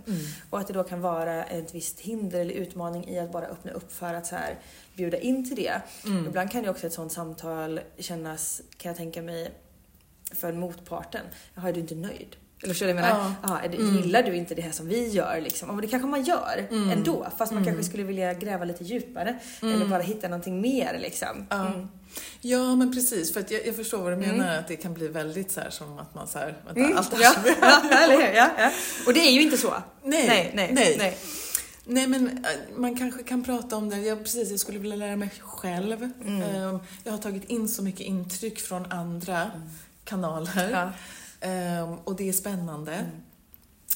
Och 0.49 0.59
att 0.59 0.67
det 0.67 0.73
då 0.73 0.83
kan 0.83 1.01
vara 1.01 1.43
ett 1.43 1.75
visst 1.75 1.99
hinder 1.99 2.39
eller 2.39 2.53
utmaning 2.53 3.07
i 3.07 3.19
att 3.19 3.31
bara 3.31 3.45
öppna 3.45 3.71
upp 3.71 3.91
för 3.91 4.13
att 4.13 4.27
så 4.27 4.35
här 4.35 4.59
bjuda 4.95 5.17
in 5.17 5.47
till 5.47 5.55
det. 5.55 5.81
Ibland 6.27 6.51
kan 6.51 6.63
ju 6.63 6.69
också 6.69 6.87
ett 6.87 6.93
sånt 6.93 7.11
samtal 7.11 7.79
kännas, 7.97 8.61
kan 8.77 8.89
jag 8.89 8.97
tänka 8.97 9.21
mig, 9.21 9.51
för 10.31 10.53
motparten. 10.53 11.21
Jaha, 11.55 11.69
är 11.69 11.73
du 11.73 11.79
inte 11.79 11.95
nöjd? 11.95 12.35
Eller 12.63 12.73
förstår 12.73 12.87
du 12.87 12.93
vad 12.93 13.03
jag 13.03 13.13
menar? 13.13 13.33
Ja. 13.43 13.59
Är 13.59 13.69
det, 13.69 13.77
gillar 13.77 14.23
du 14.23 14.35
inte 14.35 14.55
det 14.55 14.61
här 14.61 14.71
som 14.71 14.87
vi 14.87 15.07
gör 15.07 15.41
liksom? 15.41 15.67
Men 15.67 15.77
det 15.77 15.87
kanske 15.87 16.07
man 16.07 16.23
gör 16.23 16.67
ändå. 16.71 17.27
Fast 17.37 17.51
man 17.51 17.65
kanske 17.65 17.83
skulle 17.83 18.03
vilja 18.03 18.33
gräva 18.33 18.65
lite 18.65 18.83
djupare. 18.83 19.39
Eller 19.61 19.85
bara 19.85 20.01
hitta 20.01 20.27
någonting 20.27 20.61
mer 20.61 20.99
liksom. 20.99 21.47
Ja. 21.49 21.71
Mm. 22.09 22.21
ja, 22.41 22.75
men 22.75 22.93
precis. 22.93 23.33
För 23.33 23.39
att 23.39 23.51
jag, 23.51 23.67
jag 23.67 23.75
förstår 23.75 23.97
vad 24.03 24.11
du 24.11 24.15
menar, 24.15 24.55
att 24.57 24.67
det 24.67 24.75
kan 24.75 24.93
bli 24.93 25.07
väldigt 25.07 25.51
så 25.51 25.61
här 25.61 25.69
som 25.69 25.99
att 25.99 26.15
man 26.15 26.27
så 26.27 26.39
här, 26.39 26.57
vänta, 26.65 26.81
Mm. 26.81 26.97
allt 26.97 27.11
det 27.11 27.17
här 27.25 27.35
Ja, 27.61 27.81
ja, 27.91 27.97
eller? 27.97 28.33
Ja, 28.33 28.49
ja. 28.57 28.71
Och 29.05 29.13
det 29.13 29.19
är 29.19 29.31
ju 29.31 29.41
inte 29.41 29.57
så. 29.57 29.73
Nej, 30.03 30.27
nej, 30.27 30.51
nej. 30.55 30.71
nej. 30.73 30.95
nej. 30.99 31.17
Nej 31.85 32.07
men 32.07 32.27
äh, 32.45 32.77
man 32.77 32.97
kanske 32.97 33.23
kan 33.23 33.43
prata 33.43 33.75
om 33.75 33.89
det. 33.89 33.97
Jag, 33.97 34.23
precis, 34.23 34.49
jag 34.51 34.59
skulle 34.59 34.79
vilja 34.79 34.95
lära 34.95 35.15
mig 35.15 35.29
själv. 35.39 36.11
Mm. 36.25 36.41
Ehm, 36.41 36.79
Jag 37.03 37.11
har 37.11 37.19
tagit 37.19 37.43
in 37.49 37.67
så 37.67 37.83
mycket 37.83 38.01
intryck 38.01 38.59
från 38.59 38.91
andra 38.91 39.51
kanaler. 40.03 40.51
Mm. 40.63 40.71
Ja. 40.71 40.91
Mm. 41.41 41.83
Ehm, 41.89 41.95
Och 42.03 42.15
det 42.15 42.29
är 42.29 42.33
spännande. 42.33 43.05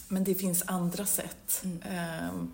Men 0.07 0.23
det 0.23 0.35
finns 0.35 0.63
andra 0.67 1.05
sätt. 1.05 1.63
ehm, 1.89 2.51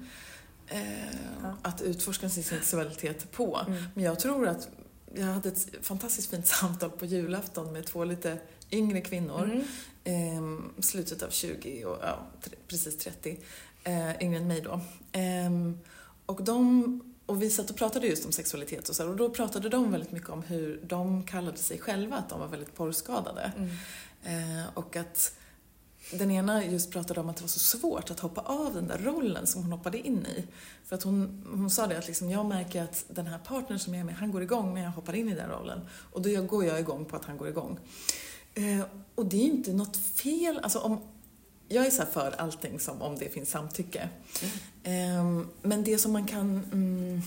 eh, 0.68 1.49
Att 1.62 1.82
utforska 1.82 2.30
sin 2.30 2.43
sexualitet 2.43 3.32
på. 3.32 3.60
Mm. 3.68 3.84
Men 3.93 4.03
jag 4.03 4.20
tror 4.20 4.47
att 4.47 4.68
jag 5.16 5.26
hade 5.26 5.49
ett 5.49 5.68
fantastiskt 5.82 6.30
fint 6.30 6.47
samtal 6.60 6.89
på 6.89 7.05
julafton 7.05 7.74
med 7.74 7.86
två 7.86 8.03
lite 8.03 8.38
yngre 8.72 9.01
kvinnor. 9.01 9.43
Mm. 9.43 9.64
Ehm, 10.03 10.72
slutet 10.80 11.24
av 11.24 11.30
20 11.30 11.86
och 11.86 11.97
ja, 12.01 12.20
precis 12.68 12.97
30. 12.97 13.39
Eh, 13.84 14.22
yngre 14.22 14.39
än 14.39 14.47
mig 14.47 14.62
då. 14.62 14.82
Ehm, 15.12 15.80
och, 16.26 16.43
de, 16.43 17.01
och 17.26 17.41
vi 17.41 17.49
satt 17.49 17.70
och 17.70 17.76
pratade 17.76 18.07
just 18.07 18.26
om 18.26 18.32
sexualitet 18.32 18.89
och 18.89 18.95
så 18.95 19.03
här, 19.03 19.10
och 19.10 19.16
då 19.16 19.30
pratade 19.30 19.70
de 19.70 19.91
väldigt 19.91 20.12
mycket 20.12 20.30
om 20.30 20.43
hur 20.43 20.80
de 20.84 21.24
kallade 21.24 21.57
sig 21.57 21.80
själva 21.80 22.18
att 22.18 22.30
de 22.30 22.39
var 22.39 22.47
väldigt 22.47 22.76
porrskadade. 22.76 23.51
Eh, 24.24 24.74
och 24.74 24.95
att 24.95 25.34
den 26.12 26.32
ena 26.32 26.66
just 26.66 26.91
pratade 26.91 27.20
om 27.20 27.30
att 27.30 27.38
det 27.38 27.43
var 27.43 27.47
så 27.47 27.60
svårt 27.60 28.12
att 28.12 28.20
hoppa 28.20 28.41
av 28.41 28.74
den 28.74 28.88
där 28.88 28.97
rollen 28.97 29.47
som 29.47 29.62
hon 29.62 29.72
hoppade 29.72 30.07
in 30.07 30.26
i. 30.26 30.47
För 30.90 30.96
att 30.96 31.04
hon, 31.04 31.44
hon 31.52 31.70
sa 31.70 31.88
det 31.88 31.98
att 31.98 32.08
liksom, 32.08 32.30
jag 32.30 32.46
märker 32.46 32.84
att 32.84 33.06
den 33.08 33.28
här 33.28 33.38
partnern 33.38 33.80
som 33.80 33.94
jag 33.94 34.02
är 34.02 34.06
med, 34.06 34.16
han 34.16 34.32
går 34.32 34.44
igång 34.44 34.74
när 34.74 34.84
jag 34.84 34.92
hoppar 34.92 35.16
in 35.16 35.30
i 35.30 35.36
den 35.36 35.50
rollen. 35.50 35.82
Och 36.12 36.22
då 36.22 36.42
går 36.42 36.66
jag 36.66 36.80
igång 36.80 37.06
på 37.06 37.16
att 37.16 37.26
han 37.26 37.38
går 37.38 37.48
igång. 37.48 37.80
Eh, 38.54 38.86
och 39.16 39.26
det 39.26 39.38
är 39.38 39.44
ju 39.44 39.52
inte 39.52 39.74
något 39.74 39.98
fel, 39.98 40.60
alltså 40.64 40.80
om, 40.80 41.00
jag 41.68 41.86
är 41.86 41.92
så 41.92 42.02
här 42.02 42.10
för 42.10 42.32
allting 42.32 42.80
som 42.80 43.02
om 43.02 43.18
det 43.18 43.30
finns 43.30 43.50
samtycke. 43.50 44.10
Eh, 44.84 45.42
men 45.62 45.84
det 45.84 45.98
som 45.98 46.14
man 46.14 46.28
kan 46.28 46.64
mm, 46.72 47.22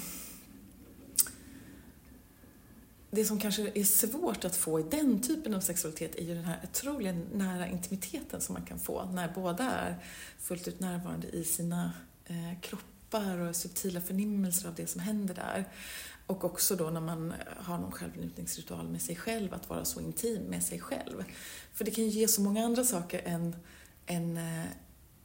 det 3.10 3.24
som 3.24 3.40
kanske 3.40 3.72
är 3.74 3.84
svårt 3.84 4.44
att 4.44 4.56
få 4.56 4.80
i 4.80 4.82
den 4.82 5.22
typen 5.22 5.54
av 5.54 5.60
sexualitet 5.60 6.14
är 6.14 6.24
ju 6.24 6.34
den 6.34 6.44
här 6.44 6.60
otroliga 6.64 7.12
nära 7.32 7.68
intimiteten 7.68 8.40
som 8.40 8.52
man 8.52 8.64
kan 8.64 8.78
få 8.78 9.04
när 9.04 9.32
båda 9.34 9.70
är 9.70 9.96
fullt 10.38 10.68
ut 10.68 10.80
närvarande 10.80 11.28
i 11.28 11.44
sina 11.44 11.92
eh, 12.26 12.60
kroppar 12.60 12.91
och 13.18 13.56
subtila 13.56 14.00
förnimmelser 14.00 14.68
av 14.68 14.74
det 14.74 14.86
som 14.86 15.00
händer 15.00 15.34
där. 15.34 15.68
Och 16.26 16.44
också 16.44 16.76
då 16.76 16.90
när 16.90 17.00
man 17.00 17.34
har 17.58 17.78
någon 17.78 17.92
självnjutningsritual 17.92 18.88
med 18.88 19.02
sig 19.02 19.16
själv, 19.16 19.54
att 19.54 19.68
vara 19.68 19.84
så 19.84 20.00
intim 20.00 20.42
med 20.42 20.62
sig 20.62 20.80
själv. 20.80 21.24
För 21.72 21.84
det 21.84 21.90
kan 21.90 22.04
ju 22.04 22.10
ge 22.10 22.28
så 22.28 22.40
många 22.42 22.64
andra 22.64 22.84
saker 22.84 23.22
än, 23.24 23.56
än, 24.06 24.36
eh, 24.36 24.64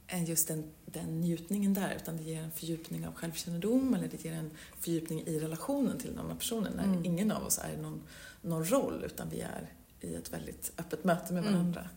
än 0.06 0.24
just 0.24 0.48
den, 0.48 0.70
den 0.86 1.20
njutningen 1.20 1.74
där, 1.74 1.94
utan 2.02 2.16
det 2.16 2.22
ger 2.22 2.42
en 2.42 2.50
fördjupning 2.50 3.06
av 3.06 3.14
självkännedom 3.14 3.94
eller 3.94 4.08
det 4.08 4.24
ger 4.24 4.32
en 4.32 4.50
fördjupning 4.80 5.26
i 5.26 5.38
relationen 5.38 5.98
till 5.98 6.10
den 6.10 6.18
andra 6.18 6.34
personen 6.34 6.72
när 6.76 7.06
ingen 7.06 7.32
av 7.32 7.42
oss 7.42 7.58
är 7.58 7.76
någon, 7.76 8.02
någon 8.42 8.64
roll 8.64 9.04
utan 9.06 9.28
vi 9.28 9.40
är 9.40 9.72
i 10.00 10.14
ett 10.14 10.32
väldigt 10.32 10.72
öppet 10.78 11.04
möte 11.04 11.32
med 11.32 11.42
varandra. 11.44 11.88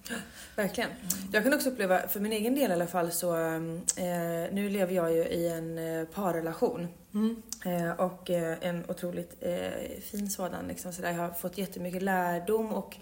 Verkligen. 0.55 0.89
Jag 1.31 1.43
kan 1.43 1.53
också 1.53 1.69
uppleva, 1.69 2.07
för 2.07 2.19
min 2.19 2.31
egen 2.31 2.55
del 2.55 2.71
i 2.71 2.73
alla 2.73 2.87
fall, 2.87 3.11
så 3.11 3.35
eh, 3.35 3.59
nu 4.51 4.69
lever 4.69 4.93
jag 4.93 5.13
ju 5.13 5.23
i 5.25 5.47
en 5.47 5.77
eh, 5.77 6.05
parrelation. 6.07 6.87
Eh, 7.65 7.91
och 7.91 8.29
eh, 8.29 8.57
en 8.61 8.83
otroligt 8.87 9.35
eh, 9.39 10.01
fin 10.01 10.29
sådan. 10.29 10.67
Liksom, 10.67 10.93
så 10.93 11.01
där. 11.01 11.11
Jag 11.11 11.17
har 11.17 11.31
fått 11.31 11.57
jättemycket 11.57 12.01
lärdom 12.01 12.73
och 12.73 12.97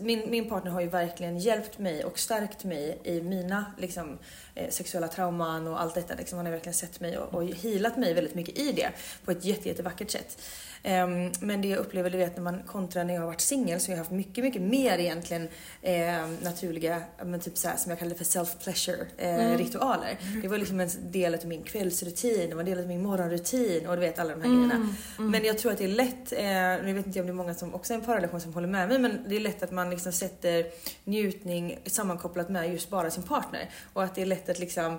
min, 0.00 0.30
min 0.30 0.48
partner 0.48 0.70
har 0.70 0.80
ju 0.80 0.88
verkligen 0.88 1.38
hjälpt 1.38 1.78
mig 1.78 2.04
och 2.04 2.18
stärkt 2.18 2.64
mig 2.64 3.00
i 3.04 3.20
mina 3.20 3.72
liksom, 3.78 4.18
eh, 4.54 4.70
sexuella 4.70 5.08
trauman 5.08 5.66
och 5.66 5.80
allt 5.80 5.94
detta. 5.94 6.14
Liksom, 6.14 6.36
han 6.36 6.46
har 6.46 6.52
verkligen 6.52 6.74
sett 6.74 7.00
mig 7.00 7.18
och, 7.18 7.34
och 7.34 7.44
healat 7.44 7.96
mig 7.96 8.14
väldigt 8.14 8.34
mycket 8.34 8.58
i 8.58 8.72
det 8.72 8.90
på 9.24 9.30
ett 9.30 9.44
jätte, 9.44 9.68
jättevackert 9.68 10.10
sätt. 10.10 10.38
Ehm, 10.82 11.30
men 11.40 11.62
det 11.62 11.68
jag 11.68 11.78
upplever, 11.78 12.10
du 12.10 12.18
vet, 12.18 12.36
när 12.36 12.42
man 12.42 12.62
kontrar 12.62 13.04
när 13.04 13.14
jag 13.14 13.20
har 13.20 13.26
varit 13.26 13.40
singel 13.40 13.80
så 13.80 13.90
har 13.90 13.92
jag 13.92 13.98
haft 13.98 14.10
mycket, 14.10 14.44
mycket 14.44 14.62
mer 14.62 14.98
egentligen 14.98 15.48
eh, 15.82 16.28
naturliga, 16.42 17.02
men 17.24 17.40
typ 17.40 17.58
så 17.58 17.68
här, 17.68 17.76
som 17.76 17.90
jag 17.90 17.98
kallar 17.98 18.14
för 18.14 18.24
self-pleasure 18.24 19.06
eh, 19.18 19.58
ritualer. 19.58 20.18
Det 20.42 20.48
var 20.48 20.58
liksom 20.58 20.80
en 20.80 20.88
del 21.00 21.34
av 21.34 21.46
min 21.46 21.62
kvällsrutin, 21.62 22.48
det 22.48 22.54
var 22.54 22.62
en 22.62 22.70
del 22.70 22.78
av 22.78 22.86
min 22.86 23.02
morgonrutin 23.02 23.86
och 23.86 23.94
du 23.94 24.00
vet 24.00 24.18
alla 24.18 24.34
de 24.34 24.42
här 24.42 24.48
grejerna. 24.48 24.94
Men 25.18 25.44
jag 25.44 25.58
tror 25.58 25.72
att 25.72 25.78
det 25.78 25.84
är 25.84 25.88
lätt, 25.88 26.32
eh, 26.32 26.86
nu 26.86 26.92
vet 26.92 27.06
inte 27.06 27.20
om 27.20 27.26
det 27.26 27.32
är 27.32 27.34
många 27.34 27.54
som 27.54 27.74
också 27.74 27.92
är 27.92 27.96
i 27.96 28.00
en 28.00 28.06
parrelation 28.06 28.40
som 28.40 28.54
håller 28.54 28.68
med 28.68 28.88
mig, 28.88 28.98
men 28.98 29.24
det 29.28 29.36
är 29.36 29.40
lätt 29.40 29.62
att 29.62 29.70
man 29.70 29.90
liksom 29.90 30.12
sätter 30.12 30.66
njutning 31.04 31.78
sammankopplat 31.86 32.48
med 32.48 32.72
just 32.72 32.90
bara 32.90 33.10
sin 33.10 33.22
partner. 33.22 33.70
Och 33.92 34.04
att 34.04 34.14
det 34.14 34.22
är 34.22 34.26
lätt 34.26 34.48
att 34.48 34.58
liksom 34.58 34.98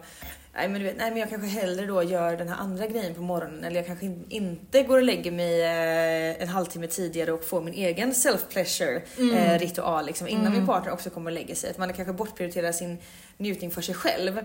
Nej 0.56 0.70
men 0.70 0.82
du 0.82 0.88
vet, 0.88 0.98
nej 0.98 1.10
men 1.12 1.20
jag 1.20 1.30
kanske 1.30 1.48
hellre 1.48 1.86
då 1.86 2.04
gör 2.04 2.38
den 2.38 2.48
här 2.50 2.56
andra 2.58 2.88
grejen 2.88 3.14
på 3.16 3.22
morgonen 3.22 3.64
eller 3.64 3.76
jag 3.76 3.86
kanske 3.88 4.06
in, 4.06 4.26
inte 4.30 4.84
går 4.84 4.98
och 4.98 5.04
lägger 5.04 5.32
mig 5.32 5.62
eh, 5.62 6.42
en 6.42 6.48
halvtimme 6.48 6.88
tidigare 6.88 7.32
och 7.32 7.44
får 7.44 7.62
min 7.62 7.74
egen 7.74 8.12
self-pleasure 8.12 9.02
eh, 9.36 9.60
ritual 9.60 10.06
liksom, 10.06 10.28
innan 10.28 10.52
min 10.54 10.66
partner 10.66 10.92
också 10.94 11.10
kommer 11.10 11.32
och 11.32 11.36
lägger 11.36 11.56
sig. 11.56 11.70
Att 11.70 11.78
man 11.78 11.94
kanske 11.94 12.14
bortprioriterar 12.14 12.72
sin 12.72 12.98
njutning 13.38 13.72
för 13.72 13.82
sig 13.82 13.96
själv. 13.96 14.40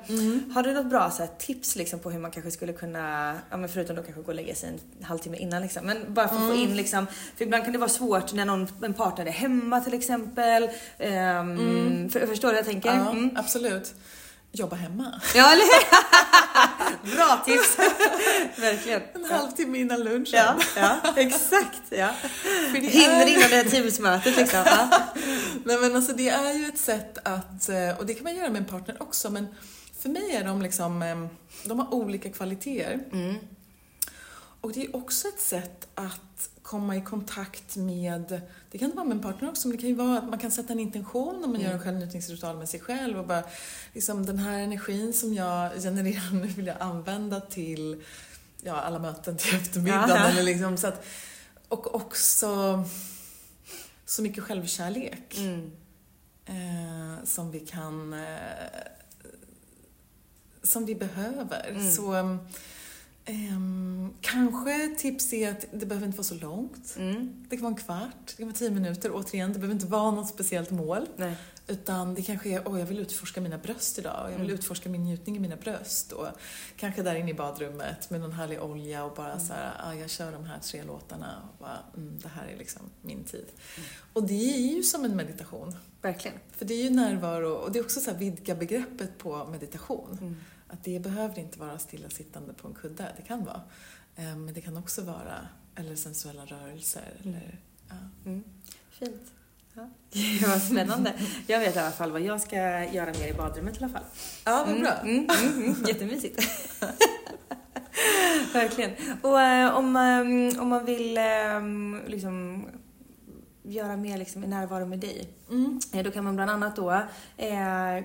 Har 0.54 0.62
du 0.62 0.72
något 0.74 0.86
bra 0.90 1.10
så 1.10 1.22
här, 1.22 1.30
tips 1.38 1.76
liksom, 1.76 1.98
på 2.00 2.10
hur 2.10 2.18
man 2.20 2.30
kanske 2.30 2.50
skulle 2.50 2.72
kunna, 2.72 3.34
ja, 3.50 3.56
men 3.56 3.68
förutom 3.68 3.96
då 3.96 4.02
kanske 4.02 4.22
gå 4.22 4.28
och 4.28 4.34
lägga 4.34 4.54
sig 4.54 4.68
en 4.68 5.04
halvtimme 5.04 5.36
innan 5.36 5.62
liksom, 5.62 5.86
men 5.86 6.14
bara 6.14 6.28
för 6.28 6.36
att 6.36 6.48
få 6.48 6.54
in 6.54 6.76
liksom, 6.76 7.06
för 7.36 7.44
ibland 7.44 7.64
kan 7.64 7.72
det 7.72 7.78
vara 7.78 7.90
svårt 7.90 8.32
när 8.32 8.44
någon, 8.44 8.68
en 8.82 8.94
partner 8.94 9.26
är 9.26 9.30
hemma 9.30 9.80
till 9.80 9.94
exempel. 9.94 10.68
Ehm, 10.98 12.08
för, 12.10 12.26
förstår 12.26 12.48
du 12.48 12.54
vad 12.54 12.58
jag 12.58 12.66
tänker? 12.66 12.88
Ja, 12.88 13.10
Mm. 13.10 13.30
absolut. 13.36 13.94
Jobba 14.52 14.76
hemma. 14.76 15.20
Ja, 15.34 15.52
eller 15.52 15.64
hur? 15.64 17.14
Bra 17.16 17.42
tips! 17.46 17.78
Verkligen. 18.60 19.02
En 19.14 19.24
halvtimme 19.24 19.78
innan 19.78 20.00
lunchen. 20.04 20.24
Ja, 20.34 20.56
ja, 20.76 21.12
exakt. 21.16 21.82
Ja. 21.88 22.08
För 22.72 22.80
det 22.80 22.86
Hinner 22.88 23.20
är- 23.22 23.26
innan 23.26 23.50
det 23.50 23.56
här 23.56 23.64
teamsmötet 23.64 24.36
liksom. 24.36 24.62
Ja. 24.66 24.88
Nej 25.64 25.78
men 25.78 25.96
alltså 25.96 26.12
det 26.12 26.28
är 26.28 26.52
ju 26.52 26.66
ett 26.68 26.78
sätt 26.78 27.18
att, 27.24 27.68
eh, 27.68 27.98
och 27.98 28.06
det 28.06 28.14
kan 28.14 28.24
man 28.24 28.36
göra 28.36 28.50
med 28.50 28.58
en 28.62 28.64
partner 28.68 29.02
också, 29.02 29.30
men 29.30 29.46
för 30.02 30.08
mig 30.08 30.32
är 30.36 30.44
de 30.44 30.62
liksom, 30.62 31.02
eh, 31.02 31.26
de 31.64 31.78
har 31.78 31.94
olika 31.94 32.30
kvaliteter. 32.30 33.00
Och 34.60 34.72
det 34.72 34.84
är 34.84 34.96
också 34.96 35.28
ett 35.28 35.40
sätt 35.40 35.88
att 35.94 36.48
komma 36.68 36.96
i 36.96 37.00
kontakt 37.00 37.76
med, 37.76 38.40
det 38.70 38.78
kan 38.78 38.94
vara 38.94 39.04
med 39.04 39.16
en 39.16 39.22
partner 39.22 39.48
också, 39.48 39.68
men 39.68 39.76
det 39.76 39.80
kan 39.80 39.88
ju 39.90 39.94
vara 39.96 40.18
att 40.18 40.28
man 40.28 40.38
kan 40.38 40.50
sätta 40.50 40.72
en 40.72 40.80
intention 40.80 41.44
om 41.44 41.52
man 41.52 41.60
gör 41.60 41.70
en 41.72 41.80
självnjutningsritual 41.80 42.56
med 42.56 42.68
sig 42.68 42.80
själv 42.80 43.18
och 43.18 43.26
bara, 43.26 43.42
liksom 43.94 44.26
den 44.26 44.38
här 44.38 44.58
energin 44.58 45.12
som 45.14 45.34
jag 45.34 45.72
genererar 45.82 46.34
nu 46.34 46.46
vill 46.46 46.66
jag 46.66 46.76
använda 46.80 47.40
till, 47.40 48.02
ja, 48.62 48.74
alla 48.80 48.98
möten 48.98 49.36
till 49.36 49.56
eftermiddagen 49.56 50.26
eller 50.26 50.42
liksom 50.42 50.76
så 50.76 50.86
att, 50.86 51.04
och 51.68 51.94
också 51.94 52.84
så 54.06 54.22
mycket 54.22 54.44
självkärlek 54.44 55.38
Mm. 55.38 55.70
eh, 56.46 57.24
som 57.24 57.50
vi 57.50 57.60
kan 57.60 58.12
eh, 58.12 58.18
som 60.62 60.86
vi 60.86 60.94
behöver. 60.94 61.68
Mm. 61.70 61.92
Så 61.92 62.38
ehm, 63.28 64.12
kanske 64.20 64.94
tips 64.98 65.32
är 65.32 65.50
att 65.50 65.64
det 65.72 65.86
behöver 65.86 66.06
inte 66.06 66.18
vara 66.18 66.24
så 66.24 66.34
långt. 66.34 66.94
Mm. 66.98 67.46
Det 67.48 67.56
kan 67.56 67.62
vara 67.62 67.74
en 67.74 67.80
kvart, 67.80 68.26
det 68.26 68.36
kan 68.36 68.46
vara 68.46 68.56
tio 68.56 68.70
minuter. 68.70 69.10
Återigen, 69.14 69.52
det 69.52 69.58
behöver 69.58 69.74
inte 69.74 69.86
vara 69.86 70.10
något 70.10 70.28
speciellt 70.28 70.70
mål. 70.70 71.06
Nej. 71.16 71.36
Utan 71.66 72.14
det 72.14 72.22
kanske 72.22 72.48
är, 72.48 72.68
åh 72.68 72.78
jag 72.78 72.86
vill 72.86 72.98
utforska 72.98 73.40
mina 73.40 73.58
bröst 73.58 73.98
idag 73.98 74.24
och 74.26 74.32
jag 74.32 74.38
vill 74.38 74.50
utforska 74.50 74.88
min 74.88 75.02
njutning 75.02 75.36
i 75.36 75.38
mina 75.38 75.56
bröst. 75.56 76.12
Och 76.12 76.26
kanske 76.76 77.02
där 77.02 77.14
inne 77.14 77.30
i 77.30 77.34
badrummet 77.34 78.10
med 78.10 78.20
någon 78.20 78.32
härlig 78.32 78.62
olja 78.62 79.04
och 79.04 79.14
bara 79.14 79.38
så 79.38 79.52
här, 79.52 79.72
ah, 79.78 79.94
jag 79.94 80.10
kör 80.10 80.32
de 80.32 80.44
här 80.44 80.58
tre 80.58 80.82
låtarna 80.82 81.42
och 81.52 81.58
bara, 81.58 81.78
mm, 81.96 82.18
det 82.22 82.28
här 82.28 82.46
är 82.46 82.56
liksom 82.56 82.82
min 83.02 83.24
tid. 83.24 83.46
Och 84.12 84.26
det 84.26 84.54
är 84.54 84.76
ju 84.76 84.82
som 84.82 85.04
en 85.04 85.16
meditation. 85.16 85.76
Verkligen. 86.02 86.38
För 86.50 86.64
det 86.64 86.74
är 86.74 86.82
ju 86.82 86.90
närvaro 86.90 87.52
och 87.52 87.72
det 87.72 87.78
är 87.78 87.84
också 87.84 88.00
så 88.00 88.10
här 88.10 88.18
vidga 88.18 88.54
begreppet 88.54 89.18
på 89.18 89.44
meditation. 89.50 90.36
Att 90.68 90.84
det 90.84 91.00
behöver 91.02 91.38
inte 91.38 91.58
vara 91.58 91.78
stillasittande 91.78 92.52
på 92.52 92.68
en 92.68 92.74
kudde, 92.74 93.12
det 93.16 93.22
kan 93.22 93.44
vara. 93.44 93.60
Eh, 94.16 94.36
Men 94.36 94.54
det 94.54 94.60
kan 94.60 94.76
också 94.76 95.02
vara, 95.02 95.48
eller 95.74 95.96
sensuella 95.96 96.44
rörelser. 96.44 97.12
Eller, 97.24 97.58
ja. 97.88 97.94
Mm. 98.26 98.44
Fint. 98.90 99.32
Ja. 99.74 99.88
Vad 100.48 100.62
spännande. 100.62 101.12
Jag 101.46 101.60
vet 101.60 101.76
i 101.76 101.78
alla 101.78 101.90
fall 101.90 102.12
vad 102.12 102.20
jag 102.20 102.40
ska 102.40 102.56
göra 102.84 103.06
mer 103.12 103.28
i 103.28 103.32
badrummet 103.34 103.80
i 103.80 103.84
alla 103.84 103.92
fall. 103.92 104.02
ja, 104.44 104.64
vad 104.68 104.80
bra. 104.80 104.92
Mm, 104.92 105.28
mm, 105.30 105.62
mm. 105.64 105.84
Jättemysigt. 105.88 106.42
Verkligen. 108.52 108.90
Och 109.22 109.40
eh, 109.40 109.76
om, 109.76 109.96
eh, 109.96 110.62
om 110.62 110.68
man 110.68 110.84
vill 110.84 111.16
eh, 111.18 111.60
liksom 112.06 112.64
göra 113.62 113.96
mer 113.96 114.18
liksom, 114.18 114.44
i 114.44 114.46
närvaro 114.46 114.86
med 114.86 114.98
dig, 114.98 115.28
Mm. 115.50 115.80
då 116.04 116.10
kan 116.10 116.24
man 116.24 116.34
bland 116.36 116.50
annat 116.50 116.76
då 116.76 117.02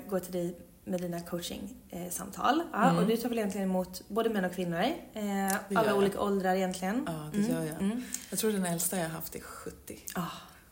gå 0.10 0.20
till 0.20 0.34
dig 0.34 0.58
med 0.86 1.02
dina 1.02 1.20
coaching-samtal. 1.22 2.64
Ja, 2.74 2.84
Mm. 2.90 2.98
Och 2.98 3.08
du 3.08 3.18
tar 3.18 3.30
väl 3.30 3.38
egentligen 3.38 3.70
emot 3.70 4.02
både 4.08 4.30
män 4.30 4.46
och 4.46 4.54
kvinnor, 4.56 4.80
eh, 5.14 5.54
alla 5.76 5.86
jag. 5.88 5.98
olika 5.98 6.22
åldrar 6.22 6.56
egentligen. 6.56 7.04
Ja, 7.08 7.30
det 7.34 7.38
Mm, 7.38 7.52
gör 7.52 7.64
jag. 7.64 7.82
mm. 7.82 8.04
Jag 8.30 8.40
tror 8.40 8.52
den 8.52 8.66
äldsta 8.66 8.98
jag 8.98 9.04
har 9.04 9.10
haft 9.12 9.36
är 9.36 9.40
70 9.40 10.00
Ah, 10.16 10.22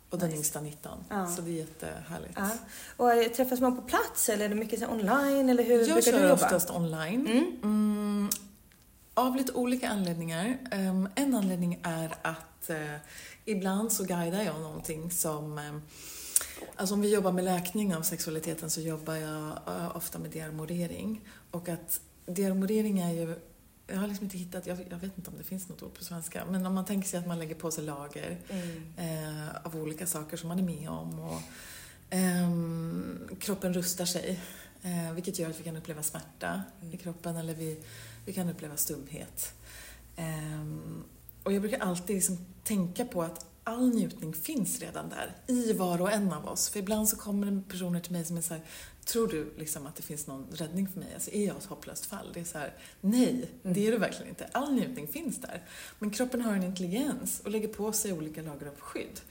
och 0.10 0.18
den 0.20 0.28
nice. 0.30 0.38
yngsta 0.38 0.62
19. 0.62 1.04
Ja. 1.10 1.28
Så 1.28 1.42
det 1.42 1.52
är 1.52 1.54
jättehärligt. 1.54 2.34
ja. 2.36 2.50
Och 2.98 3.14
eh, 3.14 3.28
träffas 3.32 3.60
man 3.60 3.76
på 3.76 3.82
plats 3.82 4.30
eller 4.30 4.46
är 4.46 4.50
det 4.50 4.56
mycket 4.56 4.80
så 4.80 4.88
online 4.88 5.50
eller 5.50 5.64
hur 5.64 5.72
Jag 5.80 5.86
brukar 5.86 5.96
du 5.96 6.18
kör 6.18 6.30
jobba? 6.30 6.34
oftast 6.46 6.72
online. 6.72 7.28
Mm. 7.28 7.56
Mm, 7.64 8.30
av 9.14 9.36
lite 9.36 9.54
olika 9.54 9.90
anledningar. 9.90 10.58
Ehm, 10.72 11.10
en 11.16 11.36
anledning 11.36 11.80
är 11.84 12.16
att 12.22 12.70
eh, 12.70 12.96
ibland 13.46 13.92
så 13.92 14.04
guidar 14.04 14.42
jag 14.42 14.60
någonting 14.62 15.12
som... 15.12 15.58
Eh, 15.58 15.64
alltså 16.76 16.96
om 16.96 17.02
vi 17.02 17.14
jobbar 17.14 17.32
med 17.32 17.44
läkning 17.44 17.96
av 17.96 18.02
sexualiteten 18.02 18.70
så 18.70 18.82
jobbar 18.82 19.16
jag 19.16 19.48
eh, 19.68 19.96
ofta 19.96 20.20
med 20.20 20.32
dearmorering. 20.32 21.22
Och 21.52 21.70
att 21.70 22.02
dearmorering 22.26 23.00
är 23.00 23.12
ju... 23.14 23.36
Jag 23.88 23.98
har 23.98 24.08
liksom 24.08 24.24
inte 24.24 24.38
hittat, 24.38 24.68
jag, 24.68 24.78
jag 24.90 24.98
vet 24.98 25.18
inte 25.18 25.30
om 25.30 25.38
det 25.38 25.44
finns 25.44 25.70
något 25.70 25.84
ord 25.84 25.94
på 25.94 26.04
svenska, 26.04 26.46
men 26.46 26.66
om 26.66 26.74
man 26.74 26.86
tänker 26.86 27.08
sig 27.10 27.20
att 27.20 27.28
man 27.28 27.40
lägger 27.40 27.56
på 27.56 27.72
sig 27.72 27.84
lager 27.84 28.38
Mm. 28.50 28.84
eh, 28.98 29.56
av 29.64 29.76
olika 29.76 30.08
saker 30.08 30.38
som 30.38 30.48
man 30.50 30.60
är 30.60 30.64
med 30.64 30.90
om. 30.90 31.20
Och, 31.20 31.42
ehm, 32.10 33.30
kroppen 33.40 33.74
rustar 33.74 34.06
sig, 34.06 34.40
eh, 34.82 35.14
vilket 35.14 35.40
gör 35.40 35.50
att 35.50 35.60
vi 35.60 35.64
kan 35.64 35.78
uppleva 35.78 36.04
smärta 36.04 36.64
i 36.92 36.98
kroppen 36.98 37.36
eller 37.38 37.54
vi, 37.54 37.80
vi 38.26 38.34
kan 38.34 38.50
uppleva 38.50 38.78
stumhet. 38.78 39.54
Ehm, 40.16 41.04
och 41.44 41.54
jag 41.54 41.62
brukar 41.62 41.80
alltid 41.80 42.16
liksom 42.16 42.46
tänka 42.64 43.06
på 43.06 43.24
att 43.24 43.46
all 43.72 43.90
njutning 43.90 44.34
finns 44.34 44.80
redan 44.80 45.10
där, 45.10 45.36
i 45.48 45.74
var 45.74 46.02
och 46.02 46.12
en 46.12 46.34
av 46.34 46.48
oss. 46.48 46.70
För 46.70 46.80
ibland 46.80 47.10
så 47.10 47.18
kommer 47.18 47.52
det 47.52 47.62
personer 47.70 48.00
till 48.00 48.12
mig 48.12 48.26
som 48.26 48.38
är 48.38 48.42
så 48.42 48.54
här, 48.54 48.64
tror 49.06 49.28
du 49.28 49.54
liksom 49.58 49.88
att 49.88 49.96
det 49.96 50.04
finns 50.04 50.28
någon 50.28 50.48
räddning 50.52 50.88
för 50.88 51.00
mig? 51.00 51.14
Alltså 51.14 51.32
är 51.32 51.48
jag 51.48 51.58
ett 51.58 51.66
hopplöst 51.66 52.06
fall? 52.06 52.32
Det 52.34 52.40
är 52.40 52.44
så 52.44 52.58
här, 52.58 52.74
nej, 53.02 53.50
det 53.64 53.88
är 53.88 53.92
du 53.92 53.98
verkligen 53.98 54.30
inte. 54.30 54.50
All 54.52 54.74
njutning 54.74 55.08
finns 55.08 55.42
där. 55.42 55.64
Men 56.00 56.10
kroppen 56.10 56.42
har 56.42 56.54
en 56.54 56.64
intelligens 56.64 57.40
och 57.40 57.52
lägger 57.52 57.68
på 57.68 57.92
sig 57.92 58.14
olika 58.14 58.42
lager 58.42 58.68
av 58.68 58.80
skydd. 58.80 59.22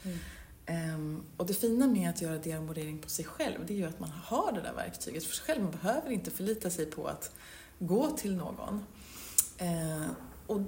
Ehm, 0.67 1.23
och 1.37 1.47
det 1.47 1.55
fina 1.55 1.87
med 1.87 2.11
att 2.11 2.23
göra 2.23 2.39
dearmorering 2.39 2.99
på 2.99 3.09
sig 3.09 3.25
själv, 3.25 3.67
det 3.67 3.73
är 3.73 3.79
ju 3.79 3.87
att 3.87 4.01
man 4.01 4.11
har 4.11 4.53
det 4.53 4.61
där 4.61 4.73
verktyget 4.73 5.25
för 5.25 5.35
sig 5.35 5.45
själv. 5.45 5.63
Man 5.63 5.73
behöver 5.73 6.11
inte 6.11 6.31
förlita 6.31 6.71
sig 6.71 6.87
på 6.87 7.07
att 7.07 7.33
gå 7.79 8.11
till 8.11 8.37
någon. 8.37 8.85
Eh, 9.59 10.07
och, 10.47 10.61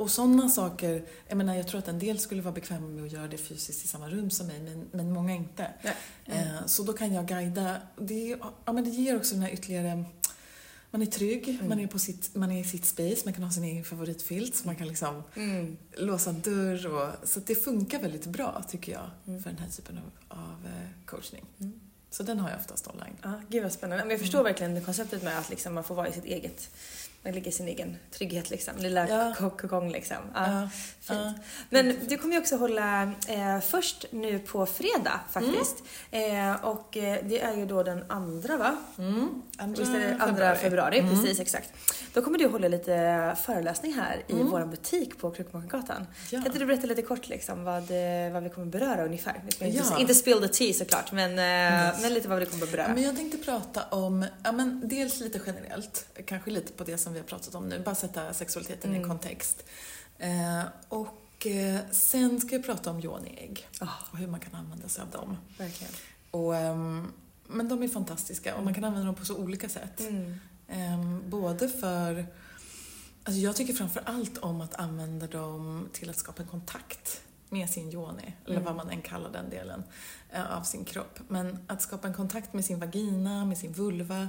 och 0.00 0.10
sådana 0.10 0.48
saker, 0.48 1.04
jag 1.28 1.36
menar 1.36 1.54
jag 1.54 1.68
tror 1.68 1.78
att 1.78 1.88
en 1.88 1.98
del 1.98 2.18
skulle 2.18 2.42
vara 2.42 2.54
bekväma 2.54 2.86
med 2.86 3.04
att 3.04 3.12
göra 3.12 3.28
det 3.28 3.38
fysiskt 3.38 3.84
i 3.84 3.88
samma 3.88 4.08
rum 4.10 4.30
som 4.30 4.46
mig, 4.46 4.60
men, 4.60 4.88
men 4.92 5.12
många 5.12 5.34
inte. 5.34 5.66
Nej. 5.82 5.94
Eh, 6.26 6.66
så 6.66 6.82
då 6.82 6.92
kan 6.92 7.14
jag 7.14 7.26
guida. 7.26 7.76
Det, 7.96 8.36
ja, 8.64 8.72
men 8.72 8.84
det 8.84 8.90
ger 8.90 9.16
också 9.16 9.34
den 9.34 9.42
här 9.42 9.50
ytterligare 9.50 10.04
man 10.90 11.02
är 11.02 11.06
trygg, 11.06 11.58
man, 11.68 11.80
är 11.80 11.86
på 11.86 11.98
sitt, 11.98 12.34
man 12.34 12.52
är 12.52 12.60
i 12.60 12.64
sitt 12.64 12.84
space, 12.84 13.22
man 13.24 13.34
kan 13.34 13.42
ha 13.42 13.50
sin 13.50 13.64
egen 13.64 13.84
favoritfilt, 13.84 14.54
så 14.56 14.66
man 14.66 14.76
kan 14.76 14.88
liksom 14.88 15.22
Mm. 15.34 15.76
låsa 15.96 16.32
dörr 16.32 16.86
och... 16.86 17.28
Så 17.28 17.40
det 17.40 17.54
funkar 17.54 17.98
väldigt 17.98 18.26
bra, 18.26 18.62
tycker 18.68 18.92
jag, 18.92 19.10
för 19.42 19.50
den 19.50 19.58
här 19.58 19.68
typen 19.68 19.98
av, 19.98 20.38
av 20.38 20.66
eh, 20.66 21.06
coachning. 21.06 21.44
Så 22.10 22.22
den 22.22 22.38
har 22.38 22.50
jag 22.50 22.58
oftast 22.58 22.86
online. 22.88 23.16
Ja, 23.22 23.32
gud 23.48 23.62
vad 23.62 23.72
spännande. 23.72 24.04
Men 24.04 24.10
jag 24.10 24.20
förstår 24.20 24.42
verkligen 24.42 24.84
konceptet 24.84 25.22
med 25.22 25.38
att 25.38 25.50
liksom 25.50 25.74
man 25.74 25.84
får 25.84 25.94
vara 25.94 26.08
i 26.08 26.12
sitt 26.12 26.24
eget, 26.24 26.70
man 27.24 27.32
ligger 27.32 27.48
i 27.48 27.52
sin 27.52 27.68
egen 27.68 27.96
trygghet 28.10 28.50
liksom. 28.50 28.72
Lilla 28.78 29.08
Ja. 29.08 29.34
kokong 29.38 29.90
liksom. 29.92 30.16
Ja, 30.34 30.68
Ja, 31.08 31.14
ja. 31.14 31.32
Men 31.70 31.96
du 32.08 32.16
kommer 32.18 32.34
ju 32.34 32.40
också 32.40 32.56
hålla 32.56 33.02
eh, 33.28 33.60
först 33.60 34.04
nu 34.10 34.38
på 34.38 34.66
fredag 34.66 35.20
faktiskt. 35.30 35.76
Eh, 36.10 36.64
och 36.64 36.96
eh, 36.96 37.18
det 37.24 37.40
är 37.40 37.56
ju 37.56 37.66
då 37.66 37.82
den 37.82 38.04
andra 38.08 38.56
va? 38.56 38.76
Mm. 38.98 39.42
Andra 39.56 39.80
Visst 39.80 39.94
är 39.94 39.98
det 40.00 40.16
andra 40.20 40.54
februari? 40.54 41.02
Precis, 41.02 41.40
exakt. 41.40 41.72
Då 42.12 42.22
kommer 42.22 42.38
du 42.38 42.48
hålla 42.48 42.68
lite 42.68 43.36
föreläsning 43.42 43.92
här 43.94 44.22
i 44.28 44.32
vår 44.42 44.64
butik 44.64 45.18
på 45.18 45.30
Krukmakargatan. 45.30 46.06
Ja. 46.30 46.38
Kan 46.38 46.46
inte 46.46 46.58
du 46.58 46.66
berätta 46.66 46.86
lite 46.86 47.02
kort 47.02 47.28
liksom 47.28 47.64
vad, 47.64 47.82
eh, 47.82 48.32
vad 48.32 48.42
vi 48.42 48.48
kommer 48.50 48.66
beröra 48.66 49.04
ungefär? 49.04 49.42
Inte, 49.60 49.94
inte 50.00 50.14
spill 50.14 50.40
the 50.40 50.48
tea 50.48 50.72
såklart, 50.74 51.12
men, 51.12 51.30
eh, 51.30 52.00
men 52.02 52.14
lite 52.14 52.28
vad 52.28 52.38
vi 52.38 52.46
kommer 52.46 52.66
beröra. 52.66 52.94
Men 52.94 53.02
jag 53.02 53.16
tänkte 53.16 53.38
prata 53.38 53.82
om, 53.84 54.24
ja 54.44 54.52
men 54.52 54.88
dels 54.88 55.20
lite 55.20 55.40
generellt, 55.46 56.06
kanske 56.26 56.50
lite 56.50 56.72
på 56.72 56.84
det 56.84 56.98
som 56.98 57.09
vi 57.12 57.18
har 57.18 57.26
pratat 57.26 57.54
om 57.54 57.68
nu, 57.68 57.80
bara 57.80 57.94
sätta 57.94 58.32
sexualiteten 58.32 58.94
i 58.94 58.96
en 58.96 59.08
kontext. 59.08 59.64
Eh, 60.18 60.62
och 60.88 61.46
eh, 61.46 61.80
sen 61.90 62.40
ska 62.40 62.54
jag 62.54 62.64
prata 62.64 62.90
om 62.90 63.00
yoni-ägg 63.00 63.68
och 64.12 64.18
hur 64.18 64.26
man 64.26 64.40
kan 64.40 64.54
använda 64.54 64.88
sig 64.88 65.02
av 65.02 65.10
dem. 65.10 65.36
Verkligen. 65.58 65.92
Och, 66.30 66.56
ehm, 66.56 67.12
men 67.46 67.68
de 67.68 67.82
är 67.82 67.88
fantastiska 67.88 68.56
och 68.56 68.64
man 68.64 68.74
kan 68.74 68.84
använda 68.84 69.06
dem 69.06 69.14
på 69.14 69.24
så 69.24 69.36
olika 69.36 69.68
sätt. 69.68 70.00
Mm. 70.00 70.34
Ehm, 70.68 71.30
både 71.30 71.68
för... 71.68 72.26
Alltså 73.24 73.40
jag 73.40 73.56
tycker 73.56 73.74
framför 73.74 74.02
allt 74.06 74.38
om 74.38 74.60
att 74.60 74.74
använda 74.74 75.26
dem 75.26 75.88
till 75.92 76.10
att 76.10 76.16
skapa 76.16 76.42
en 76.42 76.48
kontakt 76.48 77.20
med 77.48 77.70
sin 77.70 77.92
yoni, 77.92 78.34
eller 78.46 78.60
vad 78.60 78.76
man 78.76 78.90
än 78.90 79.02
kallar 79.02 79.30
den 79.32 79.50
delen 79.50 79.82
eh, 80.30 80.56
av 80.56 80.62
sin 80.62 80.84
kropp. 80.84 81.18
Men 81.28 81.58
att 81.66 81.82
skapa 81.82 82.08
en 82.08 82.14
kontakt 82.14 82.52
med 82.52 82.64
sin 82.64 82.80
vagina, 82.80 83.44
med 83.44 83.58
sin 83.58 83.72
vulva, 83.72 84.28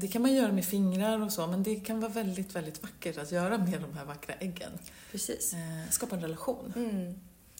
det 0.00 0.08
kan 0.12 0.22
man 0.22 0.34
göra 0.34 0.52
med 0.52 0.64
fingrar 0.64 1.22
och 1.22 1.32
så, 1.32 1.46
men 1.46 1.62
det 1.62 1.76
kan 1.76 2.00
vara 2.00 2.12
väldigt, 2.12 2.56
väldigt 2.56 2.82
vackert 2.82 3.18
att 3.18 3.32
göra 3.32 3.58
med 3.58 3.80
de 3.80 3.98
här 3.98 4.04
vackra 4.04 4.34
äggen. 4.34 4.70
Precis. 5.10 5.52
Eh, 5.52 5.90
skapa 5.90 6.16
en 6.16 6.22
relation. 6.22 6.72
Mm. 6.76 7.14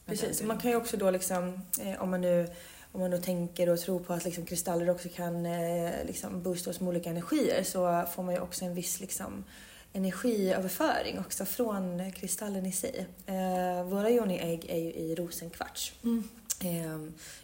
Precis. 0.07 0.43
Man 0.43 0.59
kan 0.59 0.71
ju 0.71 0.77
också 0.77 0.97
då 0.97 1.11
liksom, 1.11 1.61
eh, 1.81 2.03
om 2.03 2.11
man 2.11 2.21
nu 2.21 2.49
om 2.93 3.01
man 3.01 3.11
nu 3.11 3.19
tänker 3.19 3.69
och 3.69 3.81
tror 3.81 4.01
på 4.01 4.13
att 4.13 4.25
liksom 4.25 4.47
kristaller 4.47 4.91
också 4.91 5.09
kan 5.09 5.47
eh, 5.47 5.91
liksom 6.07 6.43
boosta 6.43 6.71
oss 6.71 6.81
med 6.81 6.89
olika 6.89 7.11
energier 7.11 7.63
så 7.63 8.05
får 8.15 8.23
man 8.23 8.35
ju 8.35 8.41
också 8.41 8.65
en 8.65 8.75
viss 8.75 9.01
liksom, 9.01 9.45
energiöverföring 9.93 11.19
också 11.19 11.45
från 11.45 12.13
kristallen 12.13 12.67
i 12.67 12.73
sig. 12.73 13.07
Eh, 13.27 13.85
våra 13.85 14.11
yoni-ägg 14.11 14.65
är 14.69 14.79
ju 14.79 14.93
i 14.93 15.15
rosenkvarts. 15.15 15.93
Mm. 16.05 16.29
Eh, 16.61 16.87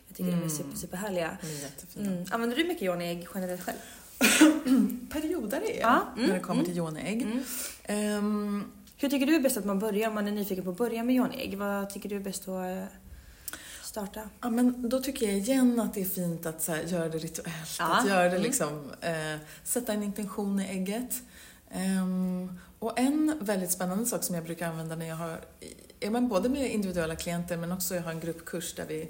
jag 0.09 0.17
tycker 0.17 0.31
de 0.31 0.43
är 0.43 0.49
super, 0.49 0.77
superhärliga. 0.77 1.39
Är 1.43 1.63
jättefina. 1.63 2.11
Mm. 2.11 2.25
Använder 2.31 2.57
du 2.57 2.65
mycket 2.65 2.83
yoni-ägg 2.83 3.29
generellt 3.35 3.63
själv? 3.63 3.79
Perioder 5.11 5.63
är 5.71 5.83
när 6.17 6.25
mm, 6.25 6.31
det 6.31 6.41
kommer 6.41 6.65
till 6.65 6.77
yoni-ägg. 6.77 7.27
Ehm, 7.85 8.65
Hur 8.97 9.09
tycker 9.09 9.27
du 9.27 9.35
är 9.35 9.41
bäst 9.41 9.57
att 9.57 9.65
man 9.65 9.79
börjar 9.79 10.09
om 10.09 10.15
man 10.15 10.29
är 10.29 10.33
nyfiken 10.33 10.65
på 10.65 10.71
att 10.71 10.77
börja 10.79 11.05
med 11.05 11.15
yoni-ägg? 11.17 11.57
Vad 11.59 11.91
tycker 11.91 12.09
du 12.09 12.17
är 12.17 12.21
bäst 12.21 12.49
att 12.49 12.67
eh, 12.67 12.85
starta? 13.83 14.21
Ja, 14.41 14.51
men 14.51 14.89
då 14.89 15.01
tycker 15.01 15.27
jag 15.27 15.37
igen 15.37 15.81
att 15.81 15.95
det 15.95 16.01
är 16.01 16.05
fint 16.05 16.47
att 16.47 16.63
så 16.63 16.73
här, 16.73 16.83
göra 16.83 17.09
det 17.09 17.19
rituellt. 17.19 17.77
Ja. 17.79 17.99
Att 17.99 18.09
göra 18.09 18.23
det 18.23 18.29
Mm. 18.29 18.43
liksom, 18.43 18.91
eh, 19.01 19.37
sätta 19.65 19.93
en 19.93 20.03
intention 20.03 20.61
i 20.61 20.65
ägget. 20.69 21.23
Ehm, 21.71 22.59
och 22.79 22.99
en 22.99 23.39
väldigt 23.41 23.71
spännande 23.71 24.07
sak 24.07 24.25
som 24.25 24.35
jag 24.35 24.45
brukar 24.45 24.69
använda 24.69 24.97
när 24.97 25.07
jag 25.09 25.17
har, 25.17 25.41
ja, 26.01 26.11
men 26.11 26.29
både 26.29 26.49
med 26.49 26.71
individuella 26.73 27.17
klienter 27.17 27.57
men 27.57 27.73
också 27.73 27.95
jag 27.95 28.03
har 28.03 28.11
en 28.11 28.21
gruppkurs 28.21 28.75
där 28.75 28.87
vi, 28.89 29.01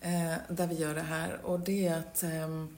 eh, 0.00 0.34
där 0.48 0.66
vi 0.66 0.74
gör 0.74 0.94
det 0.94 1.00
här. 1.00 1.40
Och 1.44 1.60
det 1.60 1.86
är 1.86 1.98
att 1.98 2.22
ehm, 2.22 2.76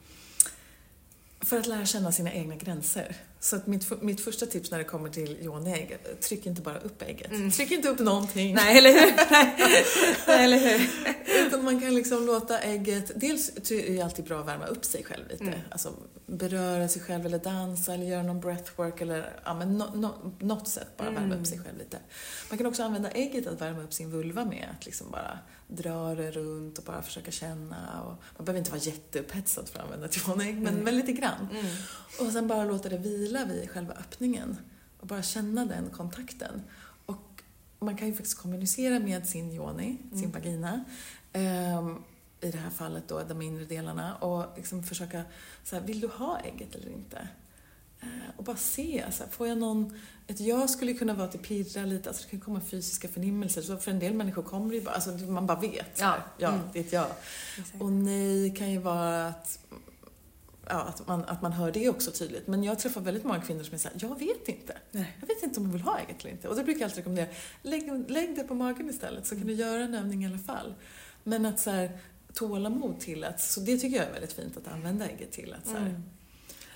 för 1.44 1.58
att 1.58 1.66
lära 1.66 1.86
känna 1.86 2.12
sina 2.12 2.32
egna 2.32 2.56
gränser. 2.56 3.16
Så 3.42 3.56
att 3.56 3.66
mitt, 3.66 4.02
mitt 4.02 4.20
första 4.20 4.46
tips 4.46 4.70
när 4.70 4.78
det 4.78 4.84
kommer 4.84 5.08
till 5.08 5.38
yoni-ägg, 5.40 5.98
tryck 6.20 6.46
inte 6.46 6.62
bara 6.62 6.78
upp 6.78 7.02
ägget. 7.02 7.54
Tryck 7.54 7.70
inte 7.70 7.88
upp 7.88 7.98
någonting. 7.98 8.54
Nej, 8.54 8.78
eller 8.78 8.92
hur? 8.92 9.12
Nej, 10.26 10.44
eller 10.44 10.58
hur? 10.58 10.90
Utan 11.46 11.64
man 11.64 11.80
kan 11.80 11.94
liksom 11.94 12.26
låta 12.26 12.58
ägget, 12.58 13.12
dels 13.14 13.70
är 13.70 13.94
det 13.94 14.02
alltid 14.02 14.24
bra 14.24 14.40
att 14.40 14.46
värma 14.46 14.66
upp 14.66 14.84
sig 14.84 15.04
själv 15.04 15.28
lite. 15.28 15.44
Mm. 15.44 15.58
Alltså 15.70 15.92
beröra 16.26 16.88
sig 16.88 17.02
själv 17.02 17.26
eller 17.26 17.38
dansa 17.38 17.94
eller 17.94 18.04
göra 18.04 18.22
någon 18.22 18.40
breathwork 18.40 19.00
eller 19.00 19.40
ja, 19.44 19.54
men 19.54 19.78
no, 19.78 19.84
no, 19.94 20.32
något 20.38 20.68
sätt 20.68 20.96
bara 20.96 21.10
värma 21.10 21.26
mm. 21.26 21.40
upp 21.40 21.46
sig 21.46 21.58
själv 21.58 21.78
lite. 21.78 21.98
Man 22.48 22.58
kan 22.58 22.66
också 22.66 22.82
använda 22.82 23.10
ägget 23.10 23.46
att 23.46 23.60
värma 23.60 23.82
upp 23.82 23.92
sin 23.92 24.10
vulva 24.10 24.44
med. 24.44 24.68
Att 24.78 24.86
liksom 24.86 25.10
bara 25.10 25.38
dra 25.68 26.14
det 26.14 26.30
runt 26.30 26.78
och 26.78 26.84
bara 26.84 27.02
försöka 27.02 27.30
känna. 27.30 28.02
Och 28.02 28.14
man 28.36 28.44
behöver 28.44 28.58
inte 28.58 28.70
vara 28.70 28.80
jätteupphetsad 28.80 29.68
för 29.68 29.78
att 29.78 29.84
använda 29.84 30.06
ett 30.06 30.28
yonägg, 30.28 30.54
men, 30.54 30.72
mm. 30.72 30.84
men 30.84 30.96
lite 30.96 31.12
grann. 31.12 31.48
Mm. 31.52 31.66
Och 32.20 32.32
sen 32.32 32.48
bara 32.48 32.64
låta 32.64 32.88
det 32.88 32.98
vila 32.98 33.31
vid 33.38 33.70
själva 33.70 33.92
öppningen 33.94 34.56
och 35.00 35.06
bara 35.06 35.22
känna 35.22 35.64
den 35.64 35.90
kontakten. 35.90 36.62
Och 37.06 37.42
man 37.78 37.96
kan 37.96 38.08
ju 38.08 38.14
faktiskt 38.14 38.38
kommunicera 38.38 38.98
med 38.98 39.26
sin 39.26 39.52
yoni, 39.52 39.98
sin 40.10 40.18
mm. 40.18 40.30
vagina. 40.30 40.84
Um, 41.78 42.04
i 42.40 42.50
det 42.50 42.58
här 42.58 42.70
fallet 42.70 43.08
då, 43.08 43.22
de 43.28 43.42
inre 43.42 43.64
delarna 43.64 44.16
och 44.16 44.46
liksom 44.56 44.82
försöka, 44.82 45.22
så 45.64 45.76
här, 45.76 45.82
vill 45.82 46.00
du 46.00 46.08
ha 46.08 46.40
ägget 46.40 46.74
eller 46.74 46.90
inte? 46.90 47.28
Eh, 48.00 48.08
och 48.36 48.44
bara 48.44 48.56
se, 48.56 49.04
så 49.10 49.22
här, 49.22 49.30
får 49.30 49.48
jag 49.48 49.58
någon... 49.58 49.98
Ett 50.26 50.40
ja 50.40 50.68
skulle 50.68 50.94
kunna 50.94 51.14
vara 51.14 51.24
att 51.24 51.32
det 51.32 51.38
pirrar 51.38 51.86
lite, 51.86 52.08
alltså 52.08 52.24
det 52.24 52.30
kan 52.30 52.40
komma 52.40 52.60
fysiska 52.60 53.08
förnimmelser. 53.08 53.62
Så 53.62 53.76
för 53.76 53.90
en 53.90 53.98
del 53.98 54.14
människor 54.14 54.42
kommer 54.42 54.68
det 54.68 54.74
ju 54.74 54.82
bara, 54.82 54.94
alltså 54.94 55.10
man 55.10 55.46
bara 55.46 55.60
vet. 55.60 56.00
Ja, 56.00 56.16
ja 56.38 56.48
mm. 56.48 56.60
det 56.72 56.78
är 56.78 56.84
ett 56.84 56.92
ja. 56.92 57.08
Exakt. 57.58 57.82
Och 57.82 57.92
nej 57.92 58.54
kan 58.56 58.70
ju 58.70 58.78
vara 58.78 59.26
att, 59.26 59.58
ja, 60.68 60.74
att, 60.74 61.06
man, 61.06 61.24
att 61.24 61.42
man 61.42 61.52
hör 61.52 61.72
det 61.72 61.88
också 61.88 62.10
tydligt. 62.10 62.46
Men 62.46 62.64
jag 62.64 62.78
träffar 62.78 63.00
väldigt 63.00 63.24
många 63.24 63.40
kvinnor 63.40 63.62
som 63.62 63.74
är 63.74 63.78
såhär, 63.78 63.96
jag 64.00 64.18
vet 64.18 64.48
inte. 64.48 64.76
Nej. 64.90 65.16
Jag 65.20 65.26
vet 65.26 65.42
inte 65.42 65.60
om 65.60 65.66
jag 65.66 65.72
vill 65.72 65.82
ha 65.82 65.98
ägget 65.98 66.20
eller 66.20 66.30
inte. 66.30 66.48
Och 66.48 66.56
då 66.56 66.62
brukar 66.62 66.80
jag 66.80 66.86
alltid 66.86 66.96
rekommendera, 66.96 67.28
lägg, 67.62 68.10
lägg 68.10 68.36
det 68.36 68.42
på 68.42 68.54
magen 68.54 68.90
istället 68.90 69.26
så 69.26 69.36
kan 69.36 69.46
du 69.46 69.52
göra 69.52 69.82
en 69.82 69.94
övning 69.94 70.24
i 70.24 70.26
alla 70.26 70.38
fall. 70.38 70.74
Men 71.24 71.46
att 71.46 71.60
så 71.60 71.70
här, 71.70 71.98
tålamod 72.32 73.00
till 73.00 73.24
att, 73.24 73.40
så 73.40 73.60
det 73.60 73.78
tycker 73.78 73.96
jag 73.96 74.06
är 74.06 74.12
väldigt 74.12 74.32
fint 74.32 74.56
att 74.56 74.72
använda 74.72 75.08
ägget 75.08 75.32
till. 75.32 75.54
Att, 75.58 75.66
så 75.66 75.72
här, 75.72 75.86
mm. 75.86 76.02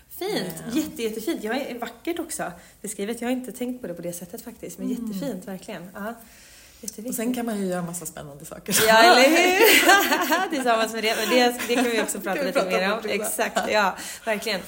Fint, 0.08 0.54
äh, 0.68 0.76
jätte, 0.76 1.02
jättefint. 1.02 1.44
Jag 1.44 1.56
är 1.56 1.78
vackert 1.78 2.18
också 2.18 2.52
beskrivet. 2.80 3.20
Jag 3.20 3.28
har 3.28 3.32
inte 3.32 3.52
tänkt 3.52 3.80
på 3.80 3.86
det 3.86 3.94
på 3.94 4.02
det 4.02 4.12
sättet 4.12 4.42
faktiskt, 4.42 4.78
men 4.78 4.90
mm. 4.90 5.06
jättefint 5.06 5.48
verkligen. 5.48 5.88
Ja. 5.94 6.14
Och 7.08 7.14
sen 7.14 7.34
kan 7.34 7.46
man 7.46 7.58
ju 7.58 7.66
göra 7.66 7.82
massa 7.82 8.06
spännande 8.06 8.44
saker. 8.44 8.76
Ja, 8.88 9.02
eller 9.02 9.28
hur? 9.28 10.50
Tillsammans 10.54 10.92
med 10.92 11.04
det. 11.04 11.16
Men 11.16 11.28
det, 11.28 11.60
det 11.68 11.74
kan 11.74 11.84
vi 11.84 12.02
också 12.02 12.20
prata 12.20 12.42
lite 12.42 12.52
prata 12.52 12.70
mer 12.70 12.92
om. 12.92 12.98
om 12.98 13.10
Exakt, 13.10 13.70
ja, 13.70 13.96
verkligen. 14.24 14.60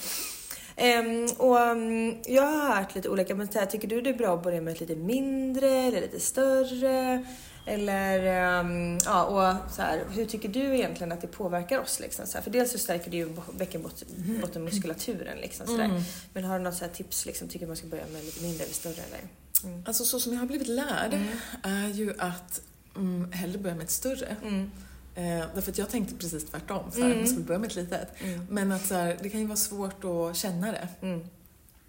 Um, 0.80 1.28
och 1.36 1.60
um, 1.60 2.16
jag 2.26 2.42
har 2.42 2.76
hört 2.76 2.94
lite 2.94 3.08
olika, 3.08 3.34
men 3.34 3.48
här, 3.54 3.66
tycker 3.66 3.88
du 3.88 4.00
det 4.00 4.10
är 4.10 4.14
bra 4.14 4.34
att 4.34 4.42
börja 4.42 4.60
med 4.60 4.72
ett 4.72 4.80
lite 4.80 4.96
mindre 4.96 5.70
eller 5.70 6.00
lite 6.00 6.20
större? 6.20 7.24
Eller 7.66 8.58
um, 8.60 8.98
ja, 9.04 9.24
och 9.24 9.72
så 9.72 9.82
här, 9.82 10.04
hur 10.10 10.26
tycker 10.26 10.48
du 10.48 10.74
egentligen 10.74 11.12
att 11.12 11.20
det 11.20 11.26
påverkar 11.26 11.78
oss? 11.78 12.00
Liksom, 12.00 12.26
så 12.26 12.38
här? 12.38 12.42
För 12.42 12.50
dels 12.50 12.72
så 12.72 12.78
stärker 12.78 13.10
det 13.10 13.16
ju 13.16 13.36
bäckenbottenmuskulaturen. 13.52 15.38
Liksom, 15.38 15.66
så 15.66 15.74
mm. 15.74 16.02
Men 16.32 16.44
har 16.44 16.58
du 16.58 16.64
något 16.64 16.74
så 16.74 16.84
här 16.84 16.92
tips? 16.92 17.26
Liksom, 17.26 17.48
tycker 17.48 17.66
man 17.66 17.76
ska 17.76 17.86
börja 17.86 18.06
med 18.12 18.24
lite 18.24 18.42
mindre 18.42 18.64
eller 18.64 18.74
större? 18.74 18.92
Eller? 18.92 19.20
Mm. 19.64 19.82
Alltså 19.86 20.04
så 20.04 20.20
som 20.20 20.32
jag 20.32 20.40
har 20.40 20.46
blivit 20.46 20.68
lärd 20.68 21.14
mm. 21.14 21.28
är 21.62 21.88
ju 21.88 22.14
att 22.18 22.60
mm, 22.96 23.32
hellre 23.32 23.58
börja 23.58 23.74
med 23.74 23.84
ett 23.84 23.90
större. 23.90 24.36
Mm. 24.42 24.70
Eh, 25.14 25.46
därför 25.54 25.72
att 25.72 25.78
jag 25.78 25.90
tänkte 25.90 26.14
precis 26.14 26.44
tvärtom, 26.44 26.90
så 26.90 27.00
här, 27.00 27.06
mm. 27.06 27.18
man 27.18 27.26
skulle 27.26 27.44
börja 27.44 27.58
med 27.58 27.70
ett 27.70 27.76
litet. 27.76 28.08
Mm. 28.20 28.46
Men 28.50 28.72
att 28.72 28.86
så 28.86 28.94
här, 28.94 29.18
det 29.22 29.28
kan 29.28 29.40
ju 29.40 29.46
vara 29.46 29.56
svårt 29.56 30.04
att 30.04 30.36
känna 30.36 30.72
det. 30.72 30.88
Mm. 31.00 31.20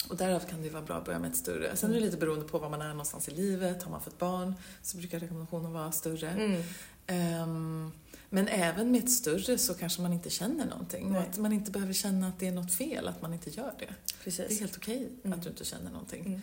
Och 0.09 0.17
därav 0.17 0.39
kan 0.39 0.61
det 0.61 0.69
vara 0.69 0.83
bra 0.83 0.95
att 0.95 1.05
börja 1.05 1.19
med 1.19 1.31
ett 1.31 1.37
större. 1.37 1.75
Sen 1.75 1.89
är 1.89 1.93
det 1.93 1.99
lite 1.99 2.17
beroende 2.17 2.45
på 2.45 2.59
var 2.59 2.69
man 2.69 2.81
är 2.81 2.89
någonstans 2.89 3.29
i 3.29 3.31
livet. 3.31 3.83
Har 3.83 3.91
man 3.91 4.01
fått 4.01 4.19
barn 4.19 4.53
så 4.81 4.97
brukar 4.97 5.19
rekommendationen 5.19 5.73
vara 5.73 5.91
större. 5.91 6.29
Mm. 6.29 7.43
Um, 7.43 7.91
men 8.29 8.47
även 8.47 8.91
med 8.91 9.03
ett 9.03 9.11
större 9.11 9.57
så 9.57 9.73
kanske 9.73 10.01
man 10.01 10.13
inte 10.13 10.29
känner 10.29 10.65
någonting. 10.65 11.15
Och 11.15 11.21
att 11.21 11.37
man 11.37 11.53
inte 11.53 11.71
behöver 11.71 11.93
känna 11.93 12.27
att 12.27 12.39
det 12.39 12.47
är 12.47 12.51
något 12.51 12.73
fel 12.73 13.07
att 13.07 13.21
man 13.21 13.33
inte 13.33 13.49
gör 13.49 13.73
det. 13.79 13.93
Precis. 14.23 14.47
Det 14.47 14.53
är 14.53 14.59
helt 14.59 14.77
okej 14.77 14.97
okay 14.97 15.09
mm. 15.23 15.39
att 15.39 15.43
du 15.43 15.49
inte 15.49 15.65
känner 15.65 15.91
någonting. 15.91 16.41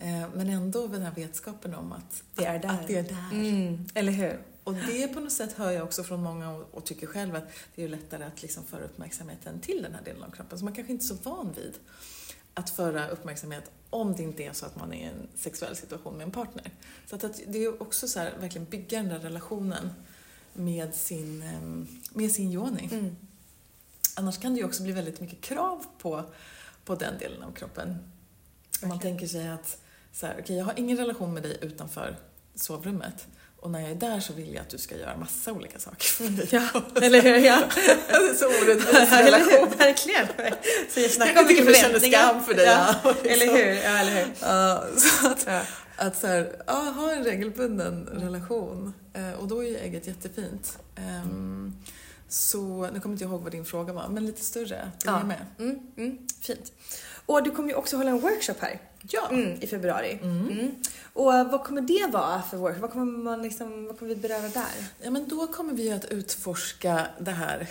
Uh, 0.00 0.26
men 0.34 0.48
ändå 0.48 0.86
den 0.86 1.02
här 1.02 1.12
vetskapen 1.16 1.74
om 1.74 1.92
att 1.92 2.22
det 2.34 2.44
är 2.44 2.58
där. 2.58 2.68
Att 2.68 2.86
det 2.86 2.96
är 2.96 3.02
där. 3.02 3.32
Mm. 3.32 3.84
Eller 3.94 4.12
hur? 4.12 4.42
Och 4.64 4.74
det 4.74 5.08
på 5.08 5.20
något 5.20 5.32
sätt 5.32 5.52
hör 5.52 5.70
jag 5.70 5.84
också 5.84 6.04
från 6.04 6.22
många 6.22 6.50
och, 6.50 6.74
och 6.74 6.84
tycker 6.84 7.06
själv 7.06 7.36
att 7.36 7.44
det 7.74 7.84
är 7.84 7.88
lättare 7.88 8.24
att 8.24 8.42
liksom 8.42 8.64
föra 8.64 8.84
uppmärksamheten 8.84 9.60
till 9.60 9.82
den 9.82 9.94
här 9.94 10.02
delen 10.02 10.22
av 10.22 10.30
kroppen 10.30 10.58
som 10.58 10.64
man 10.64 10.74
kanske 10.74 10.92
inte 10.92 11.04
är 11.04 11.06
så 11.06 11.14
van 11.14 11.52
vid 11.56 11.74
att 12.54 12.70
föra 12.70 13.08
uppmärksamhet 13.08 13.70
om 13.90 14.16
det 14.16 14.22
inte 14.22 14.44
är 14.44 14.52
så 14.52 14.66
att 14.66 14.76
man 14.76 14.92
är 14.92 14.96
i 14.96 15.04
en 15.04 15.28
sexuell 15.34 15.76
situation 15.76 16.16
med 16.16 16.24
en 16.24 16.30
partner. 16.30 16.70
Så 17.06 17.16
att, 17.16 17.24
att 17.24 17.40
det 17.46 17.64
är 17.64 17.82
också 17.82 18.08
så 18.08 18.20
här, 18.20 18.34
verkligen 18.40 18.64
bygga 18.64 18.98
den 18.98 19.08
där 19.08 19.18
relationen 19.18 19.90
med 20.52 20.94
sin, 20.94 21.42
ehm, 21.42 21.88
med 22.12 22.32
sin 22.32 22.52
yoni. 22.52 22.88
Mm. 22.92 23.16
Annars 24.14 24.38
kan 24.38 24.54
det 24.54 24.58
ju 24.58 24.64
också 24.66 24.82
bli 24.82 24.92
väldigt 24.92 25.20
mycket 25.20 25.40
krav 25.40 25.84
på, 25.98 26.24
på 26.84 26.94
den 26.94 27.18
delen 27.18 27.42
av 27.42 27.52
kroppen. 27.52 27.96
Om 28.82 28.88
man 28.88 29.00
tänker 29.00 29.26
sig 29.26 29.48
att 29.48 29.82
så 30.20 30.26
här, 30.26 30.40
okay, 30.40 30.56
jag 30.56 30.64
har 30.64 30.74
ingen 30.76 30.96
relation 30.96 31.34
med 31.34 31.42
dig 31.42 31.58
utanför 31.60 32.16
sovrummet. 32.54 33.26
Och 33.60 33.70
när 33.70 33.80
jag 33.80 33.90
är 33.90 33.94
där 33.94 34.20
så 34.20 34.32
vill 34.32 34.54
jag 34.54 34.62
att 34.62 34.68
du 34.68 34.78
ska 34.78 34.96
göra 34.96 35.16
massa 35.16 35.52
olika 35.52 35.78
saker 35.78 36.06
för 36.06 36.24
mig. 36.24 36.48
Ja, 36.50 36.82
eller 37.02 37.22
hur? 37.22 37.36
Ja. 37.36 37.62
så 38.38 38.46
orättvis 38.46 39.12
relation. 39.12 39.68
Verkligen. 39.78 40.26
Så 40.90 41.00
jag 41.00 41.10
snackar 41.10 41.40
om 41.40 41.46
mycket 41.46 41.64
förväntningar. 41.64 42.18
skam 42.18 42.44
för 42.44 42.54
dig. 42.54 42.66
Ja, 42.66 42.94
ja 43.04 43.10
liksom. 43.10 43.30
Eller 43.32 43.46
hur? 43.46 43.72
Ja, 43.82 43.98
eller 43.98 44.12
hur? 44.12 44.24
Uh, 44.24 44.96
så 44.96 45.26
att, 45.28 45.44
ja. 45.46 45.62
att 45.96 46.16
så 46.16 46.26
här, 46.26 46.62
ja, 46.66 46.72
ha 46.72 47.12
en 47.12 47.24
regelbunden 47.24 48.08
relation. 48.12 48.94
Uh, 49.18 49.32
och 49.32 49.48
då 49.48 49.64
är 49.64 49.68
ju 49.68 49.76
ägget 49.76 50.06
jättefint. 50.06 50.78
Um, 51.24 51.76
så, 52.28 52.90
nu 52.92 53.00
kommer 53.00 53.14
inte 53.14 53.24
jag 53.24 53.30
ihåg 53.30 53.42
vad 53.42 53.52
din 53.52 53.64
fråga 53.64 53.92
var, 53.92 54.08
men 54.08 54.26
lite 54.26 54.44
större. 54.44 54.90
Ja. 55.04 55.24
med. 55.24 55.46
Mm, 55.58 55.78
mm, 55.96 56.18
fint. 56.42 56.72
Och 57.26 57.42
du 57.42 57.50
kommer 57.50 57.68
ju 57.68 57.74
också 57.74 57.96
hålla 57.96 58.10
en 58.10 58.20
workshop 58.20 58.54
här. 58.60 58.80
Ja. 59.08 59.28
Mm, 59.30 59.58
I 59.60 59.66
februari. 59.66 60.18
Mm. 60.22 60.48
Mm. 60.48 60.74
Och 61.12 61.24
vad 61.24 61.64
kommer 61.64 61.80
det 61.80 62.12
vara 62.12 62.42
för 62.42 62.56
workshop? 62.56 62.80
Vad 62.80 62.90
kommer, 62.90 63.18
man 63.18 63.42
liksom, 63.42 63.86
vad 63.86 63.98
kommer 63.98 64.14
vi 64.14 64.20
beröra 64.20 64.48
där? 64.48 64.88
Ja, 65.02 65.10
men 65.10 65.28
då 65.28 65.46
kommer 65.46 65.74
vi 65.74 65.92
att 65.92 66.04
utforska 66.04 67.06
det 67.18 67.30
här 67.30 67.68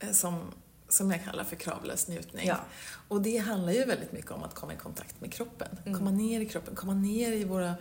eh, 0.00 0.10
som, 0.10 0.52
som 0.88 1.10
jag 1.10 1.24
kallar 1.24 1.44
för 1.44 1.56
kravlös 1.56 2.08
njutning. 2.08 2.46
Ja. 2.46 2.56
Och 3.08 3.22
det 3.22 3.38
handlar 3.38 3.72
ju 3.72 3.84
väldigt 3.84 4.12
mycket 4.12 4.30
om 4.30 4.42
att 4.42 4.54
komma 4.54 4.72
i 4.74 4.76
kontakt 4.76 5.20
med 5.20 5.32
kroppen. 5.32 5.68
Mm. 5.86 5.98
Komma 5.98 6.10
ner 6.10 6.40
i 6.40 6.46
kroppen, 6.46 6.74
komma 6.74 6.94
ner 6.94 7.32
i 7.32 7.44
våra 7.44 7.74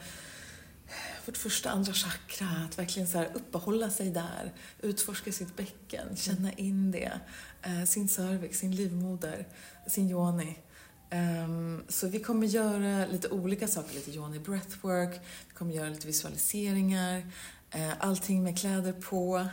vårt 1.25 1.37
första, 1.37 1.69
andra 1.69 1.93
chakra, 1.93 2.47
att 2.69 2.79
verkligen 2.79 3.07
så 3.07 3.17
här 3.17 3.29
uppehålla 3.33 3.89
sig 3.89 4.09
där, 4.09 4.53
utforska 4.81 5.31
sitt 5.31 5.55
bäcken, 5.55 6.15
känna 6.15 6.53
in 6.53 6.91
det, 6.91 7.11
eh, 7.61 7.83
sin 7.83 8.09
cervix, 8.09 8.59
sin 8.59 8.75
livmoder, 8.75 9.47
sin 9.87 10.09
yoni. 10.09 10.57
Um, 11.13 11.83
så 11.87 12.07
vi 12.07 12.19
kommer 12.19 12.47
göra 12.47 13.05
lite 13.05 13.29
olika 13.29 13.67
saker, 13.67 13.93
lite 13.93 14.11
yoni 14.11 14.39
breathwork, 14.39 15.21
vi 15.47 15.53
kommer 15.53 15.73
göra 15.73 15.89
lite 15.89 16.07
visualiseringar, 16.07 17.17
uh, 17.75 17.93
allting 17.99 18.43
med 18.43 18.59
kläder 18.59 18.93
på, 18.93 19.47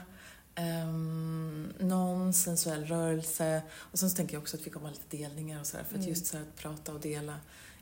um, 0.59 1.73
någon 1.79 2.33
sensuell 2.33 2.85
rörelse 2.85 3.63
och 3.73 3.99
sen 3.99 4.11
så 4.11 4.17
tänker 4.17 4.35
jag 4.35 4.43
också 4.43 4.57
att 4.57 4.67
vi 4.67 4.71
kommer 4.71 4.87
ha 4.89 4.95
lite 4.95 5.17
delningar 5.17 5.61
och 5.61 5.67
sådär 5.67 5.85
för 5.85 5.95
att 5.95 6.01
mm. 6.01 6.09
just 6.09 6.27
så 6.27 6.37
att 6.37 6.57
prata 6.57 6.93
och 6.93 7.01
dela 7.01 7.37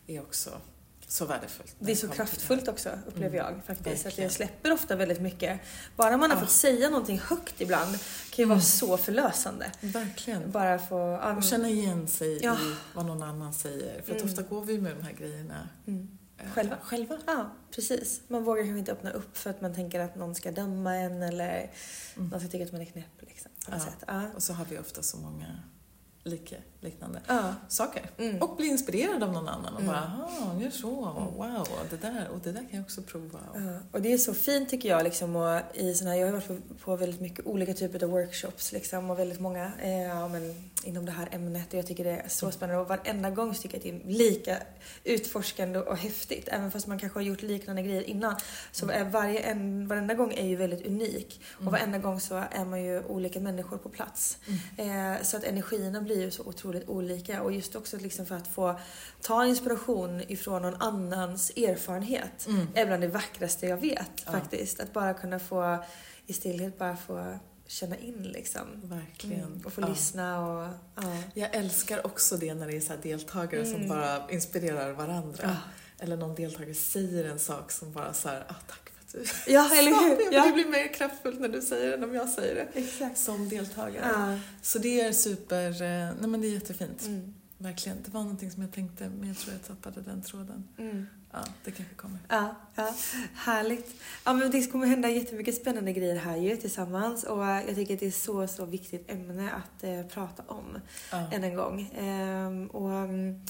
är 0.06 0.20
också 0.20 0.60
så 1.08 1.24
värdefullt. 1.24 1.76
Det 1.78 1.92
är 1.92 1.96
så 1.96 2.08
kraftfullt 2.08 2.68
också, 2.68 2.90
upplever 3.06 3.38
mm. 3.38 3.54
jag 3.54 3.64
faktiskt. 3.64 4.06
Att 4.06 4.18
jag 4.18 4.32
släpper 4.32 4.72
ofta 4.72 4.96
väldigt 4.96 5.20
mycket. 5.20 5.60
Bara 5.96 6.16
man 6.16 6.30
har 6.30 6.36
ja. 6.36 6.40
fått 6.40 6.50
säga 6.50 6.90
någonting 6.90 7.18
högt 7.18 7.60
ibland 7.60 7.90
kan 7.90 8.36
ju 8.36 8.44
mm. 8.44 8.48
vara 8.48 8.60
så 8.60 8.96
förlösande. 8.96 9.72
Verkligen. 9.80 10.50
Bara 10.50 10.78
få... 10.78 11.16
Um... 11.16 11.36
Och 11.36 11.44
känna 11.44 11.68
igen 11.68 12.08
sig 12.08 12.38
ja. 12.42 12.54
i 12.54 12.74
vad 12.94 13.06
någon 13.06 13.22
annan 13.22 13.54
säger. 13.54 14.02
För 14.02 14.12
att 14.12 14.20
mm. 14.20 14.30
ofta 14.32 14.42
går 14.42 14.64
vi 14.64 14.78
med 14.78 14.96
de 14.96 15.02
här 15.02 15.12
grejerna 15.12 15.68
mm. 15.86 16.18
Själva? 16.54 16.76
Själva. 16.82 17.18
Ja, 17.26 17.50
precis. 17.70 18.20
Man 18.28 18.44
vågar 18.44 18.62
kanske 18.62 18.78
inte 18.78 18.92
öppna 18.92 19.10
upp 19.10 19.38
för 19.38 19.50
att 19.50 19.60
man 19.60 19.74
tänker 19.74 20.00
att 20.00 20.16
någon 20.16 20.34
ska 20.34 20.50
döma 20.50 20.96
en 20.96 21.22
eller 21.22 21.70
mm. 22.16 22.28
någon 22.28 22.40
ska 22.40 22.48
tycka 22.48 22.64
att 22.64 22.72
man 22.72 22.80
är 22.80 22.84
knäpp. 22.84 23.20
Liksom, 23.20 23.50
ja. 23.70 23.78
Ja. 24.06 24.22
Och 24.34 24.42
så 24.42 24.52
har 24.52 24.64
vi 24.64 24.78
ofta 24.78 25.02
så 25.02 25.16
många 25.16 25.62
lika, 26.24 26.56
liknande 26.80 27.20
ja. 27.26 27.54
saker. 27.68 28.10
Mm. 28.18 28.42
Och 28.42 28.56
bli 28.56 28.66
inspirerad 28.66 29.22
av 29.22 29.32
någon 29.32 29.48
annan 29.48 29.74
och 29.74 29.80
mm. 29.80 29.92
bara, 29.92 30.12
jaha, 30.18 30.60
gör 30.60 30.70
så, 30.70 31.04
mm. 31.04 31.34
wow, 31.36 31.68
det 31.90 31.96
där, 31.96 32.28
och 32.28 32.38
det 32.44 32.52
där 32.52 32.60
kan 32.60 32.70
jag 32.70 32.82
också 32.82 33.02
prova. 33.02 33.40
Ja. 33.54 33.60
Och 33.92 34.02
det 34.02 34.12
är 34.12 34.18
så 34.18 34.34
fint 34.34 34.68
tycker 34.68 34.88
jag, 34.88 35.04
liksom, 35.04 35.36
och 35.36 35.60
i 35.74 35.94
såna 35.94 36.10
här, 36.10 36.18
jag 36.18 36.26
har 36.26 36.32
varit 36.32 36.48
på, 36.48 36.56
på 36.84 36.96
väldigt 36.96 37.20
mycket 37.20 37.46
olika 37.46 37.74
typer 37.74 38.04
av 38.04 38.10
workshops 38.10 38.72
liksom, 38.72 39.10
och 39.10 39.18
väldigt 39.18 39.40
många 39.40 39.64
eh, 39.64 40.28
men, 40.28 40.70
inom 40.84 41.06
det 41.06 41.12
här 41.12 41.28
ämnet 41.32 41.68
och 41.72 41.78
jag 41.78 41.86
tycker 41.86 42.04
det 42.04 42.10
är 42.10 42.28
så 42.28 42.46
mm. 42.46 42.52
spännande 42.52 42.82
och 42.82 42.88
varenda 42.88 43.30
gång 43.30 43.54
så 43.54 43.62
tycker 43.62 43.74
jag 43.74 43.94
att 43.96 44.02
det 44.02 44.10
är 44.10 44.18
lika 44.18 44.56
utforskande 45.04 45.78
och 45.78 45.96
häftigt. 45.96 46.48
Även 46.48 46.70
fast 46.70 46.86
man 46.86 46.98
kanske 46.98 47.18
har 47.18 47.24
gjort 47.24 47.42
liknande 47.42 47.82
grejer 47.82 48.02
innan 48.02 48.36
så 48.72 48.84
mm. 48.84 49.06
är 49.06 49.10
varje, 49.10 49.40
en, 49.40 49.88
varenda 49.88 50.14
gång 50.14 50.32
är 50.32 50.46
ju 50.46 50.56
väldigt 50.56 50.86
unik 50.86 51.40
och 51.54 51.60
mm. 51.60 51.72
varenda 51.72 51.98
gång 51.98 52.20
så 52.20 52.44
är 52.50 52.64
man 52.64 52.82
ju 52.82 53.04
olika 53.04 53.40
människor 53.40 53.78
på 53.78 53.88
plats. 53.88 54.38
Eh, 54.76 55.22
så 55.22 55.36
att 55.36 55.44
energierna 55.44 56.00
blir 56.08 56.22
ju 56.22 56.30
så 56.30 56.42
otroligt 56.42 56.88
olika 56.88 57.42
och 57.42 57.52
just 57.52 57.76
också 57.76 57.96
liksom 57.96 58.26
för 58.26 58.34
att 58.34 58.48
få 58.48 58.80
ta 59.20 59.46
inspiration 59.46 60.22
ifrån 60.28 60.62
någon 60.62 60.74
annans 60.74 61.50
erfarenhet 61.50 62.46
mm. 62.46 62.66
är 62.74 62.86
bland 62.86 63.02
det 63.02 63.08
vackraste 63.08 63.66
jag 63.66 63.76
vet 63.76 64.10
ja. 64.26 64.32
faktiskt. 64.32 64.80
Att 64.80 64.92
bara 64.92 65.14
kunna 65.14 65.38
få 65.38 65.84
i 66.26 66.32
stillhet 66.32 66.78
bara 66.78 66.96
få 66.96 67.38
känna 67.66 67.96
in 67.96 68.22
liksom. 68.22 68.66
Verkligen. 68.82 69.40
Mm, 69.44 69.62
och 69.64 69.72
få 69.72 69.80
Ja. 69.80 69.88
lyssna 69.88 70.46
och 70.46 70.68
ja. 70.94 71.02
Jag 71.34 71.54
älskar 71.54 72.06
också 72.06 72.36
det 72.36 72.54
när 72.54 72.66
det 72.66 72.76
är 72.76 72.80
så 72.80 72.92
deltagare 73.02 73.62
Mm. 73.62 73.78
som 73.78 73.88
bara 73.88 74.30
inspirerar 74.30 74.92
varandra. 74.92 75.56
Eller 75.98 76.16
någon 76.16 76.34
deltagare 76.34 76.74
säger 76.74 77.24
en 77.24 77.38
sak 77.38 77.72
som 77.72 77.92
bara 77.92 78.12
så 78.12 78.28
här, 78.28 78.44
ah, 78.48 78.54
tack 78.68 78.87
du 79.12 79.24
Ja, 79.52 79.70
eller 79.74 79.90
hur? 79.90 80.32
Ja. 80.34 80.46
Det 80.46 80.52
blir 80.52 80.66
mer 80.68 80.94
kraftfullt 80.94 81.40
när 81.40 81.48
du 81.48 81.62
säger 81.62 81.88
det 81.88 81.94
än 81.94 82.04
om 82.04 82.14
jag 82.14 82.28
säger 82.28 82.54
det. 82.54 82.80
Exakt. 82.80 83.18
Som 83.18 83.48
deltagare. 83.48 84.10
Ja. 84.12 84.38
Så 84.62 84.78
det 84.78 85.00
är 85.00 85.12
super, 85.12 85.70
eh, 85.70 86.14
nej 86.20 86.28
men 86.28 86.40
det 86.40 86.46
är 86.46 86.52
jättefint. 86.52 87.02
Mm. 87.06 87.34
Verkligen. 87.58 87.98
Det 88.04 88.10
var 88.10 88.20
någonting 88.22 88.50
som 88.50 88.62
jag 88.62 88.72
tänkte, 88.72 89.08
men 89.18 89.28
jag 89.28 89.38
tror 89.38 89.52
jag 89.54 89.66
tappade 89.66 90.10
den 90.10 90.22
tråden. 90.22 90.68
Mm. 90.78 91.06
Ja, 91.32 91.38
det 91.64 91.70
kanske 91.70 91.94
kommer. 91.94 92.18
Ja, 92.28 92.54
ja, 92.74 92.94
härligt. 93.34 93.94
Ja, 94.24 94.32
men 94.32 94.50
det 94.50 94.66
kommer 94.72 94.86
hända 94.86 95.08
jättemycket 95.08 95.54
spännande 95.54 95.92
grejer 95.92 96.16
här 96.16 96.36
ju 96.36 96.56
tillsammans 96.56 97.24
och 97.24 97.44
jag 97.44 97.74
tycker 97.74 97.94
att 97.94 98.00
det 98.00 98.06
är 98.06 98.10
så, 98.10 98.46
så 98.46 98.64
viktigt 98.64 99.10
ämne 99.10 99.50
att 99.52 99.84
eh, 99.84 100.02
prata 100.06 100.42
om 100.46 100.78
Ja. 101.10 101.30
än 101.32 101.44
en 101.44 101.54
gång. 101.54 101.90
Ehm, 101.98 102.66
och 102.66 102.90
mm, 102.92 103.40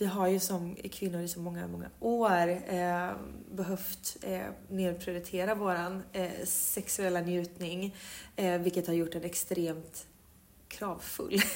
vi 0.00 0.06
har 0.06 0.28
ju 0.28 0.40
som 0.40 0.74
kvinnor 0.76 1.20
i 1.20 1.28
så 1.28 1.40
många, 1.40 1.66
många 1.68 1.90
år 2.00 2.48
eh, 2.68 3.10
behövt 3.52 4.16
eh, 4.22 4.40
nedprioritera 4.68 5.54
våran 5.54 6.02
eh, 6.12 6.44
sexuella 6.44 7.20
njutning, 7.20 7.96
eh, 8.36 8.58
vilket 8.60 8.86
har 8.86 8.94
gjort 8.94 9.12
den 9.12 9.24
extremt 9.24 10.06
kravfull. 10.68 11.42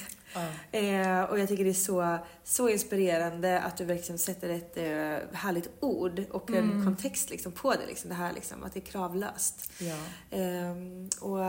Eh, 0.73 1.23
och 1.23 1.39
jag 1.39 1.49
tycker 1.49 1.65
det 1.65 1.71
är 1.71 1.75
så, 1.75 2.19
så 2.45 2.69
inspirerande 2.69 3.61
att 3.61 3.77
du 3.77 3.85
verkligen 3.85 4.19
sätter 4.19 4.49
ett 4.49 4.77
eh, 4.77 5.37
härligt 5.39 5.71
ord 5.81 6.23
och 6.31 6.51
en 6.51 6.57
Mm. 6.57 6.85
kontext 6.85 7.31
liksom, 7.31 7.53
på 7.53 7.73
det. 7.73 7.87
Liksom, 7.87 8.09
det 8.09 8.15
här 8.17 8.33
liksom, 8.33 8.65
att 8.65 8.73
det 8.75 8.79
är 8.81 8.85
kravlöst. 8.93 9.71
Ja. 9.79 9.97
Ehm, 10.31 11.09
och 11.21 11.47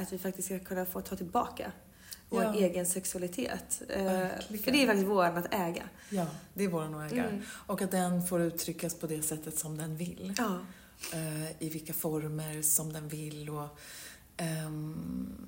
att 0.00 0.12
vi 0.12 0.18
faktiskt 0.18 0.48
ska 0.48 0.58
kunna 0.58 0.86
få 0.86 1.00
ta 1.00 1.16
tillbaka 1.16 1.72
vår 2.28 2.42
Ja. 2.42 2.54
egen 2.54 2.86
sexualitet. 2.86 3.82
Eh, 3.88 4.04
Verkligen. 4.04 4.62
för 4.64 4.70
det 4.72 4.82
är 4.82 4.86
faktiskt 4.86 5.08
våran 5.08 5.36
att 5.36 5.54
äga. 5.54 5.82
ja, 6.10 6.26
det 6.54 6.64
är 6.64 6.68
våran 6.68 6.94
att 6.94 7.12
äga. 7.12 7.24
Mm. 7.24 7.42
Och 7.50 7.82
att 7.82 7.90
den 7.90 8.26
får 8.26 8.40
uttryckas 8.40 8.94
på 8.94 9.06
det 9.06 9.22
sättet 9.22 9.58
som 9.58 9.76
den 9.76 9.96
vill. 9.96 10.34
Ja. 10.38 10.58
eh, 11.12 11.62
i 11.62 11.68
vilka 11.68 11.92
former 11.92 12.62
som 12.62 12.92
den 12.92 13.08
vill 13.08 13.50
och 13.50 13.78
ehm, 14.36 15.46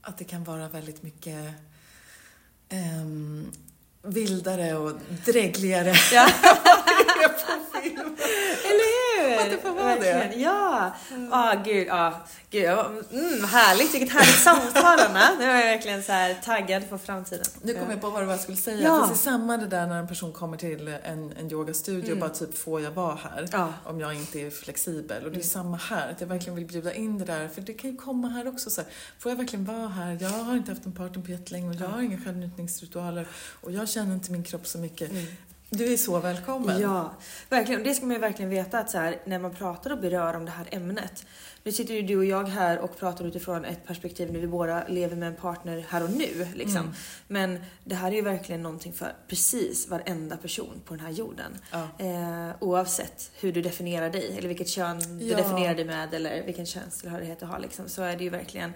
att 0.00 0.18
det 0.18 0.24
kan 0.24 0.44
vara 0.44 0.68
väldigt 0.68 1.02
mycket 1.02 1.54
ehm, 2.68 3.46
vildare 4.02 4.76
och 4.76 4.92
drägligare. 5.24 5.94
Ja. 6.12 6.28
Hur? 9.30 9.38
Att 9.44 9.50
det 9.50 9.58
får 9.68 9.70
vara 9.74 9.96
det. 9.96 10.32
Ja. 10.36 10.92
Gud. 11.64 11.86
Ja. 11.88 12.20
Gud, 12.50 12.62
jag 12.64 12.76
var- 12.76 12.84
mm, 13.12 13.44
härligt. 13.44 13.94
Vilket 13.94 14.12
härligt 14.12 14.38
samtal, 14.42 14.98
Anna. 15.08 15.30
Nu 15.38 15.44
är 15.44 15.58
jag 15.66 15.74
verkligen 15.76 16.02
så 16.02 16.12
här 16.12 16.34
taggad 16.44 16.88
på 16.90 16.98
framtiden. 16.98 17.44
Nu 17.62 17.74
kom 17.74 17.90
jag 17.90 18.00
på 18.00 18.10
vad 18.10 18.22
det 18.22 18.26
var 18.26 18.32
jag 18.32 18.40
skulle 18.42 18.56
säga. 18.58 18.82
Ja. 18.88 19.06
Det 19.08 19.14
är 19.14 19.16
samma 19.16 19.56
det 19.56 19.66
där 19.66 19.86
när 19.86 19.98
en 19.98 20.08
person 20.08 20.32
kommer 20.32 20.56
till 20.56 20.88
en, 20.88 21.32
en 21.32 21.52
yogastudio 21.52 22.12
och 22.12 22.18
bara 22.18 22.30
typ, 22.30 22.58
får 22.58 22.80
jag 22.80 22.90
vara 22.90 23.14
här? 23.14 23.38
Mm. 23.38 23.48
Ja. 23.52 23.72
Om 23.84 24.00
jag 24.00 24.14
inte 24.14 24.40
är 24.40 24.50
flexibel. 24.50 25.24
Och 25.24 25.30
det 25.32 25.38
är 25.38 25.42
samma 25.42 25.76
här, 25.76 26.10
att 26.10 26.20
jag 26.20 26.28
verkligen 26.28 26.54
vill 26.56 26.66
bjuda 26.66 26.94
in 26.94 27.18
det 27.18 27.24
där. 27.24 27.48
För 27.48 27.60
det 27.60 27.72
kan 27.72 27.90
ju 27.90 27.96
komma 27.96 28.28
här 28.28 28.48
också 28.48 28.70
så 28.70 28.80
här, 28.80 28.90
får 29.18 29.32
jag 29.32 29.36
verkligen 29.36 29.64
vara 29.64 29.88
här? 29.88 30.18
Jag 30.20 30.28
har 30.30 30.56
inte 30.56 30.70
haft 30.72 30.86
en 30.86 30.92
partner 30.92 31.22
på 31.22 31.30
jättelänge 31.30 31.68
och 31.68 31.74
jag 31.74 31.88
har 31.88 32.02
inga 32.02 32.18
självnjutningsritualer 32.24 33.26
och 33.60 33.72
jag 33.72 33.88
känner 33.88 34.14
inte 34.14 34.32
min 34.32 34.44
kropp 34.44 34.66
så 34.66 34.78
mycket. 34.78 35.10
Du 35.70 35.92
är 35.92 35.96
så 35.96 36.18
välkommen. 36.20 36.80
Ja, 36.80 37.12
verkligen. 37.48 37.82
Det 37.82 37.94
ska 37.94 38.06
man 38.06 38.14
ju 38.14 38.20
verkligen 38.20 38.50
veta 38.50 38.78
att 38.78 38.90
så 38.90 38.98
här, 38.98 39.20
när 39.24 39.38
man 39.38 39.54
pratar 39.54 39.92
och 39.92 39.98
berör 39.98 40.34
om 40.34 40.44
det 40.44 40.50
här 40.50 40.66
ämnet. 40.70 41.26
Nu 41.64 41.72
sitter 41.72 41.94
ju 41.94 42.02
du 42.02 42.16
och 42.16 42.24
jag 42.24 42.44
här 42.44 42.78
och 42.78 42.98
pratar 42.98 43.24
utifrån 43.24 43.64
ett 43.64 43.86
perspektiv 43.86 44.32
när 44.32 44.40
vi 44.40 44.46
båda 44.46 44.84
lever 44.88 45.16
med 45.16 45.28
en 45.28 45.34
partner 45.36 45.86
här 45.88 46.02
och 46.02 46.10
nu. 46.10 46.46
Liksom. 46.54 46.94
Men 47.26 47.58
det 47.84 47.94
här 47.94 48.10
är 48.10 48.14
ju 48.16 48.22
verkligen 48.22 48.62
någonting 48.62 48.92
för 48.92 49.12
precis 49.28 49.88
varenda 49.88 50.36
person 50.36 50.80
på 50.84 50.94
den 50.94 51.04
här 51.04 51.12
jorden. 51.12 51.58
Ja. 51.72 51.88
Eh, 51.98 52.50
oavsett 52.60 53.30
hur 53.40 53.52
du 53.52 53.62
definierar 53.62 54.10
dig, 54.10 54.34
eller 54.38 54.48
vilket 54.48 54.68
kön 54.68 55.18
du 55.18 55.24
Ja. 55.26 55.36
definierar 55.36 55.74
dig 55.74 55.84
med, 55.84 56.14
eller 56.14 56.42
vilken 56.42 56.66
könstillhörighet 56.66 57.40
du 57.40 57.46
har. 57.46 57.58
Liksom, 57.58 57.88
så 57.88 58.02
är 58.02 58.16
det 58.16 58.24
ju 58.24 58.30
verkligen 58.30 58.72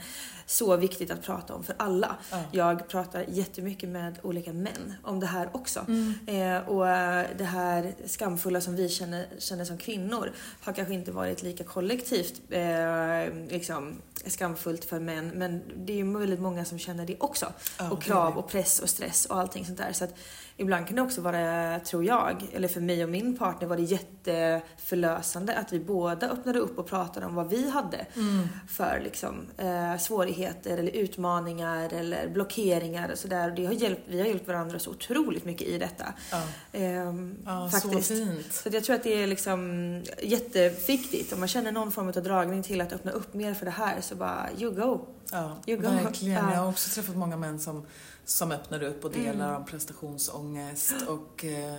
så 0.46 0.76
viktigt 0.76 1.10
att 1.10 1.22
prata 1.22 1.54
om 1.54 1.64
för 1.64 1.74
alla. 1.78 2.16
Ja. 2.30 2.38
Jag 2.52 2.88
pratar 2.88 3.24
jättemycket 3.28 3.88
med 3.88 4.18
olika 4.22 4.52
män 4.52 4.94
om 5.02 5.20
det 5.20 5.26
här 5.26 5.48
också. 5.52 5.84
Mm. 5.88 6.14
Eh, 6.26 6.68
och 6.68 6.88
eh, 6.88 7.26
det 7.38 7.44
här 7.44 7.94
skamfulla 8.06 8.60
som 8.60 8.76
vi 8.76 8.88
känner, 8.88 9.26
känner 9.38 9.64
som 9.64 9.78
kvinnor 9.78 10.32
har 10.60 10.72
kanske 10.72 10.94
inte 10.94 11.12
varit 11.12 11.42
lika 11.42 11.64
kollektivt 11.64 12.40
eh, 12.50 13.34
liksom, 13.48 13.94
skamfullt 14.26 14.84
för 14.84 15.00
män. 15.00 15.28
Men 15.34 15.62
det 15.76 15.92
är 15.92 15.96
ju 15.96 16.18
väldigt 16.18 16.40
många 16.40 16.64
som 16.64 16.78
känner 16.78 17.06
det 17.06 17.16
också. 17.20 17.52
Ja, 17.78 17.90
och 17.90 18.02
krav 18.02 18.38
och 18.38 18.48
press 18.48 18.80
och 18.80 18.88
stress 18.88 19.26
och 19.26 19.38
allting 19.38 19.64
sånt 19.66 19.78
där. 19.78 19.92
Så 19.92 20.04
att 20.04 20.14
ibland 20.56 20.86
kan 20.86 20.96
det 20.96 21.02
också 21.02 21.20
vara, 21.20 21.80
tror 21.80 22.04
jag, 22.04 22.46
eller 22.52 22.68
för 22.68 22.80
mig 22.80 23.04
och 23.04 23.10
min 23.10 23.38
partner 23.38 23.68
var 23.68 23.76
det 23.76 23.82
jätteförlösande 23.82 25.54
att 25.58 25.72
vi 25.72 25.80
båda 25.80 26.30
öppnade 26.30 26.58
upp 26.58 26.78
och 26.78 26.86
pratade 26.86 27.26
om 27.26 27.34
vad 27.34 27.48
vi 27.48 27.70
hade 27.70 28.06
Mm. 28.16 28.48
för 28.68 29.00
liksom, 29.04 29.46
eh, 29.58 29.96
svårigheter 29.98 30.31
eller 30.66 30.82
utmaningar 30.96 31.92
eller 31.92 32.28
blockeringar 32.28 33.08
och 33.12 33.18
sådär. 33.18 33.48
Och 33.50 33.54
det 33.54 33.66
har 33.66 33.72
hjälpt, 33.72 34.02
vi 34.06 34.20
har 34.20 34.26
hjälpt 34.26 34.48
varandra 34.48 34.78
så 34.78 34.90
otroligt 34.90 35.44
mycket 35.44 35.66
i 35.68 35.78
detta. 35.78 36.14
Ja. 36.30 36.42
Ehm, 36.72 37.36
Ja, 37.46 37.68
faktiskt. 37.72 38.08
så 38.08 38.14
fint. 38.14 38.52
Så 38.52 38.68
jag 38.72 38.84
tror 38.84 38.96
att 38.96 39.02
det 39.02 39.22
är 39.22 39.26
liksom 39.26 40.02
jätteviktigt. 40.22 41.32
Om 41.32 41.38
man 41.38 41.48
känner 41.48 41.72
någon 41.72 41.92
form 41.92 42.08
av 42.08 42.12
dragning 42.22 42.62
till 42.62 42.80
att 42.80 42.92
öppna 42.92 43.10
upp 43.10 43.34
mer 43.34 43.54
för 43.54 43.64
det 43.64 43.70
här 43.70 44.00
så 44.00 44.14
bara 44.14 44.48
you 44.58 44.74
go. 44.74 45.00
Ja, 45.32 45.56
You 45.66 45.80
go. 45.82 45.88
verkligen. 45.88 46.44
Ja. 46.48 46.52
Jag 46.54 46.60
har 46.60 46.68
också 46.68 46.90
träffat 46.94 47.16
många 47.16 47.36
män 47.36 47.58
som, 47.60 47.86
som 48.24 48.52
öppnar 48.52 48.82
upp 48.82 49.04
och 49.04 49.10
delar 49.12 49.48
Mm. 49.48 49.56
om 49.56 49.64
prestationsångest 49.66 50.94
och 51.08 51.44
eh, 51.44 51.74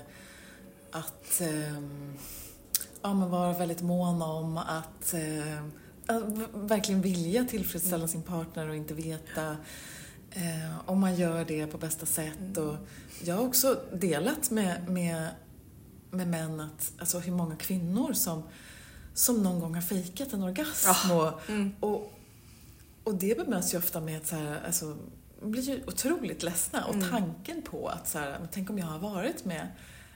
att 0.92 1.42
ehm, 1.42 2.14
ja, 3.02 3.14
men 3.14 3.30
vara 3.30 3.54
väldigt 3.54 3.82
mån 3.82 4.22
om 4.22 4.58
att 4.58 5.14
eh, 5.14 5.66
verkligen 6.54 7.02
vilja 7.02 7.46
tillfredsställa 7.46 7.96
Mm. 7.96 8.08
sin 8.08 8.22
partner 8.24 8.70
och 8.70 8.76
inte 8.76 8.94
veta 8.94 9.58
eh, 10.32 10.80
om 10.90 11.00
man 11.00 11.16
gör 11.16 11.46
det 11.46 11.68
på 11.68 11.78
bästa 11.78 12.06
sätt. 12.06 12.38
Mm. 12.40 12.68
Och 12.70 12.76
jag 13.24 13.36
har 13.36 13.44
också 13.48 13.80
delat 13.94 14.52
med, 14.52 14.90
med, 14.90 15.28
med 16.12 16.28
män 16.28 16.60
att, 16.60 16.92
alltså 17.00 17.20
hur 17.20 17.32
många 17.34 17.56
kvinnor 17.56 18.14
som, 18.14 18.44
som 19.14 19.44
någon 19.44 19.60
gång 19.60 19.76
har 19.76 19.82
fejkat 19.82 20.34
en 20.34 20.44
orgasm. 20.44 21.12
Och, 21.12 21.50
Mm. 21.50 21.72
och, 21.80 22.14
och 23.04 23.16
det 23.16 23.38
bemöts 23.38 23.74
ju 23.74 23.78
ofta 23.78 24.02
med 24.02 24.18
att 24.18 24.28
så 24.28 24.36
här, 24.36 24.62
alltså, 24.66 24.98
blir 25.42 25.62
ju 25.64 25.84
otroligt 25.88 26.44
ledsna. 26.44 26.86
Och 26.86 26.94
Mm. 26.96 27.10
tanken 27.10 27.62
på 27.62 27.88
att 27.88 28.08
så 28.10 28.18
här, 28.20 28.48
tänk 28.52 28.70
om 28.70 28.78
jag 28.80 28.86
har 28.86 29.00
varit 29.00 29.46
med 29.46 29.68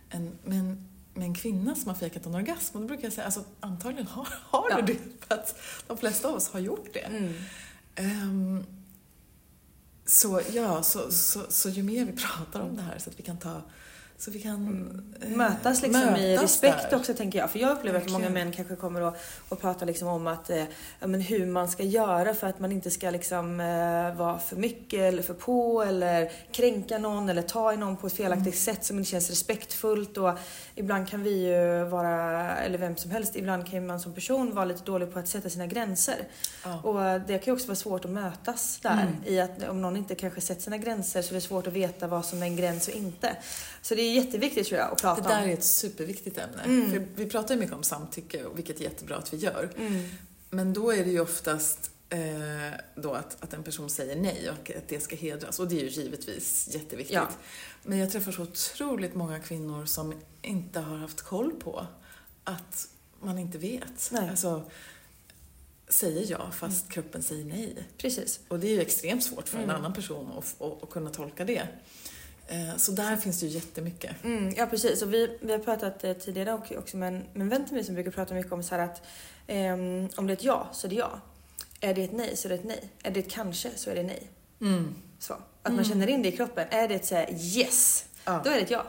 en, 0.09 0.31
med 0.43 0.59
en, 0.59 0.86
med 1.17 1.25
en 1.25 1.35
kvinna 1.35 1.75
som 1.75 1.87
har 1.87 1.95
fejkat 1.95 2.25
en 2.25 2.35
orgasm. 2.35 2.75
Och 2.77 2.81
då 2.81 2.87
brukar 2.87 3.03
jag 3.03 3.13
säga, 3.13 3.25
alltså 3.25 3.43
antagligen 3.59 4.07
har, 4.07 4.27
har 4.43 4.67
Ja. 4.69 4.81
du 4.81 4.93
det. 4.93 4.99
För 5.27 5.35
att 5.35 5.55
de 5.87 5.97
flesta 5.97 6.27
av 6.27 6.35
oss 6.35 6.49
har 6.49 6.59
gjort 6.59 6.93
det. 6.93 6.99
Mm. 6.99 7.33
Ehm, 7.95 8.65
så 10.05 10.41
ja, 10.53 10.83
så, 10.83 11.11
så, 11.11 11.41
så 11.49 11.69
ju 11.69 11.83
mer 11.83 12.05
vi 12.05 12.11
pratar 12.11 12.59
om 12.61 12.75
det 12.75 12.81
här 12.81 12.97
så 12.99 13.09
att 13.09 13.19
vi 13.19 13.23
kan 13.23 13.37
ta 13.37 13.61
så 14.19 14.31
vi 14.31 14.41
kan 14.41 14.87
eh, 15.21 15.29
mötas 15.29 15.81
liksom 15.81 16.01
i 16.01 16.05
mötas 16.35 16.41
respekt 16.43 16.89
där. 16.89 16.97
också 16.97 17.13
tänker 17.13 17.39
jag. 17.39 17.51
För 17.51 17.59
jag 17.59 17.77
upplever 17.77 17.99
att 18.01 18.09
många 18.09 18.29
män 18.29 18.51
kanske 18.51 18.75
kommer 18.75 19.01
och, 19.01 19.15
och 19.49 19.61
pratar 19.61 19.85
liksom 19.85 20.07
om 20.07 20.27
att, 20.27 20.49
eh, 20.49 20.63
men 20.99 21.21
hur 21.21 21.45
man 21.45 21.69
ska 21.69 21.83
göra 21.83 22.33
för 22.33 22.47
att 22.47 22.59
man 22.59 22.71
inte 22.71 22.91
ska 22.91 23.09
liksom, 23.09 23.59
eh, 23.59 24.15
vara 24.17 24.39
för 24.39 24.55
mycket 24.55 24.99
eller 24.99 25.23
för 25.23 25.33
på 25.33 25.81
eller 25.83 26.31
kränka 26.51 26.97
någon 26.97 27.29
eller 27.29 27.41
ta 27.41 27.73
i 27.73 27.77
någon 27.77 27.97
på 27.97 28.07
ett 28.07 28.13
felaktigt 28.13 28.45
Mm. 28.67 28.75
sätt 28.75 28.85
som 28.85 28.97
inte 28.97 29.09
känns 29.09 29.29
respektfullt. 29.29 30.17
Och 30.17 30.31
ibland 30.77 31.09
kan 31.09 31.23
vi 31.23 31.47
ju 31.47 31.83
vara, 31.83 32.55
eller 32.57 32.77
vem 32.77 32.97
som 32.97 33.11
helst, 33.11 33.35
ibland 33.35 33.67
kan 33.67 33.85
man 33.85 33.99
som 33.99 34.13
person 34.13 34.55
vara 34.55 34.65
lite 34.65 34.83
dålig 34.83 35.13
på 35.13 35.19
att 35.19 35.27
sätta 35.27 35.49
sina 35.49 35.67
gränser. 35.67 36.27
Ja. 36.63 36.81
Och 36.81 37.21
det 37.21 37.37
kan 37.37 37.45
ju 37.45 37.51
också 37.51 37.67
vara 37.67 37.75
svårt 37.75 38.05
att 38.05 38.11
mötas 38.11 38.79
där. 38.81 39.01
Mm. 39.01 39.13
I 39.25 39.39
att 39.39 39.69
om 39.69 39.81
någon 39.81 39.97
inte 39.97 40.15
kanske 40.15 40.41
sätter 40.41 40.61
sina 40.61 40.77
gränser 40.77 41.21
så 41.21 41.29
är 41.29 41.33
det 41.33 41.41
svårt 41.41 41.67
att 41.67 41.73
veta 41.73 42.07
vad 42.07 42.25
som 42.25 42.41
är 42.41 42.45
en 42.45 42.55
gräns 42.55 42.87
och 42.87 42.93
inte. 42.93 43.35
Så 43.81 43.95
det 43.95 44.01
är 44.01 44.13
jätteviktigt 44.13 44.67
tror 44.67 44.79
jag 44.79 44.91
att 44.91 45.01
prata 45.01 45.21
Det 45.21 45.29
där 45.29 45.43
om. 45.43 45.49
är 45.49 45.53
ett 45.53 45.63
superviktigt 45.63 46.37
ämne. 46.37 46.63
Mm. 46.65 46.91
För 46.91 47.07
vi 47.15 47.29
pratar 47.29 47.53
ju 47.53 47.59
mycket 47.59 47.75
om 47.75 47.83
samtycke, 47.83 48.43
och 48.43 48.57
vilket 48.57 48.79
är 48.79 48.83
jättebra 48.83 49.15
att 49.15 49.33
vi 49.33 49.37
gör. 49.37 49.69
Mm. 49.77 50.09
Men 50.49 50.73
då 50.73 50.93
är 50.93 51.05
det 51.05 51.11
ju 51.11 51.19
oftast 51.19 51.91
eh, 52.09 52.79
då 52.95 53.13
att, 53.13 53.43
att 53.43 53.53
en 53.53 53.63
person 53.63 53.89
säger 53.89 54.15
nej 54.15 54.49
och 54.49 54.71
att 54.77 54.87
det 54.87 54.99
ska 54.99 55.15
hedras. 55.15 55.59
Och 55.59 55.67
det 55.67 55.75
är 55.75 55.83
ju 55.83 55.89
givetvis 55.89 56.67
jätteviktigt. 56.75 57.15
Ja. 57.15 57.27
Men 57.83 57.97
jag 57.97 58.11
träffar 58.11 58.31
så 58.31 58.41
otroligt 58.41 59.15
många 59.15 59.39
kvinnor 59.39 59.85
som 59.85 60.13
inte 60.41 60.79
har 60.79 60.97
haft 60.97 61.21
koll 61.21 61.51
på 61.51 61.87
att 62.43 62.87
man 63.19 63.37
inte 63.37 63.57
vet. 63.57 64.09
Nej. 64.11 64.29
Alltså, 64.29 64.63
säger 65.89 66.31
ja 66.31 66.51
fast 66.51 66.89
kroppen 66.91 67.23
säger 67.23 67.45
nej. 67.45 67.75
Precis. 67.97 68.39
Och 68.47 68.59
det 68.59 68.67
är 68.67 68.71
ju 68.71 68.81
extremt 68.81 69.23
svårt 69.23 69.47
för 69.47 69.57
en 69.57 69.63
Mm. 69.63 69.75
annan 69.75 69.93
person 69.93 70.31
att, 70.37 70.61
att, 70.61 70.83
att 70.83 70.89
kunna 70.89 71.09
tolka 71.09 71.45
det. 71.45 71.67
Eh, 72.47 72.77
Så 72.77 72.91
där 72.91 73.17
finns 73.17 73.39
det 73.39 73.45
ju 73.45 73.51
jättemycket. 73.51 74.23
Mm, 74.23 74.53
ja 74.57 74.65
precis, 74.65 75.01
och 75.01 75.13
vi, 75.13 75.37
vi 75.41 75.51
har 75.51 75.59
pratat 75.59 76.03
eh, 76.03 76.13
tidigare 76.13 76.53
också 76.77 76.97
med 76.97 77.07
en, 77.07 77.17
med 77.33 77.41
en 77.41 77.49
vän 77.49 77.65
till 77.65 77.73
mig 77.73 77.83
som 77.83 77.95
brukar 77.95 78.11
prata 78.11 78.33
mycket 78.33 78.51
om 78.51 78.63
så 78.63 78.75
här 78.75 78.83
att 78.83 79.01
ehm, 79.47 80.09
om 80.15 80.27
det 80.27 80.33
är 80.33 80.37
ett 80.37 80.43
ja 80.43 80.69
så 80.73 80.87
är 80.87 80.89
det 80.89 80.95
ja. 80.95 81.21
Är 81.79 81.93
det 81.93 82.03
ett 82.03 82.13
nej 82.13 82.35
så 82.37 82.47
är 82.47 82.49
det 82.49 82.55
ett 82.55 82.65
nej. 82.65 82.89
Är 83.03 83.11
det 83.11 83.19
ett 83.19 83.29
kanske 83.31 83.71
så 83.75 83.89
är 83.89 83.95
det 83.95 84.03
nej. 84.03 84.27
Mm. 84.61 84.95
Så. 85.19 85.33
Att 85.63 85.73
man 85.73 85.83
känner 85.85 86.07
in 86.07 86.21
det 86.21 86.29
i 86.29 86.37
kroppen. 86.37 86.67
Är 86.71 86.87
det 86.87 86.95
ett 86.95 87.05
så 87.05 87.15
här, 87.15 87.29
yes, 87.31 88.05
Ja. 88.25 88.41
då 88.43 88.49
är 88.49 88.55
det 88.55 88.61
ett 88.61 88.71
ja. 88.71 88.85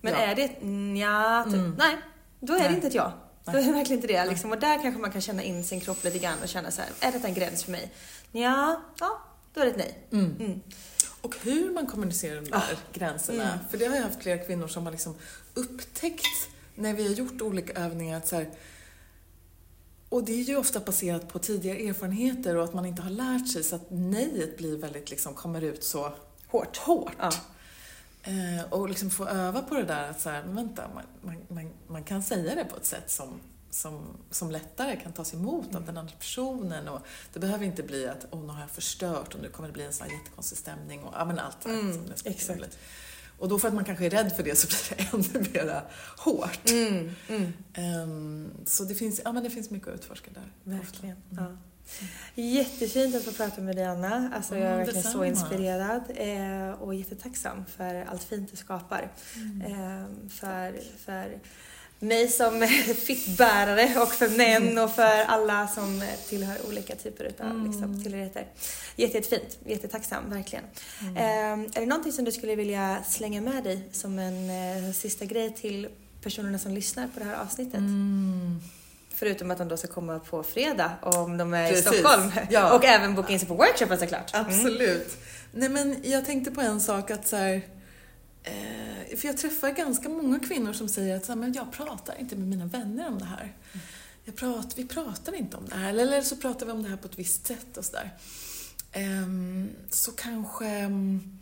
Men 0.00 0.12
Ja. 0.12 0.18
är 0.18 0.34
det 0.34 0.42
ett 0.44 0.62
nja, 0.62 1.44
typ, 1.52 1.78
nej, 1.78 1.96
då 2.40 2.52
är 2.54 2.58
det 2.58 2.64
Nej. 2.64 2.74
inte 2.74 2.86
ett 2.86 2.94
ja. 2.94 3.12
Då 3.44 3.50
är 3.58 3.62
det 3.64 3.72
verkligen 3.72 4.02
inte 4.02 4.12
det. 4.14 4.26
Liksom. 4.26 4.50
Och 4.52 4.58
där 4.58 4.82
kanske 4.82 5.00
man 5.00 5.12
kan 5.12 5.20
känna 5.20 5.42
in 5.42 5.64
sin 5.64 5.80
kropp 5.80 6.04
lite 6.04 6.18
grann 6.18 6.38
och 6.42 6.48
känna 6.48 6.70
så 6.70 6.82
här, 6.82 6.90
är 7.00 7.12
detta 7.12 7.28
en 7.28 7.34
gräns 7.34 7.64
för 7.64 7.70
mig? 7.72 7.92
Ja, 8.32 8.82
ja, 9.00 9.20
då 9.54 9.60
är 9.60 9.64
det 9.64 9.70
ett 9.70 9.76
nej. 9.76 9.98
Mm. 10.12 10.60
Och 11.20 11.36
hur 11.42 11.70
man 11.74 11.86
kommunicerar 11.86 12.34
de 12.40 12.50
där 12.50 12.56
Ah. 12.58 12.76
gränserna. 12.92 13.52
Mm. 13.52 13.58
För 13.70 13.78
det 13.78 13.86
har 13.86 13.96
jag 13.96 14.02
haft 14.02 14.22
flera 14.22 14.38
kvinnor 14.38 14.68
som 14.68 14.84
har 14.84 14.90
liksom 14.92 15.14
upptäckt 15.54 16.48
när 16.74 16.94
vi 16.94 17.06
har 17.08 17.14
gjort 17.14 17.42
olika 17.42 17.80
övningar 17.80 18.16
att 18.16 18.28
så 18.28 18.36
här, 18.36 18.46
och 20.08 20.24
det 20.24 20.32
är 20.32 20.44
ju 20.44 20.56
ofta 20.56 20.80
baserat 20.80 21.28
på 21.28 21.38
tidigare 21.38 21.78
erfarenheter 21.78 22.56
och 22.56 22.64
att 22.64 22.74
man 22.74 22.86
inte 22.86 23.02
har 23.02 23.10
lärt 23.10 23.48
sig 23.52 23.64
så 23.64 23.76
att 23.76 23.90
nejet 23.90 24.56
blir 24.58 24.76
väldigt 24.76 25.10
liksom, 25.10 25.34
kommer 25.34 25.60
ut 25.62 25.84
så 25.84 26.12
Hårt. 26.46 26.76
hårt. 26.76 27.12
Ja. 27.18 27.30
Eh, 28.22 28.72
och 28.72 28.88
liksom 28.88 29.10
få 29.10 29.26
öva 29.26 29.62
på 29.62 29.74
det 29.74 29.82
där 29.84 30.10
att 30.10 30.20
så 30.20 30.30
här, 30.30 30.42
vänta, 30.42 30.82
man, 30.94 31.04
man, 31.22 31.36
man, 31.48 31.72
man 31.86 32.04
kan 32.04 32.22
säga 32.22 32.54
det 32.54 32.64
på 32.64 32.76
ett 32.76 32.84
sätt 32.84 33.10
som, 33.10 33.40
som, 33.70 34.06
som 34.30 34.50
lättare 34.50 34.96
kan 34.96 35.12
tas 35.12 35.34
emot 35.34 35.74
av 35.74 35.84
den 35.86 35.98
andra 35.98 36.14
personen. 36.18 36.88
Och 36.88 37.00
det 37.32 37.40
behöver 37.40 37.64
inte 37.64 37.82
bli 37.82 38.08
att 38.08 38.26
åh, 38.30 38.40
nu 38.40 38.48
har 38.48 38.60
jag 38.60 38.70
förstört 38.70 39.34
och 39.34 39.40
nu 39.42 39.48
kommer 39.48 39.68
det 39.68 39.72
bli 39.72 39.84
en 39.84 39.92
sån 39.92 40.06
här 40.06 40.14
jättekonstig 40.14 40.58
stämning 40.58 41.02
och 41.04 41.14
ja, 41.16 41.24
men 41.24 41.38
allt 41.38 41.60
det 41.60 41.70
Mm, 41.70 42.12
exakt. 42.24 42.78
Och 43.38 43.48
då 43.48 43.58
för 43.58 43.68
att 43.68 43.74
man 43.74 43.84
kanske 43.84 44.06
är 44.06 44.10
rädd 44.10 44.32
för 44.36 44.42
det 44.42 44.58
så 44.58 44.66
blir 44.66 44.96
det 44.96 45.16
ännu 45.36 45.48
mera 45.52 45.82
hårt. 46.16 46.70
Mm, 46.70 47.10
mm. 47.28 47.52
Ehm, 47.74 48.50
så 48.66 48.84
det 48.84 48.94
finns, 48.94 49.20
ja, 49.24 49.32
men 49.32 49.42
det 49.42 49.50
finns 49.50 49.70
mycket 49.70 49.88
att 49.88 49.94
utforska 49.94 50.30
där. 50.34 50.76
Verkligen. 50.76 51.16
Ja. 51.30 51.56
Jättefint 52.34 53.14
att 53.14 53.24
få 53.24 53.32
prata 53.32 53.60
med 53.60 53.76
dig 53.76 53.84
Anna. 53.84 54.32
Alltså, 54.34 54.54
jag 54.54 54.62
är 54.62 54.72
Mm, 54.72 54.78
verkligen 54.78 55.12
så 55.12 55.24
inspirerad 55.24 56.02
eh, 56.14 56.70
och 56.82 56.94
jättetacksam 56.94 57.64
för 57.76 58.04
allt 58.04 58.22
fint 58.22 58.50
du 58.50 58.56
skapar. 58.56 59.12
Mm. 59.36 59.60
Eh, 59.60 60.28
för, 60.28 60.80
för 61.04 61.38
mig 61.98 62.28
som 62.28 62.66
fittbärare 63.06 64.00
och 64.02 64.12
för 64.12 64.28
män 64.28 64.68
Mm. 64.68 64.84
och 64.84 64.90
för 64.94 65.24
alla 65.28 65.68
som 65.68 66.02
tillhör 66.28 66.56
olika 66.68 66.94
typer 66.96 67.32
av 67.40 67.46
Mm. 67.50 67.66
liksom, 67.70 68.02
tillhörigheter. 68.02 68.46
Jätte, 68.96 69.16
jättefint. 69.18 69.58
Jättetacksam, 69.66 70.30
verkligen. 70.30 70.64
Mm. 71.00 71.16
Eh, 71.16 71.66
är 71.76 71.80
det 71.80 71.86
någonting 71.86 72.12
som 72.12 72.24
du 72.24 72.32
skulle 72.32 72.54
vilja 72.54 72.98
slänga 73.08 73.40
med 73.40 73.64
dig 73.64 73.88
som 73.92 74.18
en 74.18 74.50
eh, 74.86 74.92
sista 74.92 75.24
grej 75.24 75.54
till 75.54 75.88
personerna 76.22 76.58
som 76.58 76.74
lyssnar 76.74 77.06
på 77.14 77.18
det 77.18 77.24
här 77.24 77.34
avsnittet? 77.42 77.74
Mm. 77.74 78.60
Förutom 79.14 79.50
att 79.50 79.58
de 79.58 79.68
då 79.68 79.76
ska 79.76 79.88
komma 79.88 80.18
på 80.18 80.42
fredag 80.42 80.90
om 81.02 81.36
de 81.38 81.54
är 81.54 81.68
Precis. 81.70 81.86
i 81.86 81.98
Stockholm. 81.98 82.32
Ja. 82.50 82.72
Och 82.76 82.84
även 82.84 83.14
boka 83.14 83.32
in 83.32 83.38
sig 83.38 83.48
på 83.48 83.54
workshopen 83.54 83.98
såklart. 83.98 84.34
Mm. 84.34 84.46
Absolut. 84.46 85.16
Nej 85.52 85.68
men 85.68 85.96
jag 86.02 86.26
tänkte 86.26 86.50
på 86.50 86.60
en 86.60 86.80
sak 86.80 87.10
att 87.10 87.26
så 87.28 87.36
här, 87.36 87.62
eh, 88.48 89.16
för 89.16 89.28
jag 89.28 89.38
träffar 89.38 89.70
ganska 89.70 90.08
många 90.08 90.40
kvinnor 90.40 90.72
som 90.72 90.88
säger 90.88 91.16
att 91.16 91.38
men 91.38 91.52
jag 91.52 91.72
pratar 91.72 92.20
inte 92.20 92.36
med 92.36 92.48
mina 92.48 92.66
vänner 92.66 93.08
om 93.08 93.18
det 93.18 93.24
här. 93.24 93.56
Jag 94.24 94.36
prat, 94.36 94.78
vi 94.78 94.86
pratar 94.86 95.34
inte 95.34 95.56
om 95.56 95.64
det 95.68 95.74
här, 95.74 95.94
eller, 95.94 96.22
så 96.22 96.36
pratar 96.36 96.66
vi 96.66 96.72
om 96.72 96.82
det 96.82 96.88
här 96.88 96.96
på 96.96 97.08
ett 97.08 97.18
visst 97.18 97.46
sätt 97.46 97.76
och 97.76 97.84
sådär. 97.84 98.14
Ehm, 98.92 99.68
så 99.90 100.12
kanske 100.12 100.66
mm, 100.66 101.38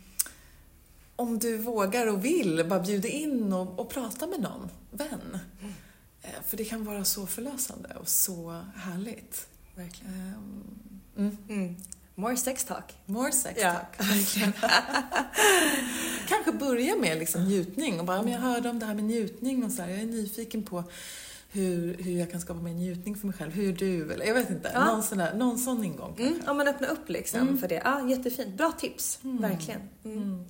om 1.17 1.39
du 1.39 1.57
vågar 1.57 2.07
och 2.07 2.25
vill, 2.25 2.67
bara 2.69 2.81
bjuda 2.81 3.09
in 3.09 3.53
och, 3.53 3.79
och 3.79 3.91
prata 3.91 4.27
med 4.27 4.41
någon 4.41 4.71
vän. 4.91 5.39
Eh, 6.23 6.31
För 6.47 6.57
det 6.57 6.65
kan 6.65 6.85
vara 6.85 7.05
så 7.05 7.27
förlösande 7.27 7.89
och 8.01 8.09
så 8.09 8.65
härligt. 8.77 9.49
Verkligen. 9.75 10.15
Ehm, 10.15 10.65
mm. 11.17 11.37
Mm. 11.49 11.77
More 12.19 12.37
sex 12.37 12.65
talk. 12.65 12.85
More 13.07 13.33
sex 13.33 13.61
Ja. 13.63 13.73
talk. 13.73 14.09
Kanske 16.29 16.53
börja 16.53 16.97
med 16.97 17.19
liksom 17.19 17.45
njutning 17.45 18.01
och 18.01 18.07
bara, 18.07 18.23
men 18.23 18.33
jag 18.33 18.41
hörde 18.41 18.69
om 18.69 18.79
det 18.79 18.87
här 18.87 18.95
med 18.95 19.05
njutning 19.05 19.65
och 19.65 19.73
så 19.73 19.83
här, 19.83 19.89
jag 19.91 19.99
är 20.01 20.07
nyfiken 20.07 20.63
på 20.63 20.85
hur, 21.53 21.97
hur 22.03 22.19
jag 22.19 22.31
kan 22.31 22.41
skapa 22.41 22.61
mer 22.61 22.73
njutning 22.73 23.17
för 23.17 23.27
mig 23.27 23.37
själv. 23.37 23.53
Hur 23.53 23.73
du? 23.73 24.13
Eller 24.13 24.27
jag 24.27 24.35
vet 24.35 24.51
inte. 24.51 24.71
Ja. 24.75 24.85
Någon, 24.85 25.03
sån 25.03 25.19
där, 25.19 25.35
någon 25.35 25.59
sån 25.59 25.85
ingång 25.85 26.15
kanske. 26.17 26.35
Mm. 26.35 26.49
Om 26.49 26.57
man 26.57 26.69
öppnar 26.69 26.89
upp 26.89 27.09
liksom 27.09 27.59
för 27.59 27.69
det. 27.69 27.83
Ja, 27.85 28.09
jättefint. 28.09 28.57
Bra 28.57 28.73
tips. 28.73 29.19
Verkligen. 29.23 29.81
Mm. 30.05 30.45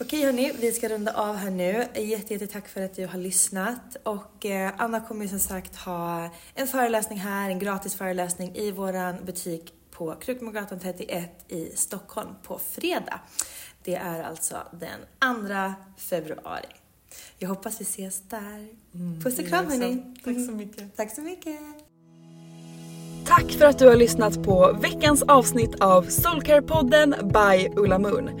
Okej 0.00 0.24
hörni, 0.24 0.52
vi 0.60 0.72
ska 0.72 0.88
runda 0.88 1.12
av 1.12 1.36
här 1.36 1.50
nu. 1.50 1.86
Jätte, 1.94 2.34
jätte 2.34 2.46
tack 2.46 2.68
för 2.68 2.82
att 2.82 2.94
du 2.96 3.06
har 3.06 3.18
lyssnat. 3.18 3.96
Och 4.02 4.46
eh, 4.46 4.72
Anna 4.78 5.00
kommer 5.00 5.22
ju 5.22 5.28
som 5.28 5.38
sagt 5.38 5.76
ha 5.76 6.30
en 6.54 6.66
föreläsning 6.68 7.18
här, 7.18 7.50
en 7.50 7.58
gratis 7.58 7.94
föreläsning 7.94 8.56
i 8.56 8.70
våran 8.70 9.16
butik 9.24 9.72
på 9.98 10.14
Krukmogatan 10.14 10.78
31 10.80 11.30
i 11.48 11.70
Stockholm 11.74 12.28
på 12.42 12.58
fredag. 12.58 13.20
Det 13.84 13.94
är 13.94 14.22
alltså 14.22 14.56
den 14.72 15.00
2 15.46 15.74
februari. 15.96 16.66
Jag 17.38 17.48
hoppas 17.48 17.80
vi 17.80 17.82
ses 17.82 18.22
där. 18.28 18.68
Puss 19.22 19.38
och 19.38 19.46
kram 19.46 19.66
hörni. 19.66 20.14
Tack 20.24 20.46
så 20.46 20.52
mycket. 20.52 20.96
Tack 20.96 21.14
så 21.14 21.20
mycket. 21.20 21.60
Tack 23.26 23.52
för 23.52 23.64
att 23.64 23.78
du 23.78 23.88
har 23.88 23.96
lyssnat 23.96 24.42
på 24.44 24.78
veckans 24.82 25.22
avsnitt 25.22 25.80
av 25.80 26.06
Soulcare-podden 26.06 27.32
by 27.32 27.80
Ulla 27.80 27.98
Moon. 27.98 28.40